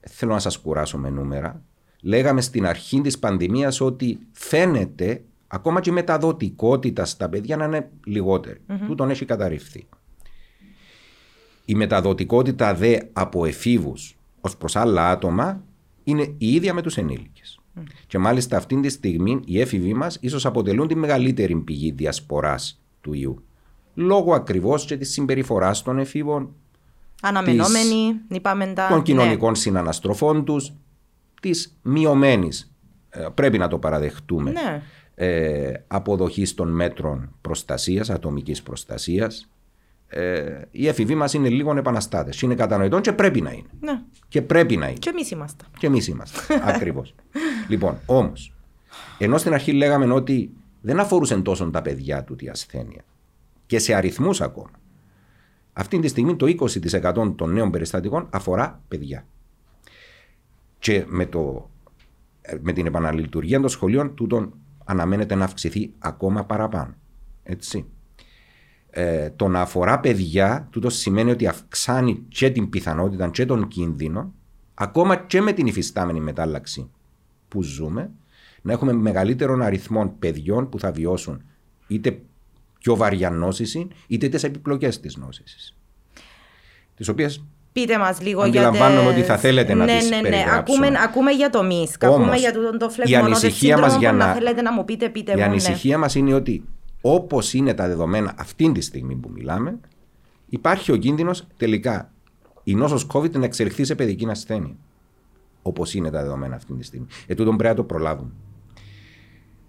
Θέλω 0.00 0.32
να 0.32 0.38
σας 0.38 0.58
κουράσω 0.58 0.98
με 0.98 1.10
νούμερα. 1.10 1.62
Λέγαμε 2.02 2.40
στην 2.40 2.66
αρχή 2.66 3.00
της 3.00 3.18
πανδημίας 3.18 3.80
ότι 3.80 4.18
φαίνεται 4.32 5.24
ακόμα 5.46 5.80
και 5.80 5.90
η 5.90 5.92
μεταδοτικότητα 5.92 7.04
στα 7.04 7.28
παιδιά 7.28 7.56
να 7.56 7.64
είναι 7.64 7.90
λιγότερη. 8.04 8.60
Τούτον 8.86 9.10
έχει 9.10 9.24
καταρριφθεί. 9.24 9.88
Η 11.64 11.74
μεταδοτικότητα 11.74 12.74
δε 12.74 12.98
από 13.12 13.44
εφήβους 13.44 14.16
ως 14.40 14.56
προς 14.56 14.76
άλλα 14.76 15.10
άτομα 15.10 15.64
είναι 16.06 16.34
η 16.38 16.54
ίδια 16.54 16.74
με 16.74 16.82
τους 16.82 16.96
ενήλικες. 16.96 17.58
Και 18.06 18.18
μάλιστα 18.18 18.56
αυτή 18.56 18.80
τη 18.80 18.88
στιγμή 18.88 19.40
οι 19.44 19.60
έφηβοι 19.60 19.94
μας 19.94 20.18
ίσως 20.20 20.46
αποτελούν 20.46 20.88
τη 20.88 20.94
μεγαλύτερη 20.94 21.56
πηγή 21.56 21.90
διασποράς 21.90 22.82
του 23.00 23.12
ιού. 23.12 23.44
Λόγω 23.94 24.34
ακριβώς 24.34 24.84
και 24.84 24.96
της 24.96 25.12
συμπεριφοράς 25.12 25.82
των 25.82 25.98
εφήβων, 25.98 26.54
Αναμενόμενοι, 27.22 28.14
είπαμε 28.28 28.66
τα. 28.66 28.86
των 28.88 28.96
ναι. 28.96 29.02
κοινωνικών 29.02 29.54
συναναστροφών 29.54 30.44
τους, 30.44 30.72
της 31.40 31.78
μειωμένης, 31.82 32.72
πρέπει 33.34 33.58
να 33.58 33.68
το 33.68 33.78
παραδεχτούμε, 33.78 34.50
Ναι. 34.50 34.82
ε, 35.14 35.72
αποδοχής 35.86 36.54
των 36.54 36.68
μέτρων 36.68 37.34
προστασίας, 37.40 38.10
ατομικής 38.10 38.62
προστασίας. 38.62 39.48
Ε, 40.08 40.60
οι 40.70 40.88
έφηβοι 40.88 41.14
μας 41.14 41.34
είναι 41.34 41.48
λίγο 41.48 41.76
επαναστάτες. 41.76 42.40
Είναι 42.40 42.54
κατανοητόν 42.54 43.00
και 43.00 43.12
πρέπει 43.12 43.40
να 43.40 43.50
είναι. 43.50 43.68
Ναι. 43.80 44.02
Και 44.28 44.42
πρέπει 44.42 44.76
να 44.76 44.86
είναι. 44.86 44.98
Και 44.98 45.08
εμείς 45.08 45.30
είμαστε. 45.30 45.64
Και 45.78 45.86
εμείς 45.86 46.08
είμαστε. 46.08 46.60
Ακριβώς. 46.64 47.14
λοιπόν, 47.68 47.98
όμως, 48.06 48.52
ενώ 49.18 49.38
στην 49.38 49.52
αρχή 49.52 49.72
λέγαμε 49.72 50.12
ότι 50.12 50.50
δεν 50.80 51.00
αφορούσε 51.00 51.36
τόσο 51.36 51.70
τα 51.70 51.82
παιδιά 51.82 52.24
του 52.24 52.36
η 52.38 52.48
ασθένεια 52.48 53.04
και 53.66 53.78
σε 53.78 53.94
αριθμούς 53.94 54.40
ακόμα. 54.40 54.70
Αυτή 55.72 55.98
τη 55.98 56.08
στιγμή 56.08 56.36
το 56.36 56.46
20% 56.46 57.34
των 57.36 57.52
νέων 57.52 57.70
περιστατικών 57.70 58.28
αφορά 58.30 58.82
παιδιά. 58.88 59.26
Και 60.78 61.04
με, 61.06 61.26
το, 61.26 61.70
με 62.60 62.72
την 62.72 62.86
επαναλειτουργία 62.86 63.60
των 63.60 63.68
σχολείων, 63.68 64.14
τούτον 64.14 64.54
αναμένεται 64.84 65.34
να 65.34 65.44
αυξηθεί 65.44 65.92
ακόμα 65.98 66.44
παραπάνω. 66.44 66.94
Έτσι. 67.42 67.86
Ε, 68.98 69.30
το 69.36 69.48
να 69.48 69.60
αφορά 69.60 70.00
παιδιά, 70.00 70.68
τούτος 70.70 70.94
σημαίνει 70.96 71.30
ότι 71.30 71.46
αυξάνει 71.46 72.22
και 72.28 72.50
την 72.50 72.68
πιθανότητα 72.70 73.28
και 73.28 73.46
τον 73.46 73.68
κίνδυνο, 73.68 74.32
ακόμα 74.74 75.16
και 75.16 75.40
με 75.40 75.52
την 75.52 75.66
υφιστάμενη 75.66 76.20
μετάλλαξη 76.20 76.90
που 77.48 77.62
ζούμε, 77.62 78.10
να 78.62 78.72
έχουμε 78.72 78.92
μεγαλύτερων 78.92 79.62
αριθμών 79.62 80.18
παιδιών 80.18 80.68
που 80.68 80.78
θα 80.78 80.92
βιώσουν 80.92 81.42
είτε 81.86 82.18
πιο 82.78 82.96
βαριά 82.96 83.30
νόσηση, 83.30 83.88
είτε 84.06 84.28
τις 84.28 84.44
επιπλοκές 84.44 85.00
της 85.00 85.16
νόσησης. 85.16 85.76
Τις 86.96 87.08
οποίες 87.08 87.44
Πείτε 87.72 87.98
μας 87.98 88.20
λίγο 88.20 88.42
Αντιλαμβάνομαι 88.42 89.00
για. 89.00 89.10
ότι 89.10 89.22
θα 89.22 89.36
θέλετε 89.36 89.74
να 89.74 89.84
ναι, 89.84 89.98
τις 89.98 90.10
ναι, 90.10 90.16
ναι. 90.16 90.22
περιγράψουμε. 90.22 90.86
Ακούμε, 90.86 90.98
ακούμε 91.04 91.30
για 91.30 91.50
το 91.50 91.62
ΜΙΣΚ. 91.62 92.02
Όμως, 92.02 92.16
Ακούμε 92.16 92.36
για 92.36 92.52
το, 92.52 92.76
το 92.76 92.86
η 92.90 92.92
φλεγμονώδες 92.92 93.42
ανησυχία 93.44 93.78
μας 93.78 93.92
σύνδρομο 93.92 94.00
για 94.00 94.10
που 94.10 94.16
να- 94.16 94.26
να 94.26 94.32
θέλετε 94.32 94.62
να 94.62 94.72
μου 94.72 94.84
πείτε, 94.84 95.08
πείτε 95.08 95.30
η 95.30 95.34
μου. 95.34 95.40
ναι. 95.40 95.46
ανησυχία 95.46 95.98
μας 95.98 96.14
είναι 96.14 96.34
ότι 96.34 96.64
όπως 97.14 97.54
είναι 97.54 97.74
τα 97.74 97.86
δεδομένα 97.86 98.34
αυτή 98.38 98.72
τη 98.72 98.80
στιγμή 98.80 99.14
που 99.14 99.30
μιλάμε, 99.30 99.80
υπάρχει 100.48 100.92
ο 100.92 100.96
κίνδυνος 100.96 101.46
τελικά 101.56 102.12
η 102.62 102.74
νόσος 102.74 103.06
COVID 103.12 103.30
να 103.30 103.44
εξελιχθεί 103.44 103.84
σε 103.84 103.94
παιδική 103.94 104.26
ασθένεια. 104.30 104.76
Όπως 105.62 105.94
είναι 105.94 106.10
τα 106.10 106.22
δεδομένα 106.22 106.56
αυτή 106.56 106.72
τη 106.72 106.84
στιγμή. 106.84 107.06
Ε, 107.26 107.34
τούτον 107.34 107.56
πρέπει 107.56 107.76
να 107.76 107.82
το 107.82 107.84
προλάβουμε. 107.84 108.30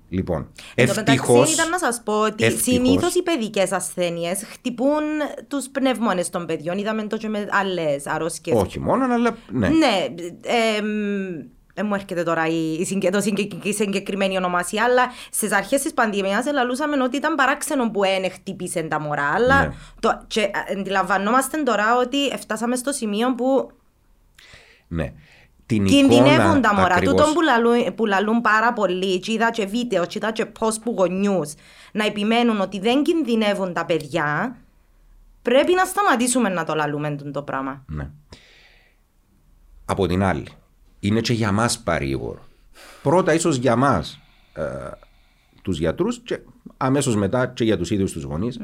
Λοιπόν, 0.10 0.48
Εν 0.76 0.88
τω 0.88 0.94
μεταξύ, 0.96 1.22
ευτυχώ. 1.22 1.44
ήταν 1.44 1.70
να 1.70 1.78
σας 1.78 2.02
πω 2.04 2.22
ότι 2.22 2.46
ευτυχώς. 2.46 2.64
συνήθως 2.64 3.16
οι 3.16 3.24
παιδικές 3.24 3.72
ασθένειες 3.72 4.44
χτυπούν 4.44 5.04
τους 5.48 5.70
πνεύμονε 5.70 6.24
των 6.32 6.46
παιδιών. 6.46 6.78
Είδαμε 6.78 7.04
το 7.04 7.18
και 7.18 7.28
με 7.28 7.48
άλλες 7.52 8.08
αρρώσκε. 8.08 8.52
Όχι 8.54 8.80
μόνο, 8.80 9.14
αλλά 9.14 9.38
ναι. 9.52 9.70
Ναι, 9.70 10.08
ε, 10.42 10.82
δεν 11.78 11.86
μου 11.86 11.94
έρχεται 11.96 12.24
τώρα 12.24 12.48
η, 12.48 12.74
η, 12.80 12.86
συγκε- 12.86 13.12
το 13.12 13.22
συγκε- 13.22 13.66
η 13.66 13.74
συγκεκριμένη 13.74 14.38
ονομασία, 14.38 14.84
αλλά 14.84 15.04
στις 15.32 15.52
αρχές 15.52 15.82
της 15.82 15.94
πανδημίας 15.94 16.46
ελαλούσαμε 16.46 17.04
ότι 17.04 17.18
ήταν 17.18 17.36
παράξενο 17.36 17.90
που 17.92 18.00
δεν 18.02 18.32
χτύπησε 18.32 18.82
τα 18.82 19.00
μωρά. 19.00 19.28
Αλλά 19.34 19.66
Ναι. 19.66 19.74
το, 20.00 20.22
και 20.28 20.42
ε, 20.42 20.80
αντιλαμβανόμαστε 20.80 21.64
τώρα 21.64 21.98
ότι 21.98 22.18
φτάσαμε 22.38 22.76
στο 22.76 22.92
σημείο 22.92 23.36
που 23.36 23.72
ναι. 24.88 25.14
Την 25.66 25.86
κινδυνεύουν 25.86 26.32
εικόνα 26.36 26.60
τα 26.60 26.74
μωρά. 26.74 26.96
ακριβώς- 26.96 27.16
Τούτον 27.18 27.34
που 27.34 27.42
λαλούν, 27.42 27.96
που 27.96 28.06
λαλούν 28.06 28.42
πάρα 28.42 28.74
πολύ, 28.74 29.20
και 29.20 29.32
είδα 29.32 29.52
και 29.52 29.66
βίντεο, 29.66 30.06
και 30.06 30.18
είδα 30.18 30.32
και 30.32 30.46
post 30.60 30.82
που 30.84 30.94
γονιούς 30.98 31.54
να 31.92 32.06
επιμένουν 32.06 32.62
ότι 32.62 32.80
δεν 32.80 33.04
κινδυνεύουν 33.04 33.74
τα 33.74 33.86
παιδιά, 33.86 34.56
πρέπει 35.42 35.74
να 35.74 35.86
σταματήσουμε 35.86 36.50
να 36.50 36.64
το 36.64 36.74
λαλούμε 36.76 37.10
τούτο 37.10 37.32
το 37.32 37.42
πράγμα. 37.42 37.84
Ναι. 37.88 38.10
Από 39.86 40.08
την 40.08 40.24
άλλη, 40.24 40.48
είναι 41.00 41.22
και 41.22 41.34
για 41.34 41.52
μας 41.52 41.80
παρήγορο. 41.80 42.46
Πρώτα 43.04 43.34
ίσως 43.34 43.56
για 43.56 43.76
μας 43.76 44.20
ε, 44.54 44.64
τους 45.62 45.80
γιατρούς 45.80 46.20
και 46.20 46.40
αμέσως 46.78 47.16
μετά 47.16 47.48
και 47.48 47.64
για 47.64 47.78
τους 47.78 47.92
ίδιους 47.92 48.12
τους 48.12 48.24
γονείς 48.24 48.60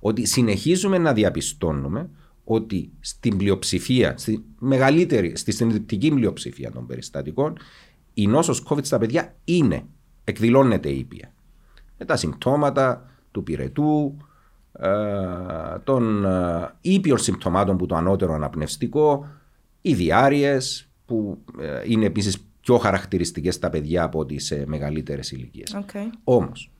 ότι 0.00 0.26
συνεχίζουμε 0.26 0.98
να 0.98 1.12
διαπιστώνουμε 1.12 2.10
ότι 2.44 2.90
στην 3.00 3.36
πλειοψηφία, 3.36 4.14
στη 4.16 4.44
μεγαλύτερη, 4.58 5.36
στη 5.36 5.52
συντριπτική 5.52 6.10
πλειοψηφία 6.10 6.72
των 6.72 6.86
περιστατικών 6.86 7.58
η 8.14 8.26
νόσος 8.26 8.62
COVID 8.68 8.84
στα 8.84 8.98
παιδιά 8.98 9.34
είναι, 9.44 9.84
εκδηλώνεται 10.24 10.88
ήπια. 10.88 11.32
Με 11.98 12.04
τα 12.04 12.16
συμπτώματα 12.16 13.10
του 13.30 13.42
πυρετού, 13.42 14.16
ε, 14.72 14.88
των 15.84 16.24
ε, 16.24 16.74
ήπιων 16.80 17.18
συμπτωμάτων 17.18 17.76
που 17.76 17.86
το 17.86 17.96
ανώτερο 17.96 18.34
αναπνευστικό, 18.34 19.26
οι 19.80 19.94
διάρειες 19.94 20.88
που 21.06 21.38
ε, 21.60 21.82
είναι 21.86 22.04
επίσης 22.04 22.38
πιο 22.60 22.78
χαρακτηριστικές 22.78 23.54
στα 23.54 23.70
παιδιά 23.70 24.02
από 24.02 24.18
ότι 24.18 24.38
σε 24.38 24.66
μεγαλύτερες 24.66 25.30
ηλικίες. 25.30 25.76
Okay. 25.76 26.10
Όμως, 26.24 26.70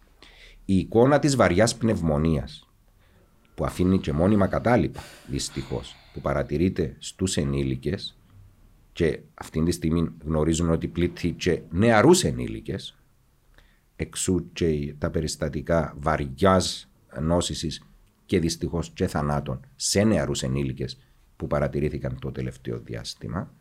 η 0.65 0.77
εικόνα 0.77 1.19
της 1.19 1.37
βαριάς 1.37 1.77
πνευμονίας 1.77 2.69
που 3.55 3.65
αφήνει 3.65 3.99
και 3.99 4.13
μόνιμα 4.13 4.47
κατάλοιπα, 4.47 5.01
δυστυχώς, 5.27 5.97
που 6.13 6.21
παρατηρείται 6.21 6.97
στους 6.99 7.37
ενήλικες 7.37 8.19
και 8.93 9.21
αυτή 9.35 9.63
τη 9.63 9.71
στιγμή 9.71 10.11
γνωρίζουμε 10.25 10.73
ότι 10.73 10.89
πλήττει 10.89 11.31
και 11.31 11.61
νεαρούς 11.71 12.25
ενήλικες, 12.25 12.97
εξού 13.97 14.53
και 14.53 14.95
τα 14.99 15.11
περιστατικά 15.11 15.95
βαριάς 15.99 16.91
νόσησης 17.21 17.83
και 18.27 18.41
δυστυχώς 18.41 18.91
και 18.91 19.07
θανάτων 19.07 19.61
σε 19.77 20.03
νεαρούς 20.03 20.43
ενήλικες 20.43 20.99
που 21.37 21.47
παρατηρήθηκαν 21.47 22.19
το 22.21 22.33
τελευταίο 22.33 22.79
διάστημα, 22.79 23.55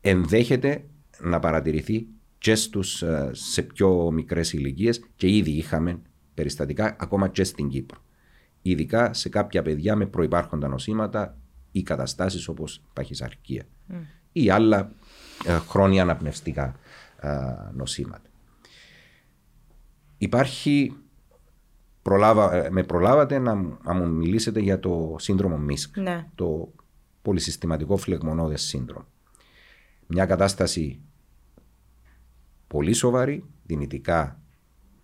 ενδέχεται 0.00 0.84
να 1.20 1.38
παρατηρηθεί 1.38 2.06
και 2.38 2.54
στους, 2.54 3.02
ε, 3.02 3.30
σε 3.32 3.62
πιο 3.62 4.10
μικρές 4.10 4.52
ηλικίες 4.52 5.00
και 5.16 5.28
ήδη 5.36 5.50
είχαμε 5.50 6.00
περιστατικά 6.34 6.96
ακόμα 7.00 7.28
και 7.28 7.44
στην 7.44 7.68
Κύπρο. 7.68 7.98
Ειδικά 8.62 9.12
σε 9.14 9.28
κάποια 9.28 9.62
παιδιά 9.62 9.96
με 9.96 10.06
προϋπάρχοντα 10.06 10.68
νοσήματα 10.68 11.36
ή 11.72 11.82
καταστάσεις 11.82 12.48
όπως 12.48 12.82
παχυσαρκία 12.92 13.64
ή 14.32 14.50
άλλα 14.50 14.92
ε, 15.46 15.52
χρόνια 15.52 16.02
αναπνευστικά 16.02 16.76
ε, 17.20 17.28
νοσήματα. 17.74 18.28
Υπάρχει, 20.18 20.96
προλάβα, 22.02 22.54
ε, 22.54 22.70
με 22.70 22.82
προλάβατε 22.82 23.38
να, 23.38 23.54
μου- 23.54 23.78
να 23.84 23.94
μου 23.94 24.08
μιλήσετε 24.08 24.60
για 24.60 24.78
το 24.80 25.16
σύνδρομο 25.18 25.56
ΜΙΣΚ, 25.58 25.96
Ναι. 25.96 26.26
το 26.34 26.72
πολυσυστηματικό 27.22 27.96
φλεγμονώδες 27.96 28.62
σύνδρομο. 28.62 29.06
Μια 30.12 30.26
κατάσταση 30.26 31.00
πολύ 32.66 32.92
σοβαρή, 32.92 33.44
δυνητικά 33.62 34.40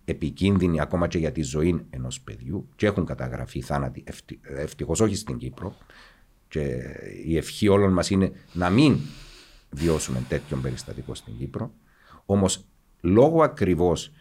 επικίνδυνη 0.05 0.81
ακόμα 0.81 1.07
και 1.07 1.17
για 1.17 1.31
τη 1.31 1.41
ζωή 1.41 1.85
ενός 1.89 2.21
παιδιού 2.21 2.69
και 2.75 2.85
έχουν 2.85 3.05
καταγραφεί 3.05 3.61
θάνατοι, 3.61 4.03
ευτυ, 4.07 4.39
ευτυχώς 4.41 4.99
όχι 4.99 5.15
στην 5.15 5.37
Κύπρο 5.37 5.75
και 6.47 6.81
η 7.25 7.37
ευχή 7.37 7.67
όλων 7.67 7.93
μας 7.93 8.09
είναι 8.09 8.31
να 8.53 8.69
μην 8.69 8.97
βιώσουμε 9.69 10.25
τέτοιον 10.29 10.61
περιστατικό 10.61 11.15
στην 11.15 11.37
Κύπρο. 11.37 11.73
Όμως 12.25 12.65
λόγω 13.01 13.43
ακριβώς 13.43 14.11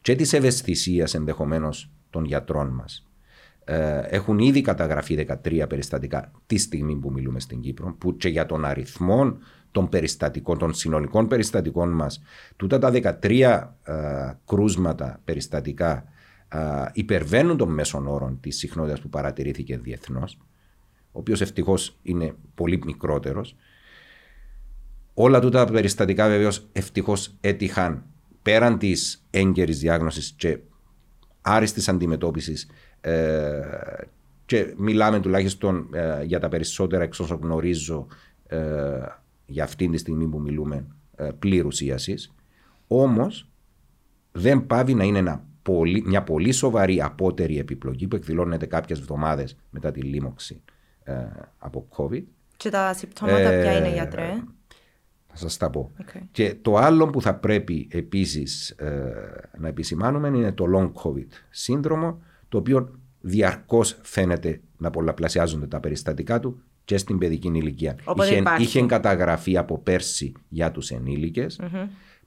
και 0.00 0.16
της 0.16 0.32
ευαισθησίας 0.32 1.14
ενδεχομένως 1.14 1.90
των 2.10 2.24
γιατρών 2.24 2.68
μας 2.68 3.06
ε, 3.06 3.11
έχουν 4.08 4.38
ήδη 4.38 4.60
καταγραφεί 4.60 5.26
13 5.44 5.64
περιστατικά 5.68 6.30
τη 6.46 6.58
στιγμή 6.58 6.96
που 6.96 7.12
μιλούμε 7.12 7.40
στην 7.40 7.60
Κύπρο, 7.60 7.94
που 7.98 8.16
και 8.16 8.28
για 8.28 8.46
τον 8.46 8.64
αριθμό 8.64 9.36
των 9.72 9.88
περιστατικών, 9.88 10.58
των 10.58 10.74
συνολικών 10.74 11.28
περιστατικών 11.28 11.90
μας, 11.90 12.22
τούτα 12.56 12.78
τα 12.78 12.90
13 13.20 13.68
ε, 13.82 13.94
κρούσματα 14.46 15.20
περιστατικά 15.24 16.04
ε, 16.48 16.58
υπερβαίνουν 16.92 17.56
των 17.56 17.72
μέσων 17.72 18.06
όρων 18.06 18.40
της 18.40 18.56
συχνότητας 18.58 19.00
που 19.00 19.08
παρατηρήθηκε 19.08 19.78
διεθνώς, 19.78 20.38
ο 21.12 21.18
οποίος 21.18 21.40
ευτυχώς 21.40 21.98
είναι 22.02 22.34
πολύ 22.54 22.82
μικρότερος. 22.84 23.56
Όλα 25.14 25.40
τούτα 25.40 25.64
τα 25.64 25.72
περιστατικά 25.72 26.28
βεβαίως 26.28 26.68
ευτυχώς 26.72 27.36
έτυχαν 27.40 28.04
πέραν 28.42 28.78
της 28.78 29.26
έγκαιρης 29.30 29.78
διάγνωσης 29.78 30.32
και 30.36 30.58
άριστης 31.42 31.88
αντιμετώπισης 31.88 32.66
ε, 33.10 33.60
και 34.46 34.74
μιλάμε 34.76 35.20
τουλάχιστον 35.20 35.88
ε, 35.92 36.22
για 36.24 36.40
τα 36.40 36.48
περισσότερα 36.48 37.02
εξ 37.02 37.20
όσων 37.20 37.38
γνωρίζω 37.42 38.06
ε, 38.46 38.58
για 39.46 39.64
αυτήν 39.64 39.90
τη 39.90 39.96
στιγμή 39.96 40.26
που 40.26 40.40
μιλούμε 40.40 40.86
ε, 41.16 41.28
πλήρους 41.38 41.80
ίασης. 41.80 42.32
Όμως 42.86 43.48
δεν 44.32 44.66
πάβει 44.66 44.94
να 44.94 45.04
είναι 45.04 45.18
ένα 45.18 45.44
πολύ, 45.62 46.02
μια 46.06 46.22
πολύ 46.22 46.52
σοβαρή 46.52 47.02
απότερη 47.02 47.58
επιπλοκή 47.58 48.08
που 48.08 48.16
εκδηλώνεται 48.16 48.66
κάποιες 48.66 48.98
εβδομάδες 48.98 49.56
μετά 49.70 49.90
τη 49.90 50.00
λίμωξη 50.00 50.62
ε, 51.04 51.14
από 51.58 51.88
COVID. 51.96 52.22
Και 52.56 52.70
τα 52.70 52.94
συμπτώματα 52.94 53.38
ε, 53.38 53.62
ποια 53.62 53.78
είναι, 53.78 53.92
γιατρέ; 53.92 54.42
Θα 55.26 55.36
σας 55.36 55.56
τα 55.56 55.70
πω. 55.70 55.92
Και 56.32 56.56
το 56.62 56.76
άλλο 56.76 57.10
που 57.10 57.22
θα 57.22 57.34
πρέπει 57.34 57.88
επίσης 57.90 58.70
ε, 58.70 59.50
να 59.58 59.68
επισημάνουμε 59.68 60.28
είναι 60.28 60.52
το 60.52 60.64
long 60.76 61.02
COVID 61.02 61.28
σύνδρομο, 61.50 62.22
το 62.52 62.58
οποίο 62.58 62.98
διαρκώς 63.20 63.98
φαίνεται 64.02 64.60
να 64.76 64.90
πολλαπλασιάζονται 64.90 65.66
τα 65.66 65.80
περιστατικά 65.80 66.40
του 66.40 66.62
και 66.84 66.96
στην 66.96 67.18
παιδική 67.18 67.48
ηλικία. 67.48 67.96
Είχε, 68.16 68.42
είχε 68.58 68.86
καταγραφεί 68.86 69.56
από 69.56 69.78
πέρσι 69.78 70.32
για 70.48 70.70
τους 70.70 70.90
ενηλικε 70.90 71.46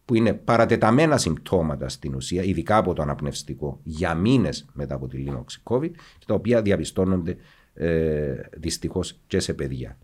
που 0.05 0.15
είναι 0.15 0.33
παρατεταμένα 0.33 1.17
συμπτώματα 1.17 1.89
στην 1.89 2.15
ουσία, 2.15 2.43
ειδικά 2.43 2.77
από 2.77 2.93
το 2.93 3.01
αναπνευστικό, 3.01 3.79
για 3.83 4.13
μήνες 4.13 4.65
μετά 4.73 4.95
από 4.95 5.07
τη 5.07 5.17
λίμωξη 5.17 5.61
COVID, 5.63 5.91
τα 6.25 6.33
οποία 6.33 6.61
διαπιστώνονται 6.61 7.37
ε, 7.73 8.33
δυστυχώς 8.57 9.19
και 9.27 9.39
σε 9.39 9.53
παιδιά. 9.53 9.97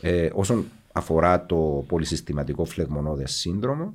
Ε, 0.00 0.30
όσον 0.32 0.64
αφορά 0.92 1.46
το 1.46 1.84
πολυσυστηματικό 1.88 2.64
φλεγμονώδες 2.64 3.32
σύνδρομο, 3.32 3.94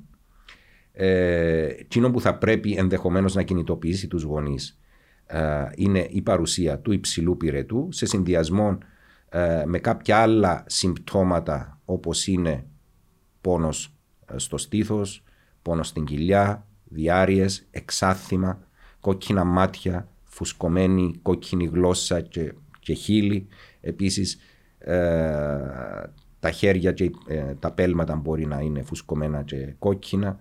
ε, 0.92 1.66
εκείνο 1.66 2.10
που 2.10 2.20
θα 2.20 2.38
πρέπει 2.38 2.74
ενδεχομένως 2.78 3.34
να 3.34 3.42
κινητοποιήσει 3.42 4.08
τους 4.08 4.22
γονείς 4.22 4.78
ε, 4.80 4.85
είναι 5.74 6.06
η 6.10 6.22
παρουσία 6.22 6.78
του 6.78 6.92
υψηλού 6.92 7.36
πυρετού 7.36 7.88
σε 7.90 8.06
συνδυασμό 8.06 8.78
ε, 9.28 9.62
με 9.66 9.78
κάποια 9.78 10.18
άλλα 10.18 10.64
συμπτώματα 10.66 11.80
όπως 11.84 12.26
είναι 12.26 12.64
πόνος 13.40 13.94
ε, 14.26 14.38
στο 14.38 14.58
στήθος, 14.58 15.22
πόνος 15.62 15.88
στην 15.88 16.04
κοιλιά, 16.04 16.66
διάρειες, 16.84 17.66
εξάθημα, 17.70 18.60
κόκκινα 19.00 19.44
μάτια, 19.44 20.08
φουσκωμένη 20.24 21.18
κόκκινη 21.22 21.64
γλώσσα 21.66 22.20
και, 22.20 22.54
και 22.78 22.92
χείλη. 22.92 23.46
Επίσης 23.80 24.38
τα 26.40 26.50
χέρια 26.50 26.92
και 26.92 27.10
τα 27.58 27.72
πέλματα 27.72 28.14
μπορεί 28.14 28.46
να 28.46 28.60
είναι 28.60 28.82
φουσκωμένα 28.82 29.42
και 29.42 29.74
κόκκινα. 29.78 30.38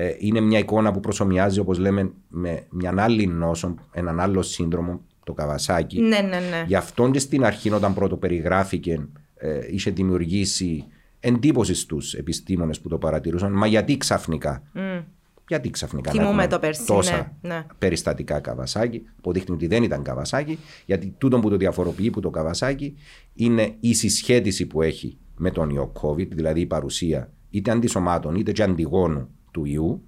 Ε, 0.00 0.14
είναι 0.18 0.40
μια 0.40 0.58
εικόνα 0.58 0.92
που 0.92 1.00
προσωμιάζει, 1.00 1.60
όπως 1.60 1.78
λέμε, 1.78 2.10
με 2.28 2.66
μια 2.70 2.94
άλλη 2.96 3.26
νόσο, 3.26 3.74
έναν 3.92 4.20
άλλο 4.20 4.42
σύνδρομο, 4.42 5.00
το 5.24 5.32
Καβασάκι. 5.32 6.00
Ναι, 6.00 6.18
ναι, 6.20 6.38
ναι. 6.38 6.64
Γι' 6.66 6.74
αυτόν 6.74 7.12
και 7.12 7.18
στην 7.18 7.44
αρχή, 7.44 7.70
όταν 7.70 7.94
πρώτο 7.94 8.16
περιγράφηκε, 8.16 9.08
ε, 9.36 9.60
είχε 9.70 9.90
δημιουργήσει 9.90 10.84
εντύπωση 11.20 11.74
στους 11.74 12.14
επιστήμονες 12.14 12.80
που 12.80 12.88
το 12.88 12.98
παρατηρούσαν. 12.98 13.52
Μα 13.52 13.66
γιατί 13.66 13.96
ξαφνικά; 13.96 14.62
Mm. 14.74 15.04
Γιατί 15.48 15.70
ξαφνικά 15.70 16.10
Θυμούμε 16.10 16.46
το 16.46 16.58
περσί, 16.58 16.86
τόσα 16.86 17.36
ναι, 17.40 17.54
ναι. 17.54 17.64
περιστατικά 17.78 18.40
καβασάκι. 18.40 19.02
Αποδείχνει 19.18 19.54
ότι 19.54 19.66
δεν 19.66 19.82
ήταν 19.82 20.02
καβασάκι, 20.02 20.58
γιατί 20.86 21.14
τούτο 21.18 21.38
που 21.40 21.50
το 21.50 21.56
διαφοροποιεί 21.56 22.10
που 22.10 22.20
το 22.20 22.30
καβασάκι 22.30 22.94
είναι 23.34 23.74
η 23.80 23.94
συσχέτιση 23.94 24.66
που 24.66 24.82
έχει 24.82 25.18
με 25.36 25.50
τον 25.50 25.70
ιό 25.70 25.92
COVID, 26.02 26.28
δηλαδή 26.28 26.60
η 26.60 26.66
παρουσία 26.66 27.32
είτε 27.50 27.70
αντισωμάτων 27.70 28.34
είτε 28.34 28.52
και 28.52 28.62
αντιγόνου 28.62 29.28
του 29.50 29.64
ιού 29.64 30.02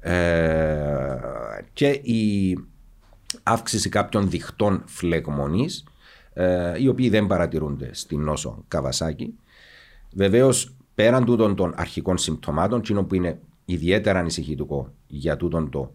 ε, 0.00 1.16
και 1.72 1.88
η 1.88 2.58
αύξηση 3.42 3.88
κάποιων 3.88 4.30
διχτών 4.30 4.82
φλεγμονής 4.86 5.84
ε, 6.32 6.82
οι 6.82 6.88
οποίοι 6.88 7.08
δεν 7.08 7.26
παρατηρούνται 7.26 7.94
στην 7.94 8.20
νόσο 8.20 8.64
Καβασάκη. 8.68 9.34
Βεβαίως, 10.14 10.74
πέραν 10.94 11.24
τούτων 11.24 11.54
των 11.54 11.72
αρχικών 11.76 12.18
συμπτωμάτων, 12.18 12.78
εκείνο 12.78 13.04
που 13.04 13.14
είναι 13.14 13.38
ιδιαίτερα 13.64 14.18
ανησυχητικό 14.18 14.92
για 15.06 15.36
τούτον 15.36 15.70
το 15.70 15.92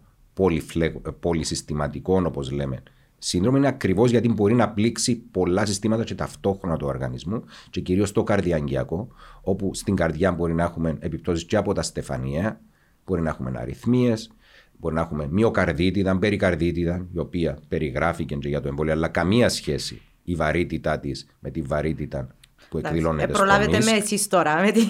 πολυσυστηματικό, 1.20 2.22
όπως 2.26 2.50
λέμε, 2.50 2.82
σύνδρομο, 3.18 3.56
είναι 3.56 3.66
ακριβώς 3.66 4.10
γιατί 4.10 4.28
μπορεί 4.28 4.54
να 4.54 4.68
πλήξει 4.68 5.16
πολλά 5.16 5.66
συστήματα 5.66 6.04
και 6.04 6.14
ταυτόχρονα 6.14 6.76
του 6.76 6.86
οργανισμού 6.86 7.44
και 7.70 7.80
κυρίως 7.80 8.12
το 8.12 8.22
καρδιαγγειακό, 8.22 9.08
όπου 9.42 9.74
στην 9.74 9.96
καρδιά 9.96 10.32
μπορεί 10.32 10.54
να 10.54 10.62
έχουμε 10.62 10.96
επιπτώσεις 10.98 11.44
και 11.44 11.56
από 11.56 11.72
τα 11.72 11.82
στεφανία, 11.82 12.60
Μπορεί 13.08 13.22
να 13.22 13.28
έχουμε 13.28 13.52
αριθμίες, 13.56 14.30
μπορεί 14.78 14.94
να 14.94 15.00
έχουμε 15.00 15.26
μυοκαρδίτιδα, 15.30 16.18
περικαρδίτιδα, 16.18 17.06
η 17.14 17.18
οποία 17.18 17.58
περιγράφηκε 17.68 18.34
και 18.34 18.48
για 18.48 18.60
το 18.60 18.68
εμβόλιο, 18.68 18.92
αλλά 18.92 19.08
καμία 19.08 19.48
σχέση 19.48 20.02
η 20.24 20.34
βαρύτητά 20.34 20.98
της 20.98 21.26
με 21.38 21.50
τη 21.50 21.62
βαρύτητα 21.62 22.28
που 22.68 22.78
εκδηλώνεται 22.78 23.32
ε, 23.32 23.34
Προλάβετε 23.34 23.78
με 23.84 23.90
εσείς 23.90 24.28
τώρα 24.28 24.60
με, 24.60 24.70
τη, 24.70 24.84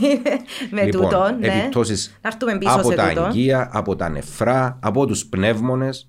με 0.71 0.85
λοιπόν, 0.85 1.03
τούτο. 1.03 1.37
Ναι. 1.39 1.47
Επιπτώσεις 1.47 2.19
από 2.63 2.95
τα 2.95 3.05
αγγεία, 3.05 3.69
από 3.73 3.97
τα 3.97 4.09
νεφρά, 4.09 4.79
από 4.83 5.07
τους 5.07 5.27
πνεύμονες. 5.27 6.09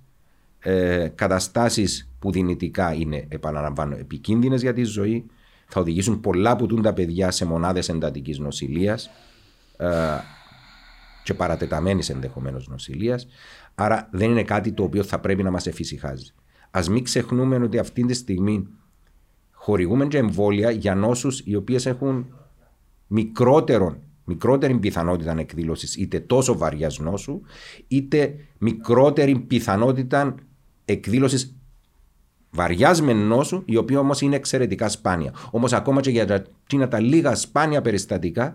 Ε, 0.62 1.08
καταστάσεις 1.16 2.10
που 2.20 2.32
δυνητικά 2.32 2.94
είναι, 2.94 3.26
επαναλαμβάνω, 3.30 3.96
επικίνδυνες 3.96 4.62
για 4.62 4.74
τη 4.74 4.84
ζωή. 4.84 5.26
Θα 5.68 5.80
οδηγήσουν 5.80 6.20
πολλά 6.20 6.56
που 6.56 6.66
τούν 6.66 6.82
τα 6.82 6.94
παιδιά 6.94 7.32
σε 7.32 7.46
μονάδες 7.46 7.90
εντατικής 7.90 8.40
νοσηλείας. 8.40 9.10
Ε, 9.78 9.88
και 11.30 11.36
παρατεταμένης 11.36 12.10
ενδεχομένως 12.10 12.68
νοσηλείας. 12.68 13.28
Άρα 13.76 14.10
δεν 14.12 14.30
είναι 14.32 14.44
κάτι 14.44 14.72
το 14.72 14.84
οποίο 14.84 15.04
θα 15.04 15.20
πρέπει 15.20 15.44
να 15.44 15.52
μας 15.52 15.68
εφησυχάζει. 15.68 16.34
Α 16.72 16.82
μην 16.90 17.04
ξεχνούμε 17.04 17.56
ότι 17.56 17.78
αυτή 17.78 18.06
τη 18.06 18.14
στιγμή 18.14 18.68
χορηγούμε 19.52 20.08
και 20.08 20.18
εμβόλια 20.18 20.72
για 20.72 20.96
νόσους 20.96 21.42
οι 21.46 21.56
οποίες 21.56 21.86
έχουν 21.86 22.26
μικρότερο, 23.08 23.98
μικρότερη 24.26 24.78
πιθανότητα 24.80 25.36
εκδήλωσης 25.40 25.96
είτε 25.96 26.20
τόσο 26.20 26.58
βαριάς 26.58 27.00
νόσου, 27.00 27.42
είτε 27.88 28.36
μικρότερη 28.58 29.40
πιθανότητα 29.40 30.36
εκδήλωσης 30.86 31.56
βαριάς 32.50 33.02
με 33.02 33.14
νόσου, 33.14 33.64
η 33.66 33.76
οποία 33.76 34.00
όμως 34.00 34.22
είναι 34.22 34.36
εξαιρετικά 34.36 34.90
σπάνια. 34.90 35.34
Όμως 35.52 35.74
ακόμα 35.74 36.02
και 36.02 36.10
για 36.70 36.88
τα 36.88 37.00
λίγα 37.00 37.36
σπάνια 37.36 37.82
περιστατικά 37.82 38.54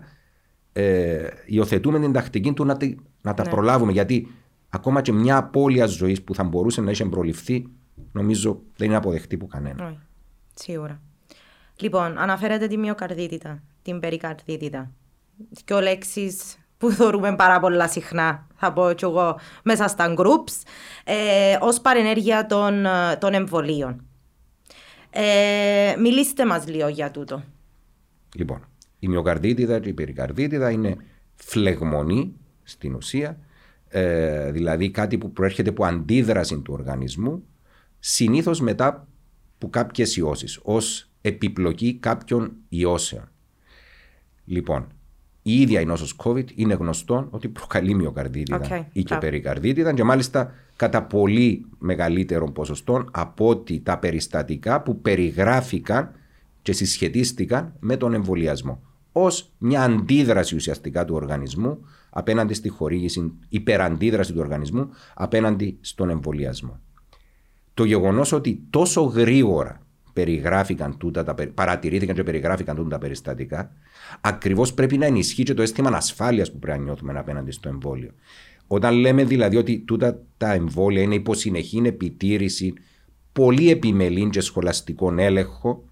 ε, 0.77 1.27
υιοθετούμε 1.45 1.99
την 1.99 2.11
τακτική 2.11 2.53
του 2.53 2.65
να, 2.65 2.77
να 3.21 3.33
τα 3.33 3.43
ναι. 3.43 3.49
προλάβουμε. 3.49 3.91
Γιατί 3.91 4.27
ακόμα 4.69 5.01
και 5.01 5.11
μια 5.11 5.37
απώλεια 5.37 5.85
ζωής 5.85 6.21
που 6.21 6.35
θα 6.35 6.43
μπορούσε 6.43 6.81
να 6.81 6.89
έχει 6.89 7.09
προληφθεί, 7.09 7.67
νομίζω 8.11 8.61
δεν 8.75 8.87
είναι 8.87 8.95
αποδεκτή 8.95 9.37
που 9.37 9.47
κανένα. 9.47 9.85
Όχι. 9.85 9.99
Σίγουρα. 10.53 11.01
Λοιπόν, 11.75 12.17
αναφέρατε 12.17 12.67
τη 12.67 12.77
μυοκαρδίτητα, 12.77 13.63
την 13.81 13.99
περικαρδίτητα. 13.99 14.91
Δύο 15.65 15.79
λέξεις 15.79 16.57
που 16.77 16.89
θεωρούμε 16.89 17.35
πάρα 17.35 17.59
πολλά 17.59 17.87
συχνά, 17.87 18.47
θα 18.55 18.73
πω 18.73 18.93
κι 18.93 19.03
εγώ, 19.03 19.39
μέσα 19.63 19.87
στα 19.87 20.13
groups, 20.17 20.61
ε, 21.03 21.57
ως 21.59 21.81
παρενέργεια 21.81 22.45
των, 22.45 22.85
των 23.19 23.33
εμβολίων. 23.33 24.05
Ε, 25.09 25.95
μιλήστε 25.99 26.45
μας 26.45 26.67
λίγο 26.67 26.87
για 26.87 27.11
τούτο. 27.11 27.43
Λοιπόν, 28.35 28.67
η 29.05 29.07
μυοκαρδίτιδα 29.07 29.79
και 29.79 29.89
η 29.89 29.93
περικαρδίτιδα 29.93 30.71
είναι 30.71 30.95
φλεγμονή 31.35 32.33
στην 32.63 32.93
ουσία, 32.93 33.39
ε, 33.87 34.51
δηλαδή 34.51 34.91
κάτι 34.91 35.17
που 35.17 35.31
προέρχεται 35.31 35.69
από 35.69 35.85
αντίδραση 35.85 36.59
του 36.59 36.73
οργανισμού, 36.73 37.43
συνήθως 37.99 38.61
μετά 38.61 39.07
από 39.55 39.69
κάποιες 39.69 40.15
ιώσεις, 40.17 40.59
ως 40.63 41.09
επιπλοκή 41.21 41.93
κάποιων 41.93 42.51
ιώσεων. 42.69 43.29
Λοιπόν, 44.45 44.87
η 45.41 45.61
ίδια 45.61 45.81
η 45.81 45.85
νόσος 45.85 46.15
COVID 46.23 46.51
είναι 46.55 46.73
γνωστό 46.73 47.27
ότι 47.29 47.47
προκαλεί 47.47 47.93
μυοκαρδίτιδα 47.93 48.61
okay. 48.69 48.85
ή 48.91 49.03
και 49.03 49.15
περικαρδίτιδα 49.15 49.93
και 49.93 50.03
μάλιστα 50.03 50.53
κατά 50.75 51.03
πολύ 51.03 51.65
μεγαλύτερων 51.77 52.53
ποσοστών 52.53 53.09
από 53.13 53.47
ότι 53.47 53.79
τα 53.79 53.97
περιστατικά 53.97 54.81
που 54.81 55.01
περιγράφηκαν 55.01 56.11
και 56.61 56.73
συσχετίστηκαν 56.73 57.73
με 57.79 57.97
τον 57.97 58.13
εμβολιασμό 58.13 58.81
ως 59.17 59.51
μια 59.57 59.83
αντίδραση 59.83 60.55
ουσιαστικά 60.55 61.05
του 61.05 61.15
οργανισμού 61.15 61.79
απέναντι 62.09 62.53
στη 62.53 62.69
χορήγηση, 62.69 63.33
υπεραντίδραση 63.49 64.33
του 64.33 64.39
οργανισμού 64.39 64.89
απέναντι 65.13 65.77
στον 65.81 66.09
εμβολιασμό. 66.09 66.79
Το 67.73 67.83
γεγονός 67.83 68.31
ότι 68.31 68.63
τόσο 68.69 69.01
γρήγορα 69.01 69.81
περιγράφηκαν 70.13 70.97
τούτα, 70.97 71.23
τα, 71.23 71.35
παρατηρήθηκαν 71.53 72.15
και 72.15 72.23
περιγράφηκαν 72.23 72.75
τούτα 72.75 72.89
τα 72.89 72.97
περιστατικά, 72.97 73.71
ακριβώς 74.21 74.73
πρέπει 74.73 74.97
να 74.97 75.05
ενισχύει 75.05 75.43
και 75.43 75.53
το 75.53 75.61
αίσθημα 75.61 75.89
ασφάλεια 75.89 76.47
που 76.51 76.59
πρέπει 76.59 76.77
να 76.77 76.83
νιώθουμε 76.83 77.19
απέναντι 77.19 77.51
στο 77.51 77.69
εμβόλιο. 77.69 78.11
Όταν 78.67 78.95
λέμε 78.95 79.23
δηλαδή 79.23 79.57
ότι 79.57 79.79
τούτα 79.79 80.21
τα 80.37 80.53
εμβόλια 80.53 81.01
είναι 81.01 81.15
υποσυνεχή 81.15 81.81
επιτήρηση, 81.85 82.73
πολύ 83.31 83.69
επιμελή 83.69 84.29
και 84.29 84.41
σχολαστικών 84.41 85.19
έλεγχο, 85.19 85.83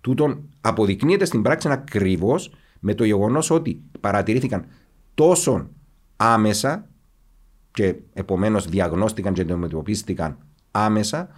τούτον 0.00 0.48
αποδεικνύεται 0.60 1.24
στην 1.24 1.42
πράξη 1.42 1.68
ακριβώς 1.70 2.52
με 2.80 2.94
το 2.94 3.04
γεγονός 3.04 3.50
ότι 3.50 3.82
παρατηρήθηκαν 4.00 4.66
τόσο 5.14 5.70
άμεσα 6.16 6.88
και 7.70 7.94
επομένως 8.12 8.66
διαγνώστηκαν 8.66 9.32
και 9.32 9.40
αντιμετωπίστηκαν 9.40 10.38
άμεσα 10.70 11.28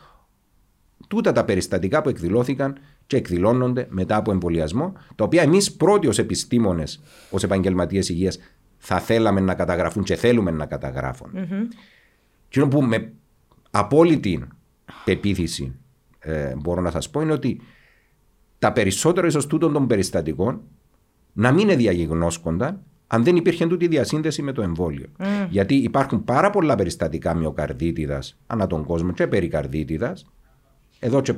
τούτα 1.08 1.32
τα 1.32 1.44
περιστατικά 1.44 2.02
που 2.02 2.08
εκδηλώθηκαν 2.08 2.78
και 3.06 3.16
εκδηλώνονται 3.16 3.86
μετά 3.90 4.16
από 4.16 4.30
εμβολιασμό, 4.30 4.92
τα 5.14 5.24
οποία 5.24 5.42
εμείς 5.42 5.72
πρώτοι 5.72 6.06
ως 6.06 6.18
επιστήμονες, 6.18 7.02
ως 7.30 7.42
επαγγελματίες 7.42 8.08
υγείας, 8.08 8.38
θα 8.78 8.98
θέλαμε 9.00 9.40
να 9.40 9.54
καταγραφούν 9.54 10.02
και 10.02 10.16
θέλουμε 10.16 10.50
να 10.50 10.66
καταγραφουν 10.66 11.30
Και 12.48 12.64
που 12.64 12.82
με 12.82 13.12
απόλυτη 13.70 14.48
πεποίθηση 15.04 15.74
ε, 16.18 16.54
μπορώ 16.56 16.80
να 16.80 16.90
σας 16.90 17.10
πω 17.10 17.20
είναι 17.20 17.32
ότι 17.32 17.60
τα 18.58 18.72
περισσότερα 18.72 19.26
ίσως 19.26 19.46
τούτων 19.46 19.72
των 19.72 19.86
περιστατικών 19.86 20.60
να 21.32 21.52
μην 21.52 21.76
διαγιγνώσκονταν 21.76 22.80
αν 23.06 23.24
δεν 23.24 23.36
υπήρχε 23.36 23.66
τούτη 23.66 23.86
διασύνδεση 23.86 24.42
με 24.42 24.52
το 24.52 24.62
εμβόλιο. 24.62 25.06
Mm. 25.18 25.24
Γιατί 25.48 25.74
υπάρχουν 25.74 26.24
πάρα 26.24 26.50
πολλά 26.50 26.74
περιστατικά 26.74 27.34
μυοκαρδίτιδας 27.34 28.38
ανά 28.46 28.66
τον 28.66 28.84
κόσμο 28.84 29.12
και 29.12 29.26
περικαρδίτιδας 29.26 30.26
εδώ 30.98 31.20
και 31.20 31.34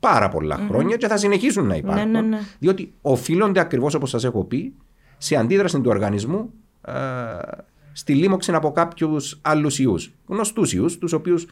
πάρα 0.00 0.28
πολλά 0.28 0.58
mm-hmm. 0.58 0.68
χρόνια 0.68 0.96
και 0.96 1.06
θα 1.06 1.16
συνεχίσουν 1.16 1.66
να 1.66 1.74
υπάρχουν. 1.74 2.10
Ναι, 2.10 2.20
ναι, 2.20 2.28
ναι. 2.28 2.38
Διότι 2.58 2.92
οφείλονται 3.00 3.60
ακριβώς 3.60 3.94
όπως 3.94 4.10
σας 4.10 4.24
έχω 4.24 4.44
πει 4.44 4.74
σε 5.18 5.36
αντίδραση 5.36 5.80
του 5.80 5.90
οργανισμού 5.90 6.50
ε, 6.86 6.92
στη 7.92 8.14
λίμωξη 8.14 8.52
από 8.52 8.72
κάποιους 8.72 9.38
άλλους 9.42 9.78
ιούς. 9.78 10.14
Γνωστούς 10.26 10.72
ιούς, 10.72 10.98
τους 10.98 11.12
οποίους 11.12 11.46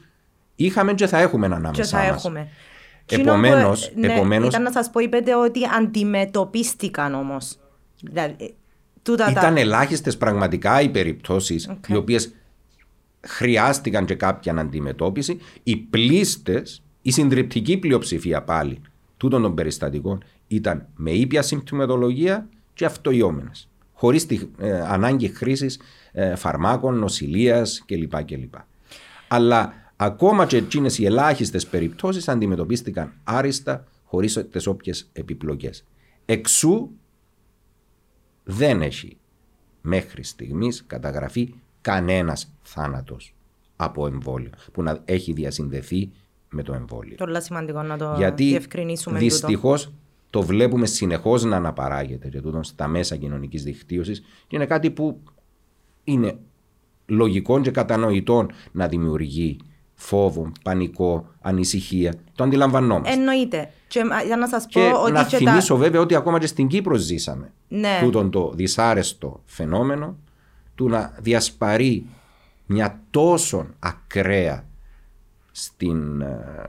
είχαμε 0.54 0.94
και 0.94 1.06
θα 1.06 1.18
έχουμε 1.18 1.46
ανάμεσα. 1.46 1.72
Και 1.72 1.82
θα 1.84 1.96
μας. 1.96 2.06
έχουμε. 2.06 2.48
Επομένως. 3.06 3.92
Ναι, 3.94 4.12
επομένως, 4.12 4.48
ήταν 4.48 4.62
να 4.62 4.72
σας 4.72 4.90
πω, 4.90 5.00
είπετε 5.00 5.36
ότι 5.36 5.60
αντιμετωπίστηκαν 5.78 7.14
όμως. 7.14 7.58
Δηλαδή, 8.02 8.54
ήταν 9.30 9.56
ελάχιστες 9.56 10.16
πραγματικά 10.16 10.80
οι 10.80 10.88
περιπτώσεις 10.88 11.70
okay. 11.70 11.88
οι 11.88 11.96
οποίες 11.96 12.34
χρειάστηκαν 13.20 14.04
και 14.04 14.14
κάποια 14.14 14.54
αντιμετώπιση. 14.54 15.38
Οι 15.62 15.76
πλήστες, 15.76 16.82
η 17.02 17.10
συντριπτική 17.10 17.76
πλειοψηφία 17.76 18.42
πάλι 18.42 18.80
τούτων 19.16 19.42
των 19.42 19.54
περιστατικών 19.54 20.24
ήταν 20.46 20.86
με 20.96 21.10
ήπια 21.10 21.42
συμπτωματολογία 21.42 22.48
και 22.74 22.84
αυτοϊόμενες. 22.84 23.68
Χωρίς 23.92 24.26
ε, 24.58 24.80
ανάγκη 24.80 25.28
χρήσης 25.28 25.80
ε, 26.12 26.36
φαρμάκων, 26.36 26.98
νοσηλείας 26.98 27.82
κλπ. 27.86 28.24
κλπ. 28.24 28.54
Αλλά 29.28 29.72
ακόμα 29.96 30.46
και 30.46 30.56
εκείνες 30.56 30.98
οι 30.98 31.04
ελάχιστες 31.04 31.66
περιπτώσεις 31.66 32.28
αντιμετωπίστηκαν 32.28 33.12
άριστα 33.24 33.84
χωρίς 34.04 34.46
τις 34.50 34.66
όποιες 34.66 35.08
επιπλοκές. 35.12 35.84
Εξού 36.24 36.90
δεν 38.44 38.82
έχει 38.82 39.16
μέχρι 39.82 40.22
στιγμής 40.22 40.84
καταγραφεί 40.86 41.54
κανένας 41.80 42.52
θάνατος 42.62 43.34
από 43.76 44.06
εμβόλιο 44.06 44.50
που 44.72 44.82
να 44.82 45.02
έχει 45.04 45.32
διασυνδεθεί 45.32 46.10
με 46.50 46.62
το 46.62 46.72
εμβόλιο. 46.72 47.16
Τώρα 47.16 47.40
σημαντικό 47.40 47.82
να 47.82 47.96
το 47.96 48.14
Γιατί 48.16 48.44
διευκρινίσουμε. 48.44 49.18
Δυστυχώς 49.18 49.92
το 50.30 50.42
βλέπουμε 50.42 50.86
συνεχώς 50.86 51.44
να 51.44 51.56
αναπαράγεται 51.56 52.28
και 52.28 52.40
τούτο 52.40 52.62
στα 52.62 52.88
μέσα 52.88 53.16
κοινωνικής 53.16 53.62
δικτύωσης 53.62 54.20
και 54.46 54.56
είναι 54.56 54.66
κάτι 54.66 54.90
που 54.90 55.20
είναι 56.04 56.38
λογικό 57.06 57.60
και 57.60 57.70
κατανοητό 57.70 58.46
να 58.72 58.88
δημιουργεί 58.88 59.56
φόβο, 60.00 60.52
πανικό, 60.62 61.26
ανησυχία. 61.40 62.14
Το 62.34 62.44
αντιλαμβανόμαστε. 62.44 63.12
Εννοείται. 63.12 63.70
Και, 63.88 64.02
για 64.26 64.36
να 64.36 64.48
σας 64.48 64.66
πω 64.72 64.80
ότι 65.02 65.12
να 65.12 65.24
θυμίσω 65.24 65.74
τα... 65.74 65.80
βέβαια 65.80 66.00
ότι 66.00 66.14
ακόμα 66.14 66.38
και 66.38 66.46
στην 66.46 66.66
Κύπρο 66.66 66.96
ζήσαμε 66.96 67.52
ναι. 67.68 67.98
τούτον 68.02 68.30
το 68.30 68.52
δυσάρεστο 68.54 69.40
φαινόμενο 69.44 70.16
του 70.74 70.88
να 70.88 71.14
διασπαρεί 71.18 72.06
μια 72.66 73.00
τόσο 73.10 73.66
ακραία 73.78 74.64
στην... 75.52 76.20
Ε, 76.20 76.66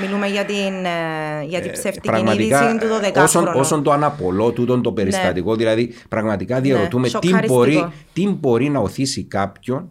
Μιλούμε 0.00 0.26
για 0.26 0.44
την, 0.44 0.84
ε, 0.84 1.44
για 1.44 1.60
την 1.60 1.70
ε, 1.70 1.72
ψευτική 1.72 2.24
ε, 2.26 2.32
είδηση 2.32 2.78
του 2.78 2.86
12 3.16 3.22
όσον, 3.22 3.46
όσον 3.46 3.82
το 3.82 3.92
αναπολώ 3.92 4.50
τούτον 4.50 4.82
το 4.82 4.92
περιστατικό, 4.92 5.50
ναι. 5.50 5.56
δηλαδή 5.56 5.94
πραγματικά 6.08 6.60
διαρωτούμε 6.60 7.08
ναι. 7.12 7.18
τι, 7.18 7.46
μπορεί, 7.46 7.92
τι 8.12 8.28
μπορεί 8.28 8.68
να 8.68 8.78
οθήσει 8.78 9.22
κάποιον 9.22 9.90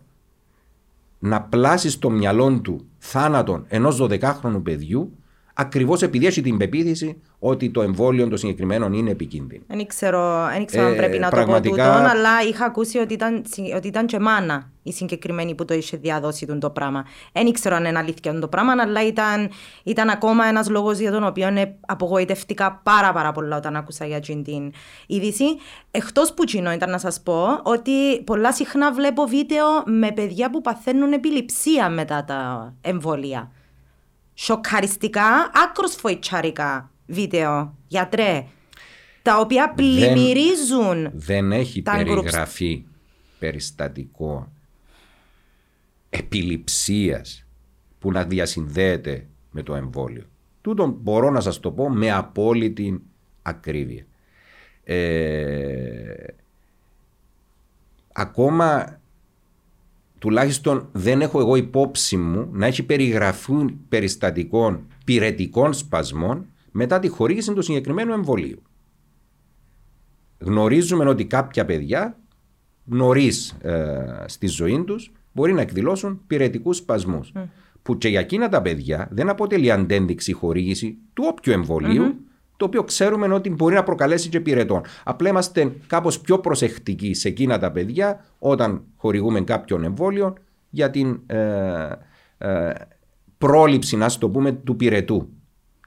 να 1.23 1.41
πλάσεις 1.41 1.93
στο 1.93 2.09
μυαλό 2.09 2.59
του 2.61 2.87
θάνατον 2.97 3.65
ενός 3.67 4.01
12χρονου 4.01 4.61
παιδιού 4.63 5.17
ακριβώς 5.53 6.01
επειδή 6.01 6.25
έχει 6.25 6.41
την 6.41 6.57
πεποίθηση 6.57 7.21
ότι 7.39 7.69
το 7.69 7.81
εμβόλιο 7.81 8.27
των 8.27 8.37
συγκεκριμένων 8.37 8.93
είναι 8.93 9.11
επικίνδυνο. 9.11 9.63
Δεν 9.67 9.87
ξέρω, 9.87 10.47
δεν 10.51 10.65
ξέρω 10.65 10.87
αν 10.87 10.95
πρέπει 10.95 11.19
να 11.19 11.29
πραγματικά... 11.29 11.75
το 11.75 11.91
πω 11.91 11.97
τούτο, 11.97 12.09
αλλά 12.09 12.41
είχα 12.49 12.65
ακούσει 12.65 12.97
ότι 12.97 13.13
ήταν, 13.13 13.43
ότι 13.75 13.87
ήταν 13.87 14.05
και 14.05 14.19
μάνα 14.19 14.69
η 14.83 14.91
συγκεκριμένη 14.91 15.55
που 15.55 15.65
το 15.65 15.73
είχε 15.73 15.97
διαδώσει 15.97 16.45
το 16.45 16.69
πράγμα. 16.69 17.05
Δεν 17.31 17.51
ξέρω 17.51 17.75
αν 17.75 17.85
είναι 17.85 17.97
αλήθεια 17.97 18.39
το 18.39 18.47
πράγμα, 18.47 18.73
αλλά 18.79 19.05
ήταν, 19.05 19.49
ήταν 19.83 20.09
ακόμα 20.09 20.45
ένας 20.45 20.69
λόγος 20.69 20.99
για 20.99 21.11
τον 21.11 21.23
οποίο 21.23 21.47
απογοητευτικά 21.85 22.81
πάρα, 22.83 23.11
πάρα 23.13 23.31
πολλά 23.31 23.57
όταν 23.57 23.75
άκουσα 23.75 24.05
για 24.05 24.19
την 24.19 24.73
είδηση. 25.07 25.45
Εκτός 25.91 26.33
που 26.33 26.43
τσινό 26.43 26.71
ήταν 26.71 26.89
να 26.89 26.97
σας 26.97 27.21
πω 27.21 27.59
ότι 27.63 28.21
πολλά 28.23 28.53
συχνά 28.53 28.93
βλέπω 28.93 29.23
βίντεο 29.23 29.65
με 29.85 30.11
παιδιά 30.11 30.49
που 30.49 30.61
παθαίνουν 30.61 31.11
επιληψία 31.11 31.89
μετά 31.89 32.23
τα 32.23 32.73
εμβόλια. 32.81 33.51
Σοκαριστικά, 34.43 35.51
άκρος 35.53 35.95
φοητσαρικά 35.95 36.91
βίντεο, 37.05 37.77
γιατρέ, 37.87 38.45
τα 39.21 39.39
οποία 39.39 39.73
πλημμυρίζουν. 39.73 41.01
Δεν, 41.01 41.11
δεν 41.13 41.51
έχει 41.51 41.81
περιγραφεί 41.81 42.83
περιστατικό 43.39 44.51
επιληψίας 46.09 47.45
που 47.99 48.11
να 48.11 48.23
διασυνδέεται 48.23 49.27
με 49.51 49.63
το 49.63 49.75
εμβόλιο. 49.75 50.23
Τούτο 50.61 50.87
μπορώ 50.87 51.29
να 51.29 51.39
σας 51.39 51.59
το 51.59 51.71
πω 51.71 51.89
με 51.89 52.11
απόλυτη 52.11 53.01
ακρίβεια. 53.41 54.05
Ε, 54.83 56.25
ακόμα 58.13 59.00
τουλάχιστον 60.21 60.89
δεν 60.91 61.21
έχω 61.21 61.39
εγώ 61.39 61.55
υπόψη 61.55 62.17
μου 62.17 62.49
να 62.51 62.65
έχει 62.65 62.83
περιγραφούν 62.83 63.79
περιστατικών 63.89 64.87
πυρετικών 65.05 65.73
σπασμών 65.73 66.45
μετά 66.71 66.99
τη 66.99 67.07
χορήγηση 67.07 67.53
του 67.53 67.61
συγκεκριμένου 67.61 68.13
εμβολίου. 68.13 68.61
Γνωρίζουμε 70.37 71.09
ότι 71.09 71.25
κάποια 71.25 71.65
παιδιά 71.65 72.19
νωρίς 72.83 73.49
ε, 73.61 74.25
στη 74.25 74.47
ζωή 74.47 74.83
τους 74.83 75.11
μπορεί 75.31 75.53
να 75.53 75.61
εκδηλώσουν 75.61 76.21
πυρετικούς 76.27 76.77
σπασμούς. 76.77 77.31
Που 77.81 77.97
και 77.97 78.07
για 78.07 78.19
εκείνα 78.19 78.49
τα 78.49 78.61
παιδιά 78.61 79.07
δεν 79.11 79.29
αποτελεί 79.29 79.71
αντένδειξη 79.71 80.31
χορήγηση 80.31 80.97
του 81.13 81.23
όποιου 81.27 81.53
το 82.61 82.67
οποίο 82.67 82.83
ξέρουμε 82.83 83.33
ότι 83.33 83.49
μπορεί 83.49 83.75
να 83.75 83.83
προκαλέσει 83.83 84.29
και 84.29 84.39
πυρετών. 84.39 84.81
Απλά 85.03 85.29
είμαστε 85.29 85.71
κάπως 85.87 86.19
πιο 86.19 86.39
προσεκτικοί 86.39 87.13
σε 87.13 87.27
εκείνα 87.27 87.59
τα 87.59 87.71
παιδιά 87.71 88.25
όταν 88.39 88.83
χορηγούμε 88.97 89.41
κάποιον 89.41 89.83
εμβόλιο 89.83 90.33
για 90.69 90.89
την 90.89 91.19
ε, 91.25 91.37
ε, 92.37 92.71
πρόληψη, 93.37 93.95
να 93.95 94.09
το 94.19 94.29
πούμε, 94.29 94.51
του 94.51 94.75
πυρετού. 94.75 95.29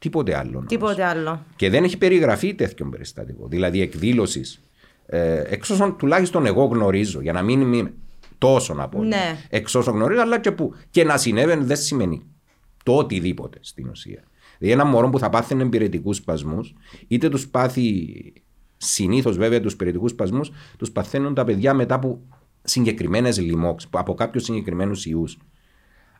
Τίποτε 0.01 0.37
άλλο. 0.37 0.65
Τίποτε 0.69 1.05
άλλο. 1.05 1.45
Και 1.57 1.71
δεν 1.71 1.85
έχει 1.85 1.99
περιγραφεί 1.99 2.55
τέτοιο 2.55 2.89
περιστατικό. 2.89 3.47
Δηλαδή 3.49 3.81
εκδήλωσης. 3.81 4.61
Ε, 5.07 5.43
εξ 5.47 5.71
όσων 5.71 5.97
τουλάχιστον 5.97 6.47
εγώ 6.47 6.65
γνωρίζω, 6.65 7.21
για 7.21 7.33
να 7.33 7.43
μην 7.43 7.61
είμαι 7.61 7.93
τόσο 8.39 8.75
να 8.75 8.89
πω. 8.89 9.03
Ναι. 9.03 9.37
Εξ 9.49 9.75
όσων 9.75 9.95
γνωρίζω, 9.95 10.21
αλλά 10.21 10.41
και 10.41 10.51
που 10.51 10.75
και 10.91 11.05
να 11.05 11.17
συνέβαινε 11.17 11.65
δεν 11.65 11.77
σημαίνει 11.77 12.23
το 12.83 12.97
οτιδήποτε 12.97 13.59
στην 13.61 13.89
ουσία. 13.89 14.23
Δηλαδή 14.65 14.81
ένα 14.83 14.91
μωρό 14.91 15.11
που 15.11 15.19
θα 15.19 15.31
πάθει 15.31 15.57
εμπειρετικούς 15.61 16.17
σπασμούς, 16.17 16.75
είτε 17.09 17.29
τους 17.29 17.49
πάθει 17.49 18.33
συνήθως 18.77 19.37
βέβαια 19.37 19.61
τους 19.61 19.77
πυρετικού 19.77 20.09
σπασμούς, 20.09 20.51
τους 20.79 20.91
παθαίνουν 20.91 21.35
τα 21.35 21.45
παιδιά 21.45 21.75
μετά 21.75 21.95
από 21.95 22.21
συγκεκριμένες 22.63 23.41
λοιμώξεις, 23.41 23.91
από 23.93 24.15
κάποιους 24.15 24.45
συγκεκριμένους 24.45 25.07
ιούς. 25.07 25.39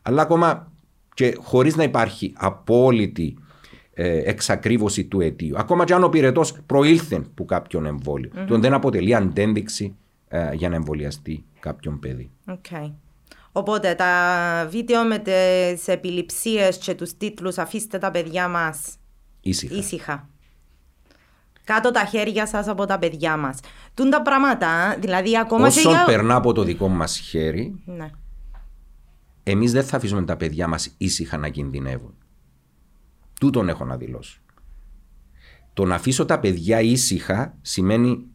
Αλλά 0.01 0.21
ακόμα 0.21 0.71
και 1.13 1.37
χωρίς 1.41 1.75
να 1.75 1.83
υπάρχει 1.83 2.33
απόλυτη 2.35 3.37
ε, 3.93 4.17
εξακρίβωση 4.17 5.05
του 5.05 5.21
αιτίου. 5.21 5.57
Ακόμα 5.57 5.83
και 5.83 5.93
αν 5.93 6.03
ο 6.03 6.09
πυρετός 6.09 6.53
προήλθε 6.65 7.19
που 7.33 7.45
κάποιον 7.45 7.85
εμβόλιο, 7.85 8.31
mm-hmm. 8.35 8.45
τον 8.47 8.61
δεν 8.61 8.73
αποτελεί 8.73 9.15
αντένδειξη 9.15 9.95
ε, 10.27 10.53
για 10.53 10.69
να 10.69 10.75
εμβολιαστεί 10.75 11.43
κάποιον 11.59 11.99
παιδί. 11.99 12.29
Okay. 12.47 12.91
Οπότε 13.57 13.95
τα 13.95 14.67
βίντεο 14.69 15.03
με 15.03 15.17
τις 15.17 15.87
επιληψίες 15.87 16.77
και 16.77 16.93
τους 16.93 17.17
τίτλους 17.17 17.57
αφήστε 17.57 17.97
τα 17.97 18.11
παιδιά 18.11 18.47
μας 18.47 18.95
ήσυχα. 19.41 19.75
ήσυχα. 19.75 20.29
Κάτω 21.63 21.91
τα 21.91 22.05
χέρια 22.05 22.47
σας 22.47 22.67
από 22.67 22.85
τα 22.85 22.99
παιδιά 22.99 23.37
μας. 23.37 23.59
Τούν 23.93 24.09
τα 24.09 24.21
πράγματα, 24.21 24.97
δηλαδή 24.99 25.37
ακόμα 25.37 25.67
Όσο 25.67 25.89
για... 25.89 26.03
περνά 26.05 26.35
από 26.35 26.53
το 26.53 26.63
δικό 26.63 26.87
μας 26.87 27.17
χέρι, 27.17 27.81
ναι. 27.85 28.09
εμείς 29.43 29.71
δεν 29.71 29.83
θα 29.83 29.97
αφήσουμε 29.97 30.23
τα 30.23 30.37
παιδιά 30.37 30.67
μας 30.67 30.93
ήσυχα 30.97 31.37
να 31.37 31.49
κινδυνεύουν. 31.49 32.13
Τούτον 33.39 33.69
έχω 33.69 33.85
να 33.85 33.97
δηλώσω. 33.97 34.39
Το 35.73 35.85
να 35.85 35.95
αφήσω 35.95 36.25
τα 36.25 36.39
παιδιά 36.39 36.81
ήσυχα 36.81 37.57
σημαίνει 37.61 38.25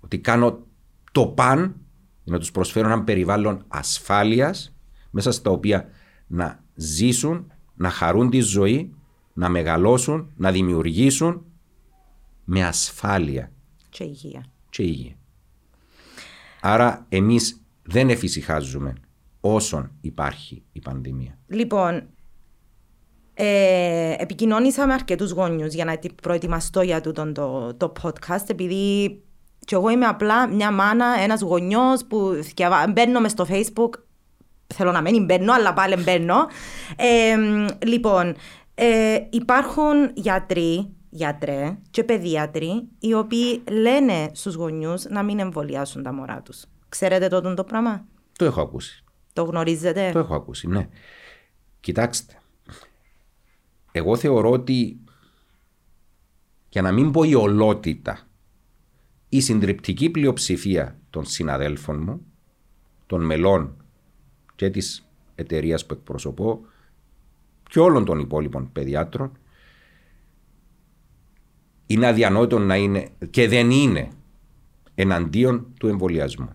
ότι 0.00 0.18
κάνω 0.18 0.66
το 1.12 1.26
παν 1.26 1.79
να 2.24 2.38
τους 2.38 2.50
προσφέρω 2.50 2.86
ένα 2.86 3.02
περιβάλλον 3.02 3.64
ασφάλειας 3.68 4.74
μέσα 5.10 5.32
στα 5.32 5.50
οποία 5.50 5.88
να 6.26 6.64
ζήσουν, 6.74 7.52
να 7.74 7.90
χαρούν 7.90 8.30
τη 8.30 8.40
ζωή, 8.40 8.94
να 9.32 9.48
μεγαλώσουν, 9.48 10.32
να 10.36 10.50
δημιουργήσουν 10.50 11.44
με 12.44 12.64
ασφάλεια. 12.64 13.52
Και 13.88 14.04
υγεία. 14.04 14.44
Και 14.70 14.82
υγεία. 14.82 15.14
Άρα 16.60 17.06
εμείς 17.08 17.60
δεν 17.82 18.10
εφησυχάζουμε 18.10 18.94
όσον 19.40 19.90
υπάρχει 20.00 20.62
η 20.72 20.80
πανδημία. 20.80 21.38
Λοιπόν, 21.46 22.08
ε, 23.34 24.14
επικοινώνησα 24.18 24.86
με 24.86 24.92
αρκετούς 24.92 25.30
γονιούς 25.30 25.74
για 25.74 25.84
να 25.84 25.98
προετοιμαστώ 26.22 26.82
για 26.82 27.00
τούτο 27.00 27.32
το, 27.32 27.74
το 27.74 27.92
podcast, 28.02 28.44
επειδή 28.46 29.22
και 29.70 29.76
εγώ 29.76 29.90
είμαι 29.90 30.06
απλά 30.06 30.48
μια 30.48 30.70
μάνα, 30.70 31.06
ένας 31.20 31.40
γονιός 31.40 32.04
που 32.04 32.32
μπαίνω 32.92 33.28
στο 33.28 33.46
Facebook. 33.48 33.90
Θέλω 34.74 34.92
να 34.92 35.00
μην 35.00 35.24
μπαίνω, 35.24 35.52
αλλά 35.52 35.72
πάλι 35.72 35.96
μπαίνω. 35.96 36.34
Ε, 36.96 37.36
λοιπόν, 37.86 38.34
ε, 38.74 39.18
υπάρχουν 39.30 40.10
γιατροί, 40.14 40.90
γιατρέ 41.10 41.76
και 41.90 42.04
παιδίατροι, 42.04 42.88
οι 42.98 43.14
οποίοι 43.14 43.62
λένε 43.70 44.30
στους 44.32 44.54
γονιούς 44.54 45.04
να 45.04 45.22
μην 45.22 45.38
εμβολιάσουν 45.38 46.02
τα 46.02 46.12
μωρά 46.12 46.42
τους. 46.42 46.64
Ξέρετε 46.88 47.28
τότε 47.28 47.54
το 47.54 47.64
πράγμα; 47.64 48.04
Το 48.38 48.44
έχω 48.44 48.60
ακούσει. 48.60 49.04
Το 49.32 49.42
γνωρίζετε; 49.42 50.10
Το 50.12 50.18
έχω 50.18 50.34
ακούσει, 50.34 50.66
ναι. 50.66 50.88
Κοιτάξτε, 51.80 52.34
εγώ 53.92 54.16
θεωρώ 54.16 54.50
ότι 54.50 55.00
για 56.68 56.82
να 56.82 56.92
μην 56.92 57.10
πω 57.10 57.22
η 57.22 57.34
ολότητα, 57.34 58.18
η 59.32 59.40
συντριπτική 59.40 60.10
πλειοψηφία 60.10 60.98
των 61.10 61.24
συναδέλφων 61.24 62.02
μου, 62.02 62.26
των 63.06 63.24
μελών 63.24 63.76
και 64.54 64.70
της 64.70 65.08
εταιρείας 65.34 65.86
που 65.86 65.94
εκπροσωπώ 65.94 66.60
και 67.62 67.80
όλων 67.80 68.04
των 68.04 68.18
υπόλοιπων 68.18 68.72
παιδιάτρων 68.72 69.32
είναι 71.86 72.06
αδιανόητο 72.06 72.58
να 72.58 72.76
είναι 72.76 73.08
και 73.30 73.48
δεν 73.48 73.70
είναι 73.70 74.08
εναντίον 74.94 75.72
του 75.78 75.88
εμβολιασμού. 75.88 76.48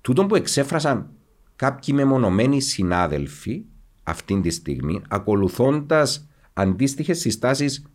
Τούτο 0.00 0.26
που 0.26 0.34
εξέφρασαν 0.34 1.10
κάποιοι 1.56 1.94
μεμονωμένοι 1.96 2.60
συνάδελφοι 2.60 3.64
αυτή 4.02 4.40
τη 4.40 4.50
στιγμή, 4.50 5.02
ακολουθώντας 5.08 6.28
αντίστοιχες 6.52 7.18
συστάσεις 7.18 7.86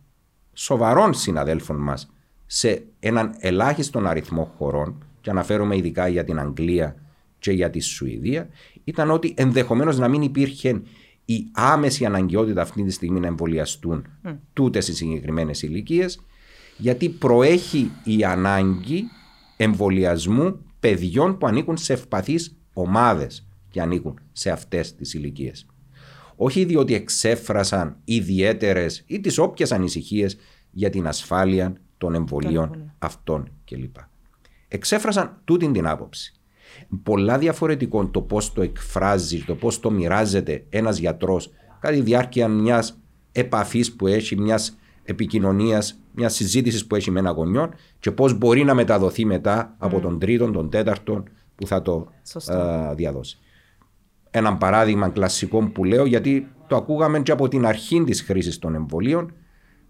σοβαρών 0.52 1.14
συναδέλφων 1.14 1.76
μας 1.76 2.13
σε 2.46 2.84
έναν 3.00 3.34
ελάχιστον 3.38 4.06
αριθμό 4.06 4.54
χωρών, 4.58 5.04
και 5.20 5.30
αναφέρομαι 5.30 5.76
ειδικά 5.76 6.08
για 6.08 6.24
την 6.24 6.38
Αγγλία 6.38 6.96
και 7.38 7.52
για 7.52 7.70
τη 7.70 7.80
Σουηδία, 7.80 8.48
ήταν 8.84 9.10
ότι 9.10 9.34
ενδεχομένως 9.36 9.98
να 9.98 10.08
μην 10.08 10.22
υπήρχε 10.22 10.82
η 11.24 11.46
άμεση 11.52 12.04
αναγκαιότητα 12.04 12.62
αυτή 12.62 12.82
τη 12.82 12.90
στιγμή 12.90 13.20
να 13.20 13.26
εμβολιαστούν 13.26 14.06
mm. 14.24 14.36
τούτες 14.52 14.88
οι 14.88 14.94
συγκεκριμένες 14.94 15.62
ηλικίες, 15.62 16.20
γιατί 16.76 17.08
προέχει 17.08 17.90
η 18.04 18.24
ανάγκη 18.24 19.04
εμβολιασμού 19.56 20.58
παιδιών 20.80 21.38
που 21.38 21.46
ανήκουν 21.46 21.76
σε 21.76 21.92
ευπαθείς 21.92 22.56
ομάδες 22.72 23.46
και 23.70 23.80
ανήκουν 23.80 24.20
σε 24.32 24.50
αυτές 24.50 24.94
τις 24.94 25.14
ηλικίες 25.14 25.66
όχι 26.36 26.64
διότι 26.64 26.94
εξέφρασαν 26.94 27.96
ιδιαίτερες 28.04 29.02
ή 29.06 29.20
τις 29.20 29.38
όποιες 29.38 29.72
ανησυχίες 29.72 30.36
για 30.70 30.90
την 30.90 31.06
ασφάλεια 31.06 31.76
των 31.98 32.14
εμβολίων 32.14 32.92
αυτών 32.98 33.48
κλπ. 33.64 33.96
Εξέφρασαν 34.68 35.40
τούτη 35.44 35.70
την 35.70 35.86
άποψη. 35.86 36.34
Πολλά 37.02 37.38
διαφορετικό 37.38 38.06
το 38.06 38.20
πώς 38.20 38.52
το 38.52 38.62
εκφράζεις, 38.62 39.44
το 39.44 39.54
πώς 39.54 39.80
το 39.80 39.90
μοιράζεται 39.90 40.64
ένας 40.68 40.98
γιατρός 40.98 41.50
κατά 41.80 41.94
τη 41.94 42.00
διάρκεια 42.00 42.48
μιας 42.48 42.98
επαφής 43.32 43.92
που 43.96 44.06
έχει, 44.06 44.36
μιας 44.36 44.78
επικοινωνίας, 45.02 46.00
μιας 46.12 46.34
συζήτησης 46.34 46.86
που 46.86 46.94
έχει 46.94 47.10
με 47.10 47.18
ένα 47.18 47.30
γονιό 47.30 47.70
και 47.98 48.10
πώς 48.10 48.38
μπορεί 48.38 48.64
να 48.64 48.74
μεταδοθεί 48.74 49.24
μετά 49.24 49.74
από 49.78 50.00
τον 50.00 50.18
τρίτον, 50.18 50.52
τον 50.52 50.70
τέταρτον 50.70 51.28
που 51.54 51.66
θα 51.66 51.82
το 51.82 52.06
διαδώσει 52.94 53.38
ένα 54.36 54.56
παράδειγμα 54.56 55.08
κλασικό 55.08 55.70
που 55.70 55.84
λέω, 55.84 56.04
γιατί 56.04 56.48
το 56.66 56.76
ακούγαμε 56.76 57.20
και 57.20 57.32
από 57.32 57.48
την 57.48 57.66
αρχή 57.66 58.04
της 58.04 58.22
χρήσης 58.22 58.58
των 58.58 58.74
εμβολίων, 58.74 59.32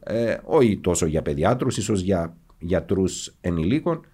ε, 0.04 0.36
όχι 0.44 0.78
τόσο 0.78 1.06
για 1.06 1.22
παιδιάτρους, 1.22 1.76
ίσως 1.76 2.00
για 2.00 2.36
γιατρούς 2.58 3.34
ενηλίκων. 3.40 4.06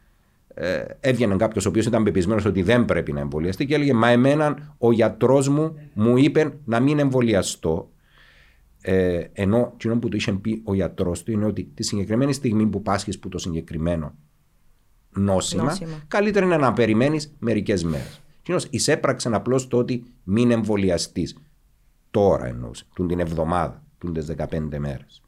Ε, 0.55 0.84
έβγαινε 1.01 1.36
κάποιος 1.36 1.66
ο 1.66 1.68
οποίος 1.68 1.86
ήταν 1.86 2.03
πεπισμένος 2.03 2.45
ότι 2.45 2.62
δεν 2.62 2.84
πρέπει 2.84 3.12
να 3.12 3.20
εμβολιαστεί 3.20 3.66
και 3.66 3.74
έλεγε 3.74 3.93
Μα 3.93 4.09
εμένα 4.09 4.74
ο 4.78 4.93
γιατρός 4.93 5.49
μου 5.49 5.74
μου 5.95 6.16
είπε 6.16 6.53
να 6.64 6.80
μην 6.80 6.99
εμβολιαστώ. 6.99 7.91
Ε, 8.82 9.24
ενώ 9.32 9.70
εκείνο 9.74 9.99
που 9.99 10.09
του 10.09 10.16
είχε 10.16 10.32
πει 10.32 10.62
ο 10.64 10.74
γιατρός 10.74 11.22
του 11.22 11.32
είναι 11.32 11.45
ότι 11.45 11.70
τη 11.74 11.82
συγκεκριμένη 11.82 12.32
στιγμή 12.32 12.66
που 12.66 12.82
πάσχεις 12.82 13.18
που 13.18 13.28
το 13.28 13.38
συγκεκριμένο 13.38 14.14
νόσημα, 15.11 15.62
νόσημα. 15.62 16.05
καλύτερα 16.09 16.47
είναι 16.47 16.57
να 16.57 16.72
περιμένεις 16.72 17.34
μερικές 17.38 17.84
μέρες. 17.84 18.22
Εκείνο 18.41 18.61
εισέπραξε 18.70 19.28
απλώς 19.32 19.68
το 19.68 19.76
ότι 19.76 20.05
μην 20.24 20.51
εμβολιαστείς. 20.51 21.36
Τώρα 22.11 22.47
εννοούσε, 22.47 22.86
του 22.95 23.07
την 23.07 23.20
εβδομάδα, 23.20 23.82
του 23.99 24.12
τις 24.12 24.26
15 24.26 24.78
μέρες. 24.78 25.22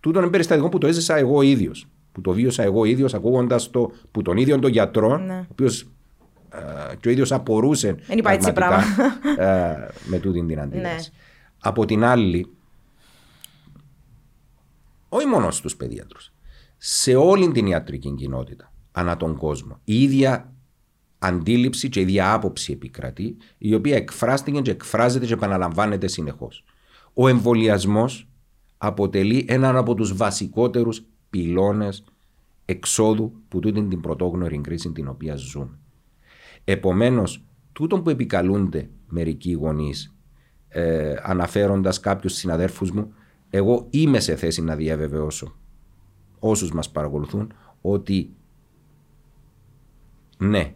Τούτο 0.00 0.18
είναι 0.18 0.30
περιστατικό 0.30 0.68
που 0.68 0.78
το 0.78 0.86
έζησα 0.86 1.16
εγώ 1.16 1.42
ίδιος. 1.42 1.88
Που 2.12 2.20
το 2.20 2.32
βίωσα 2.32 2.62
εγώ 2.62 2.84
ίδιος, 2.84 3.14
ακούγοντας 3.14 3.70
το 3.70 3.90
που 4.10 4.22
τον 4.22 4.36
ίδιο 4.36 4.58
τον 4.58 4.70
γιατρό, 4.70 5.18
ναι. 5.18 5.34
ο 5.34 5.46
οποίος 5.50 5.88
ε, 6.52 6.96
και 6.96 7.08
ο 7.08 7.10
ίδιος 7.10 7.32
απορούσε. 7.32 7.96
Δεν 8.06 8.18
υπάρχει 8.18 8.38
έτσι 8.38 8.52
πράγμα. 8.52 8.82
Ε, 9.38 9.88
με 10.06 10.18
τούτη 10.18 10.44
την 10.46 10.60
αντίδραση. 10.60 11.10
Ναι. 11.12 11.18
Από 11.58 11.84
την 11.84 12.04
άλλη, 12.04 12.52
όχι 15.08 15.26
μόνο 15.26 15.50
στους 15.50 15.76
παιδίατρου, 15.76 16.18
σε 16.76 17.14
όλη 17.14 17.50
την 17.50 17.66
ιατρική 17.66 18.14
κοινότητα 18.14 18.72
ανά 18.92 19.16
τον 19.16 19.36
κόσμο, 19.36 19.80
η 19.84 20.02
ίδια 20.02 20.52
αντίληψη 21.18 21.88
και 21.88 21.98
η 21.98 22.02
ίδια 22.02 22.32
άποψη 22.32 22.72
επικρατεί, 22.72 23.36
η 23.58 23.74
οποία 23.74 23.96
εκφράστηκε 23.96 24.60
και 24.60 24.70
εκφράζεται 24.70 25.26
και 25.26 25.32
επαναλαμβάνεται 25.32 26.06
συνεχώς. 26.06 26.64
Ο 27.14 27.28
εμβολιασμός 27.28 28.28
αποτελεί 28.78 29.44
έναν 29.48 29.76
από 29.76 29.94
τους 29.94 30.16
βασικότερους 30.16 31.02
πυλώνες 31.30 32.04
εξόδου 32.64 33.32
που 33.48 33.58
τούτη 33.58 33.82
την 33.82 34.00
πρωτόγνωρη 34.00 34.60
κρίση 34.60 34.92
την 34.92 35.08
οποία 35.08 35.36
ζούμε. 35.36 35.78
Επομένως, 36.64 37.44
τούτο 37.72 38.00
που 38.00 38.10
επικαλούνται 38.10 38.90
μερικοί 39.08 39.52
γονείς, 39.52 40.14
ε, 40.68 41.14
αναφέροντας 41.22 42.00
κάποιους 42.00 42.32
συναδέρφους 42.32 42.90
μου, 42.90 43.12
εγώ 43.50 43.86
είμαι 43.90 44.20
σε 44.20 44.36
θέση 44.36 44.62
να 44.62 44.76
διαβεβαιώσω 44.76 45.56
όσους 46.38 46.72
μας 46.72 46.90
παρακολουθούν 46.90 47.52
ότι 47.80 48.30
ναι, 50.38 50.74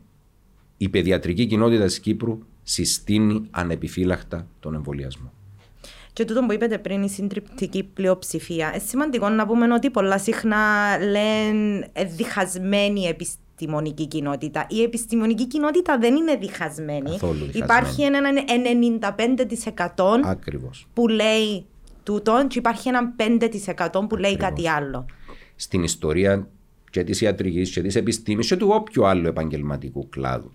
η 0.76 0.88
παιδιατρική 0.88 1.46
κοινότητα 1.46 1.84
της 1.84 2.00
Κύπρου 2.00 2.38
συστήνει 2.62 3.48
ανεπιφύλακτα 3.50 4.46
τον 4.60 4.74
εμβολιασμό. 4.74 5.32
Και 6.12 6.24
τούτο 6.24 6.46
που 6.46 6.52
είπατε 6.52 6.78
πριν, 6.78 7.02
η 7.02 7.08
συντριπτική 7.08 7.82
πλειοψηφία. 7.82 8.68
Είναι 8.68 8.82
σημαντικό 8.86 9.28
να 9.28 9.46
πούμε 9.46 9.72
ότι 9.74 9.90
πολλά 9.90 10.18
συχνά 10.18 10.58
λένε 10.98 11.88
διχασμένη 12.16 13.04
επιστημονική 13.04 14.06
κοινότητα. 14.06 14.66
Η 14.68 14.82
επιστημονική 14.82 15.46
κοινότητα 15.46 15.98
δεν 15.98 16.14
είναι 16.14 16.36
διχασμένη. 16.36 17.10
διχασμένη. 17.10 17.50
Υπάρχει 17.52 18.02
ένα 18.02 18.20
95% 19.96 20.20
Ακριβώς. 20.24 20.86
που 20.94 21.08
λέει 21.08 21.64
τούτο 22.02 22.46
και 22.48 22.58
υπάρχει 22.58 22.88
ένα 22.88 23.14
5% 23.16 24.06
που 24.08 24.16
λέει 24.16 24.36
κάτι 24.36 24.68
άλλο. 24.68 25.06
Στην 25.56 25.82
ιστορία 25.82 26.48
και 26.90 27.04
της 27.04 27.20
ιατρικής 27.20 27.70
και 27.70 27.82
της 27.82 27.94
επιστήμης 27.94 28.46
και 28.46 28.56
του 28.56 28.68
όποιου 28.70 29.06
άλλου 29.06 29.26
επαγγελματικού 29.26 30.08
κλάδου 30.08 30.50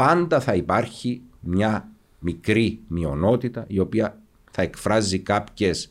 πάντα 0.00 0.40
θα 0.40 0.54
υπάρχει 0.54 1.22
μια 1.40 1.88
μικρή 2.18 2.80
μειονότητα 2.88 3.64
η 3.68 3.78
οποία 3.78 4.19
θα 4.50 4.62
εκφράζει 4.62 5.18
κάποιες 5.18 5.90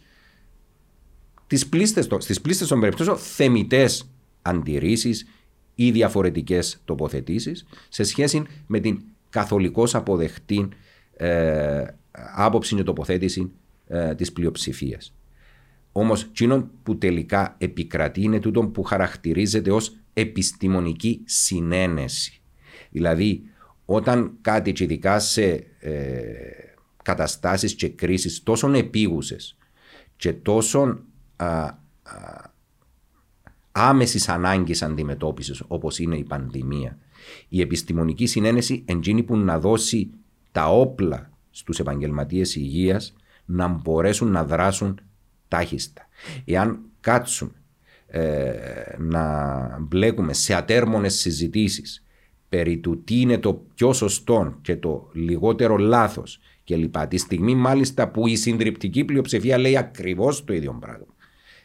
τις 1.47 1.67
πλήστες, 1.67 2.07
στις 2.17 2.41
πλήστες 2.41 2.67
των 2.67 2.79
περιπτώσεων 2.79 3.17
θεμητές 3.17 4.09
αντιρρήσεις 4.41 5.27
ή 5.75 5.91
διαφορετικές 5.91 6.81
τοποθετήσεις 6.85 7.65
σε 7.89 8.03
σχέση 8.03 8.43
με 8.67 8.79
την 8.79 9.01
καθολικώς 9.29 9.95
αποδεχτή 9.95 10.69
ε, 11.17 11.83
άποψη 12.35 12.75
και 12.75 12.83
τοποθέτηση 12.83 13.51
ε, 13.87 14.15
της 14.15 14.31
πλειοψηφίας. 14.31 15.13
Όμως, 15.91 16.23
εκείνο 16.23 16.69
που 16.83 16.97
τελικά 16.97 17.55
επικρατεί 17.57 18.21
είναι 18.21 18.39
τούτο 18.39 18.61
που 18.61 18.83
χαρακτηρίζεται 18.83 19.71
ως 19.71 19.95
επιστημονική 20.13 21.21
συνένεση. 21.25 22.41
Δηλαδή, 22.89 23.43
όταν 23.85 24.37
κάτι 24.41 24.71
και 24.71 24.83
ειδικά 24.83 25.19
σε 25.19 25.65
ε, 25.79 25.93
καταστάσεις 27.09 27.75
και 27.75 27.89
κρίσεις 27.89 28.43
τόσο 28.43 28.71
επίγουσες 28.71 29.57
και 30.15 30.33
τόσο 30.33 30.99
α, 31.35 31.47
α, 31.47 31.77
άμεσης 33.71 34.29
ανάγκης 34.29 34.81
αντιμετώπισης 34.81 35.63
όπως 35.67 35.99
είναι 35.99 36.17
η 36.17 36.23
πανδημία 36.23 36.97
η 37.49 37.61
επιστημονική 37.61 38.25
συνένεση 38.25 38.83
εντζήνει 38.87 39.23
που 39.23 39.37
να 39.37 39.59
δώσει 39.59 40.09
τα 40.51 40.69
όπλα 40.69 41.29
στους 41.51 41.79
επαγγελματίες 41.79 42.55
υγείας 42.55 43.13
να 43.45 43.67
μπορέσουν 43.67 44.31
να 44.31 44.43
δράσουν 44.43 44.99
τάχιστα. 45.47 46.07
Εάν 46.45 46.79
κάτσουμε 46.99 47.51
ε, 48.07 48.53
να 48.97 49.77
μπλέκουμε 49.79 50.33
σε 50.33 50.53
ατέρμονες 50.53 51.13
συζητήσεις 51.13 52.03
περί 52.49 52.77
του 52.77 53.03
τι 53.03 53.21
είναι 53.21 53.37
το 53.37 53.53
πιο 53.75 53.93
σωστό 53.93 54.57
και 54.61 54.75
το 54.75 55.09
λιγότερο 55.13 55.77
λάθος 55.77 56.39
και 56.69 56.75
λοιπά. 56.75 57.07
Τη 57.07 57.17
στιγμή 57.17 57.55
μάλιστα 57.55 58.07
που 58.07 58.27
η 58.27 58.35
συντριπτική 58.35 59.03
πλειοψηφία 59.03 59.57
λέει 59.57 59.77
ακριβώς 59.77 60.43
το 60.43 60.53
ίδιο 60.53 60.77
πράγμα. 60.79 61.05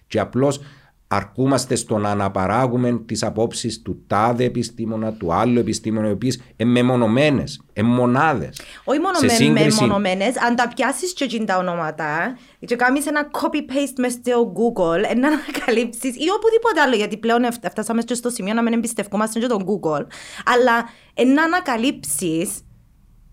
Και 0.06 0.20
απλώς 0.20 0.60
αρκούμαστε 1.06 1.74
στο 1.74 1.98
να 1.98 2.10
αναπαράγουμε 2.10 3.02
τις 3.06 3.22
απόψεις 3.22 3.82
του 3.82 4.04
τάδε 4.06 4.44
επιστήμονα, 4.44 5.12
του 5.12 5.32
άλλου 5.32 5.58
επιστήμονα, 5.58 6.08
οι 6.08 6.10
οποίες 6.10 6.40
είναι 6.56 6.70
μεμονωμένες, 6.70 7.60
μονάδες. 7.82 8.60
Όχι 8.84 8.98
μόνο 8.98 9.52
μεμονωμένες, 9.52 10.36
αν 10.38 10.56
τα 10.56 10.68
πιάσεις 10.74 11.12
και 11.12 11.24
εκείνα 11.24 11.44
τα 11.44 11.56
ονόματα 11.58 12.36
και 12.66 12.76
κάνεις 12.76 13.06
ένα 13.06 13.30
copy-paste 13.32 13.98
μέσα 13.98 14.18
στο 14.24 14.52
Google, 14.56 15.16
να 15.16 15.28
ανακαλύψεις 15.28 16.14
ή 16.16 16.26
οπουδήποτε 16.36 16.80
άλλο, 16.84 16.96
γιατί 16.96 17.16
πλέον 17.16 17.42
φτάσαμε 17.70 18.02
και 18.02 18.14
στο 18.14 18.30
σημείο 18.30 18.54
να 18.54 18.62
μην 18.62 18.72
εμπιστευόμαστε 18.72 19.38
και 19.38 19.46
τον 19.46 19.64
Google, 19.66 20.06
αλλά 20.44 20.88
να 21.34 21.42
ανακαλύψεις 21.42 22.48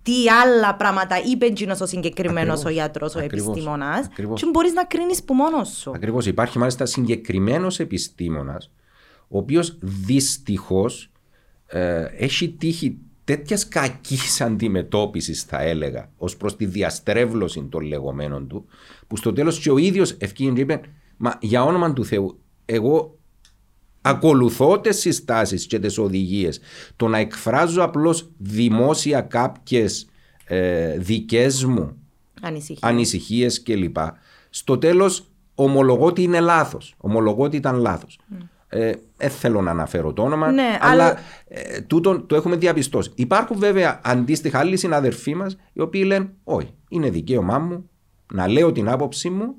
τι 0.03 0.29
άλλα 0.29 0.75
πράγματα 0.75 1.21
είπε 1.31 1.45
εκείνος 1.45 1.81
ο 1.81 1.85
συγκεκριμένος 1.85 2.65
ο 2.65 2.69
γιατρός, 2.69 3.15
ο 3.15 3.19
επιστήμονας, 3.19 4.07
και 4.33 4.45
μπορείς 4.51 4.73
να 4.73 4.85
κρίνεις 4.85 5.23
που 5.23 5.33
μόνος 5.33 5.69
σου; 5.69 5.91
Ακριβώς. 5.95 6.25
Υπάρχει 6.25 6.57
μάλιστα 6.57 6.85
συγκεκριμένος 6.85 7.79
επιστήμονας, 7.79 8.71
ο 9.27 9.37
οποίος 9.37 9.77
δυστυχώς 9.81 11.11
ε, 11.65 12.05
έχει 12.17 12.49
τύχει 12.49 12.97
τέτοιας 13.23 13.67
κακής 13.67 14.41
αντιμετώπισης, 14.41 15.43
θα 15.43 15.61
έλεγα, 15.61 16.11
ως 16.17 16.37
προς 16.37 16.55
τη 16.55 16.65
διαστρέβλωση 16.65 17.67
των 17.69 17.81
λεγόμενων 17.81 18.47
του, 18.47 18.65
που 19.07 19.17
στο 19.17 19.33
τέλος 19.33 19.59
και 19.59 19.71
ο 19.71 19.77
ίδιος 19.77 20.11
ευκαιρία 20.11 20.53
είπε: 20.55 20.81
Μα 21.17 21.37
για 21.41 21.63
όνομα 21.63 21.93
του 21.93 22.05
Θεού, 22.05 22.39
εγώ 22.65 23.19
Ακολουθώ 24.01 24.79
τις 24.79 24.99
συστάσεις 24.99 25.67
και 25.67 25.79
τις 25.79 25.97
οδηγίες. 25.97 26.59
Το 26.95 27.07
να 27.07 27.17
εκφράζω 27.17 27.83
απλώς 27.83 28.29
δημόσια 28.37 29.21
κάποιες 29.21 30.09
ε, 30.45 30.97
δικές 30.97 31.63
μου 31.63 31.95
ανησυχίες 32.79 33.63
κλπ. 33.63 33.97
Στο 34.49 34.77
τέλος 34.77 35.31
ομολογώ 35.55 36.05
ότι 36.05 36.23
είναι 36.23 36.39
λάθος. 36.39 36.95
Ομολογώ 36.97 37.43
ότι 37.43 37.57
ήταν 37.57 37.75
λάθος. 37.75 38.19
Mm. 38.33 38.45
Ε, 38.73 38.91
δεν 39.17 39.29
θέλω 39.29 39.61
να 39.61 39.71
αναφέρω 39.71 40.13
το 40.13 40.23
όνομα, 40.23 40.51
ναι, 40.51 40.77
αλλά, 40.81 41.03
αλλά... 41.03 41.17
Ε, 41.47 41.81
τούτο 41.81 42.21
το 42.21 42.35
έχουμε 42.35 42.55
διαπιστώσει. 42.55 43.11
Υπάρχουν 43.15 43.57
βέβαια 43.57 44.01
αντίστοιχα 44.03 44.59
άλλοι 44.59 44.77
συναδελφοί 44.77 45.35
μας 45.35 45.57
οι 45.73 45.81
οποίοι 45.81 46.03
λένε: 46.05 46.29
Όχι, 46.43 46.73
είναι 46.89 47.09
δικαίωμά 47.09 47.59
μου 47.59 47.89
να 48.33 48.47
λέω 48.47 48.71
την 48.71 48.89
άποψή 48.89 49.29
μου. 49.29 49.55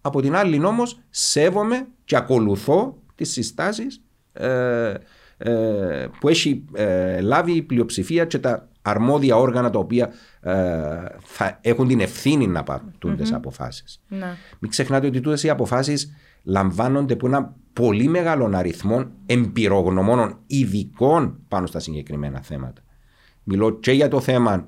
Από 0.00 0.20
την 0.20 0.36
άλλη 0.36 0.64
όμως 0.64 0.98
σέβομαι 1.10 1.86
και 2.04 2.16
ακολουθώ 2.16 2.96
τις 3.14 3.32
συστάσεις 3.32 4.02
ε, 4.32 4.94
ε, 5.36 6.06
που 6.20 6.28
έχει 6.28 6.64
ε, 6.72 7.20
λάβει 7.20 7.52
η 7.52 7.62
πλειοψηφία 7.62 8.24
και 8.24 8.38
τα 8.38 8.68
αρμόδια 8.82 9.36
όργανα 9.36 9.70
τα 9.70 9.78
οποία 9.78 10.12
θα 11.22 11.58
έχουν 11.60 11.88
την 11.88 12.00
ευθύνη 12.00 12.46
να 12.46 12.62
πάρουν 12.62 12.94
mm-hmm. 13.06 13.14
τις 13.16 13.32
αποφάσεις. 13.32 14.02
Ναι. 14.08 14.36
Μην 14.58 14.70
ξεχνάτε 14.70 15.06
ότι 15.06 15.20
τούτες 15.20 15.42
οι 15.42 15.48
αποφάσεις 15.48 16.12
λαμβάνονται 16.42 17.12
από 17.12 17.26
ένα 17.26 17.54
πολύ 17.72 18.08
μεγάλο 18.08 18.50
αριθμό 18.54 19.04
εμπειρογνωμόνων 19.26 20.38
ειδικών 20.46 21.38
πάνω 21.48 21.66
στα 21.66 21.78
συγκεκριμένα 21.78 22.40
θέματα. 22.42 22.82
Μιλώ 23.42 23.78
και 23.78 23.92
για 23.92 24.08
το 24.08 24.20
θέμα 24.20 24.66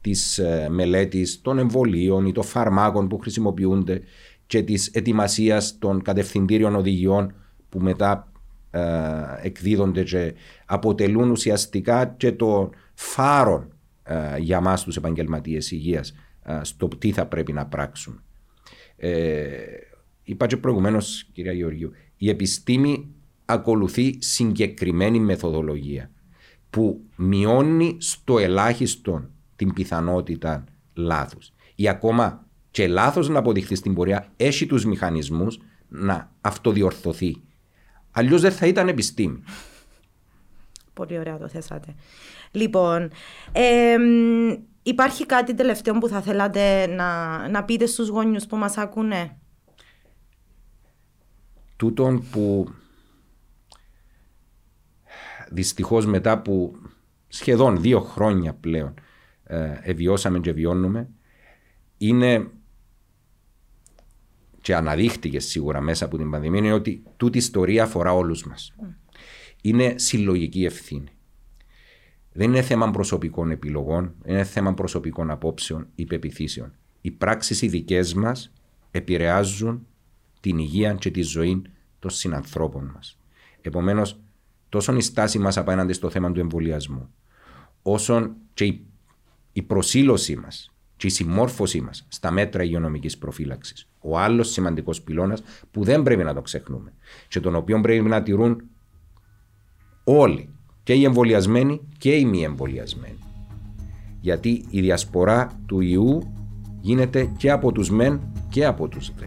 της 0.00 0.40
μελέτης 0.68 1.40
των 1.42 1.58
εμβολίων 1.58 2.26
ή 2.26 2.32
των 2.32 2.44
φαρμάκων 2.44 3.08
που 3.08 3.18
χρησιμοποιούνται 3.18 4.02
και 4.46 4.62
της 4.62 4.86
ετοιμασίας 4.86 5.78
των 5.78 6.02
κατευθυντήριων 6.02 6.74
οδηγιών 6.74 7.32
που 7.68 7.80
μετά 7.80 8.32
ε, 8.70 8.80
εκδίδονται 9.42 10.02
και 10.02 10.34
αποτελούν 10.66 11.30
ουσιαστικά 11.30 12.06
και 12.06 12.32
το 12.32 12.70
φάρο 12.94 13.68
ε, 14.02 14.38
για 14.38 14.60
μας 14.60 14.84
τους 14.84 14.96
επαγγελματίες 14.96 15.70
υγείας 15.70 16.14
ε, 16.42 16.60
στο 16.62 16.88
τι 16.88 17.12
θα 17.12 17.26
πρέπει 17.26 17.52
να 17.52 17.66
πράξουν. 17.66 18.22
Ε, 18.96 19.46
είπα 20.22 20.46
και 20.46 20.56
προηγουμένως 20.56 21.28
κυρία 21.32 21.52
Γεωργίου, 21.52 21.92
η 22.16 22.28
επιστήμη 22.28 23.08
ακολουθεί 23.44 24.16
συγκεκριμένη 24.18 25.20
μεθοδολογία 25.20 26.10
που 26.70 27.00
μειώνει 27.16 27.96
στο 27.98 28.38
ελάχιστο 28.38 29.30
την 29.56 29.72
πιθανότητα 29.72 30.64
λάθους. 30.94 31.52
Ή 31.74 31.88
ακόμα 31.88 32.46
και 32.70 32.88
λάθος 32.88 33.28
να 33.28 33.38
αποδειχθεί 33.38 33.74
στην 33.74 33.94
πορεία 33.94 34.32
έχει 34.36 34.66
τους 34.66 34.84
μηχανισμούς 34.84 35.60
να 35.88 36.32
αυτοδιορθωθεί 36.40 37.42
Αλλιώς 38.10 38.40
δεν 38.40 38.52
θα 38.52 38.66
ήταν 38.66 38.88
επιστήμη. 38.88 39.42
Πολύ 40.92 41.18
ωραία 41.18 41.38
το 41.38 41.48
θέσατε. 41.48 41.94
Λοιπόν, 42.50 43.10
υπάρχει 44.82 45.26
κάτι 45.26 45.54
τελευταίο 45.54 45.98
που 45.98 46.08
θα 46.08 46.20
θέλατε 46.20 46.86
να, 46.86 47.48
να 47.48 47.64
πείτε 47.64 47.86
στους 47.86 48.08
γονιούς 48.08 48.46
που 48.46 48.56
μας 48.56 48.76
ακούνε; 48.76 49.36
Τούτον 51.76 52.24
που 52.30 52.68
δυστυχώς 55.50 56.06
μετά 56.06 56.42
που 56.42 56.76
σχεδόν 57.28 57.80
δύο 57.80 58.00
χρόνια 58.00 58.54
πλέον 58.54 58.94
ε, 59.44 59.78
εβιώσαμε 59.82 60.40
και 60.40 60.52
βιώνουμε 60.52 61.08
είναι 61.98 62.50
και 64.68 64.74
αναδείχτηκε 64.74 65.40
σίγουρα 65.40 65.80
μέσα 65.80 66.04
από 66.04 66.16
την 66.16 66.30
πανδημία 66.30 66.58
είναι 66.58 66.72
ότι 66.72 67.02
τούτη 67.16 67.36
η 67.36 67.40
ιστορία 67.40 67.82
αφορά 67.82 68.12
όλους 68.12 68.46
μας. 68.46 68.74
Είναι 69.62 69.94
συλλογική 69.96 70.64
ευθύνη. 70.64 71.08
Δεν 72.32 72.48
είναι 72.48 72.62
θέμα 72.62 72.90
προσωπικών 72.90 73.50
επιλογών, 73.50 74.14
είναι 74.24 74.44
θέμα 74.44 74.74
προσωπικών 74.74 75.30
απόψεων 75.30 75.86
ή 75.94 76.04
πεπιθήσεων. 76.04 76.74
Οι 77.00 77.10
πράξεις 77.10 77.62
οι 77.62 77.68
δικέ 77.68 78.00
μας 78.16 78.52
επηρεάζουν 78.90 79.86
την 80.40 80.58
υγεία 80.58 80.94
και 80.94 81.10
τη 81.10 81.22
ζωή 81.22 81.62
των 81.98 82.10
συνανθρώπων 82.10 82.90
μας. 82.94 83.18
Επομένως, 83.60 84.20
τόσο 84.68 84.96
η 84.96 85.00
στάση 85.00 85.38
μας 85.38 85.56
απέναντι 85.56 85.92
στο 85.92 86.10
θέμα 86.10 86.32
του 86.32 86.40
εμβολιασμού, 86.40 87.14
όσο 87.82 88.34
και 88.54 88.78
η 89.52 89.62
προσήλωσή 89.62 90.36
μας 90.36 90.72
και 90.96 91.06
η 91.06 91.10
συμμόρφωσή 91.10 91.80
μας 91.80 92.06
στα 92.08 92.30
μέτρα 92.30 92.62
υγειονομικής 92.62 93.18
προφύλαξης. 93.18 93.87
Ο 94.00 94.18
άλλος 94.18 94.50
σημαντικός 94.50 95.02
πυλώνας 95.02 95.42
που 95.70 95.84
δεν 95.84 96.02
πρέπει 96.02 96.24
να 96.24 96.34
το 96.34 96.42
ξεχνούμε 96.42 96.92
και 97.28 97.40
τον 97.40 97.54
οποίο 97.54 97.80
πρέπει 97.80 98.08
να 98.08 98.22
τηρούν 98.22 98.62
όλοι, 100.04 100.48
και 100.88 100.94
οι 100.94 101.04
εμβολιασμένοι 101.04 101.80
και 101.98 102.14
οι 102.14 102.24
μη 102.24 102.42
εμβολιασμένοι. 102.42 103.18
Γιατί 104.20 104.64
η 104.70 104.80
διασπορά 104.80 105.60
του 105.66 105.80
ιού 105.80 106.32
γίνεται 106.80 107.30
και 107.36 107.50
από 107.50 107.72
τους 107.72 107.90
μεν 107.90 108.20
και 108.48 108.66
από 108.66 108.88
τους 108.88 109.12
δε. 109.18 109.26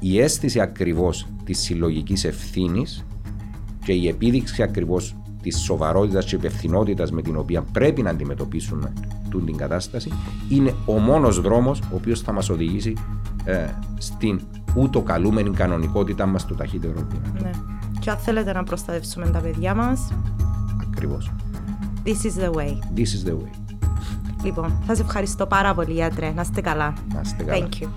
Η 0.00 0.20
αίσθηση 0.20 0.60
ακριβώς 0.60 1.26
της 1.44 1.58
συλλογικής 1.58 2.24
ευθύνης 2.24 3.06
και 3.84 3.92
η 3.92 4.08
επίδειξη 4.08 4.62
ακριβώς 4.62 5.16
της 5.42 5.58
σοβαρότητας 5.58 6.24
και 6.24 6.34
υπευθυνότητας 6.34 7.10
με 7.10 7.22
την 7.22 7.36
οποία 7.36 7.62
πρέπει 7.62 8.02
να 8.02 8.10
αντιμετωπίσουμε 8.10 8.92
την 9.44 9.56
κατάσταση 9.56 10.12
είναι 10.48 10.74
ο 10.86 10.98
μόνος 10.98 11.40
δρόμος 11.40 11.80
ο 11.80 11.94
οποίος 11.94 12.20
θα 12.20 12.32
μας 12.32 12.48
οδηγήσει 12.48 12.96
ε, 13.44 13.66
στην 13.98 14.40
ούτω 14.74 15.02
καλούμενη 15.02 15.50
κανονικότητα 15.50 16.26
μας 16.26 16.46
το 16.46 16.54
ταχύτερο 16.54 16.92
δυνατό. 16.92 17.42
Ναι. 17.42 17.50
Και 18.00 18.10
αν 18.10 18.16
θέλετε 18.16 18.52
να 18.52 18.62
προστατεύσουμε 18.62 19.26
τα 19.30 19.38
παιδιά 19.38 19.74
μας. 19.74 20.12
Ακριβώς. 20.90 21.30
This 22.04 22.08
is 22.08 22.44
the 22.44 22.50
way. 22.52 22.70
This 22.96 23.00
is 23.00 23.28
the 23.28 23.32
way. 23.32 23.66
Λοιπόν, 24.44 24.68
θα 24.86 24.94
σας 24.94 25.00
ευχαριστώ 25.00 25.46
πάρα 25.46 25.74
πολύ, 25.74 25.92
γιατρέ. 25.92 26.32
Να 26.34 26.40
είστε 26.40 26.60
καλά. 26.60 26.94
Να 27.14 27.20
είστε 27.20 27.42
καλά. 27.42 27.68
Thank 27.68 27.82
you. 27.82 27.88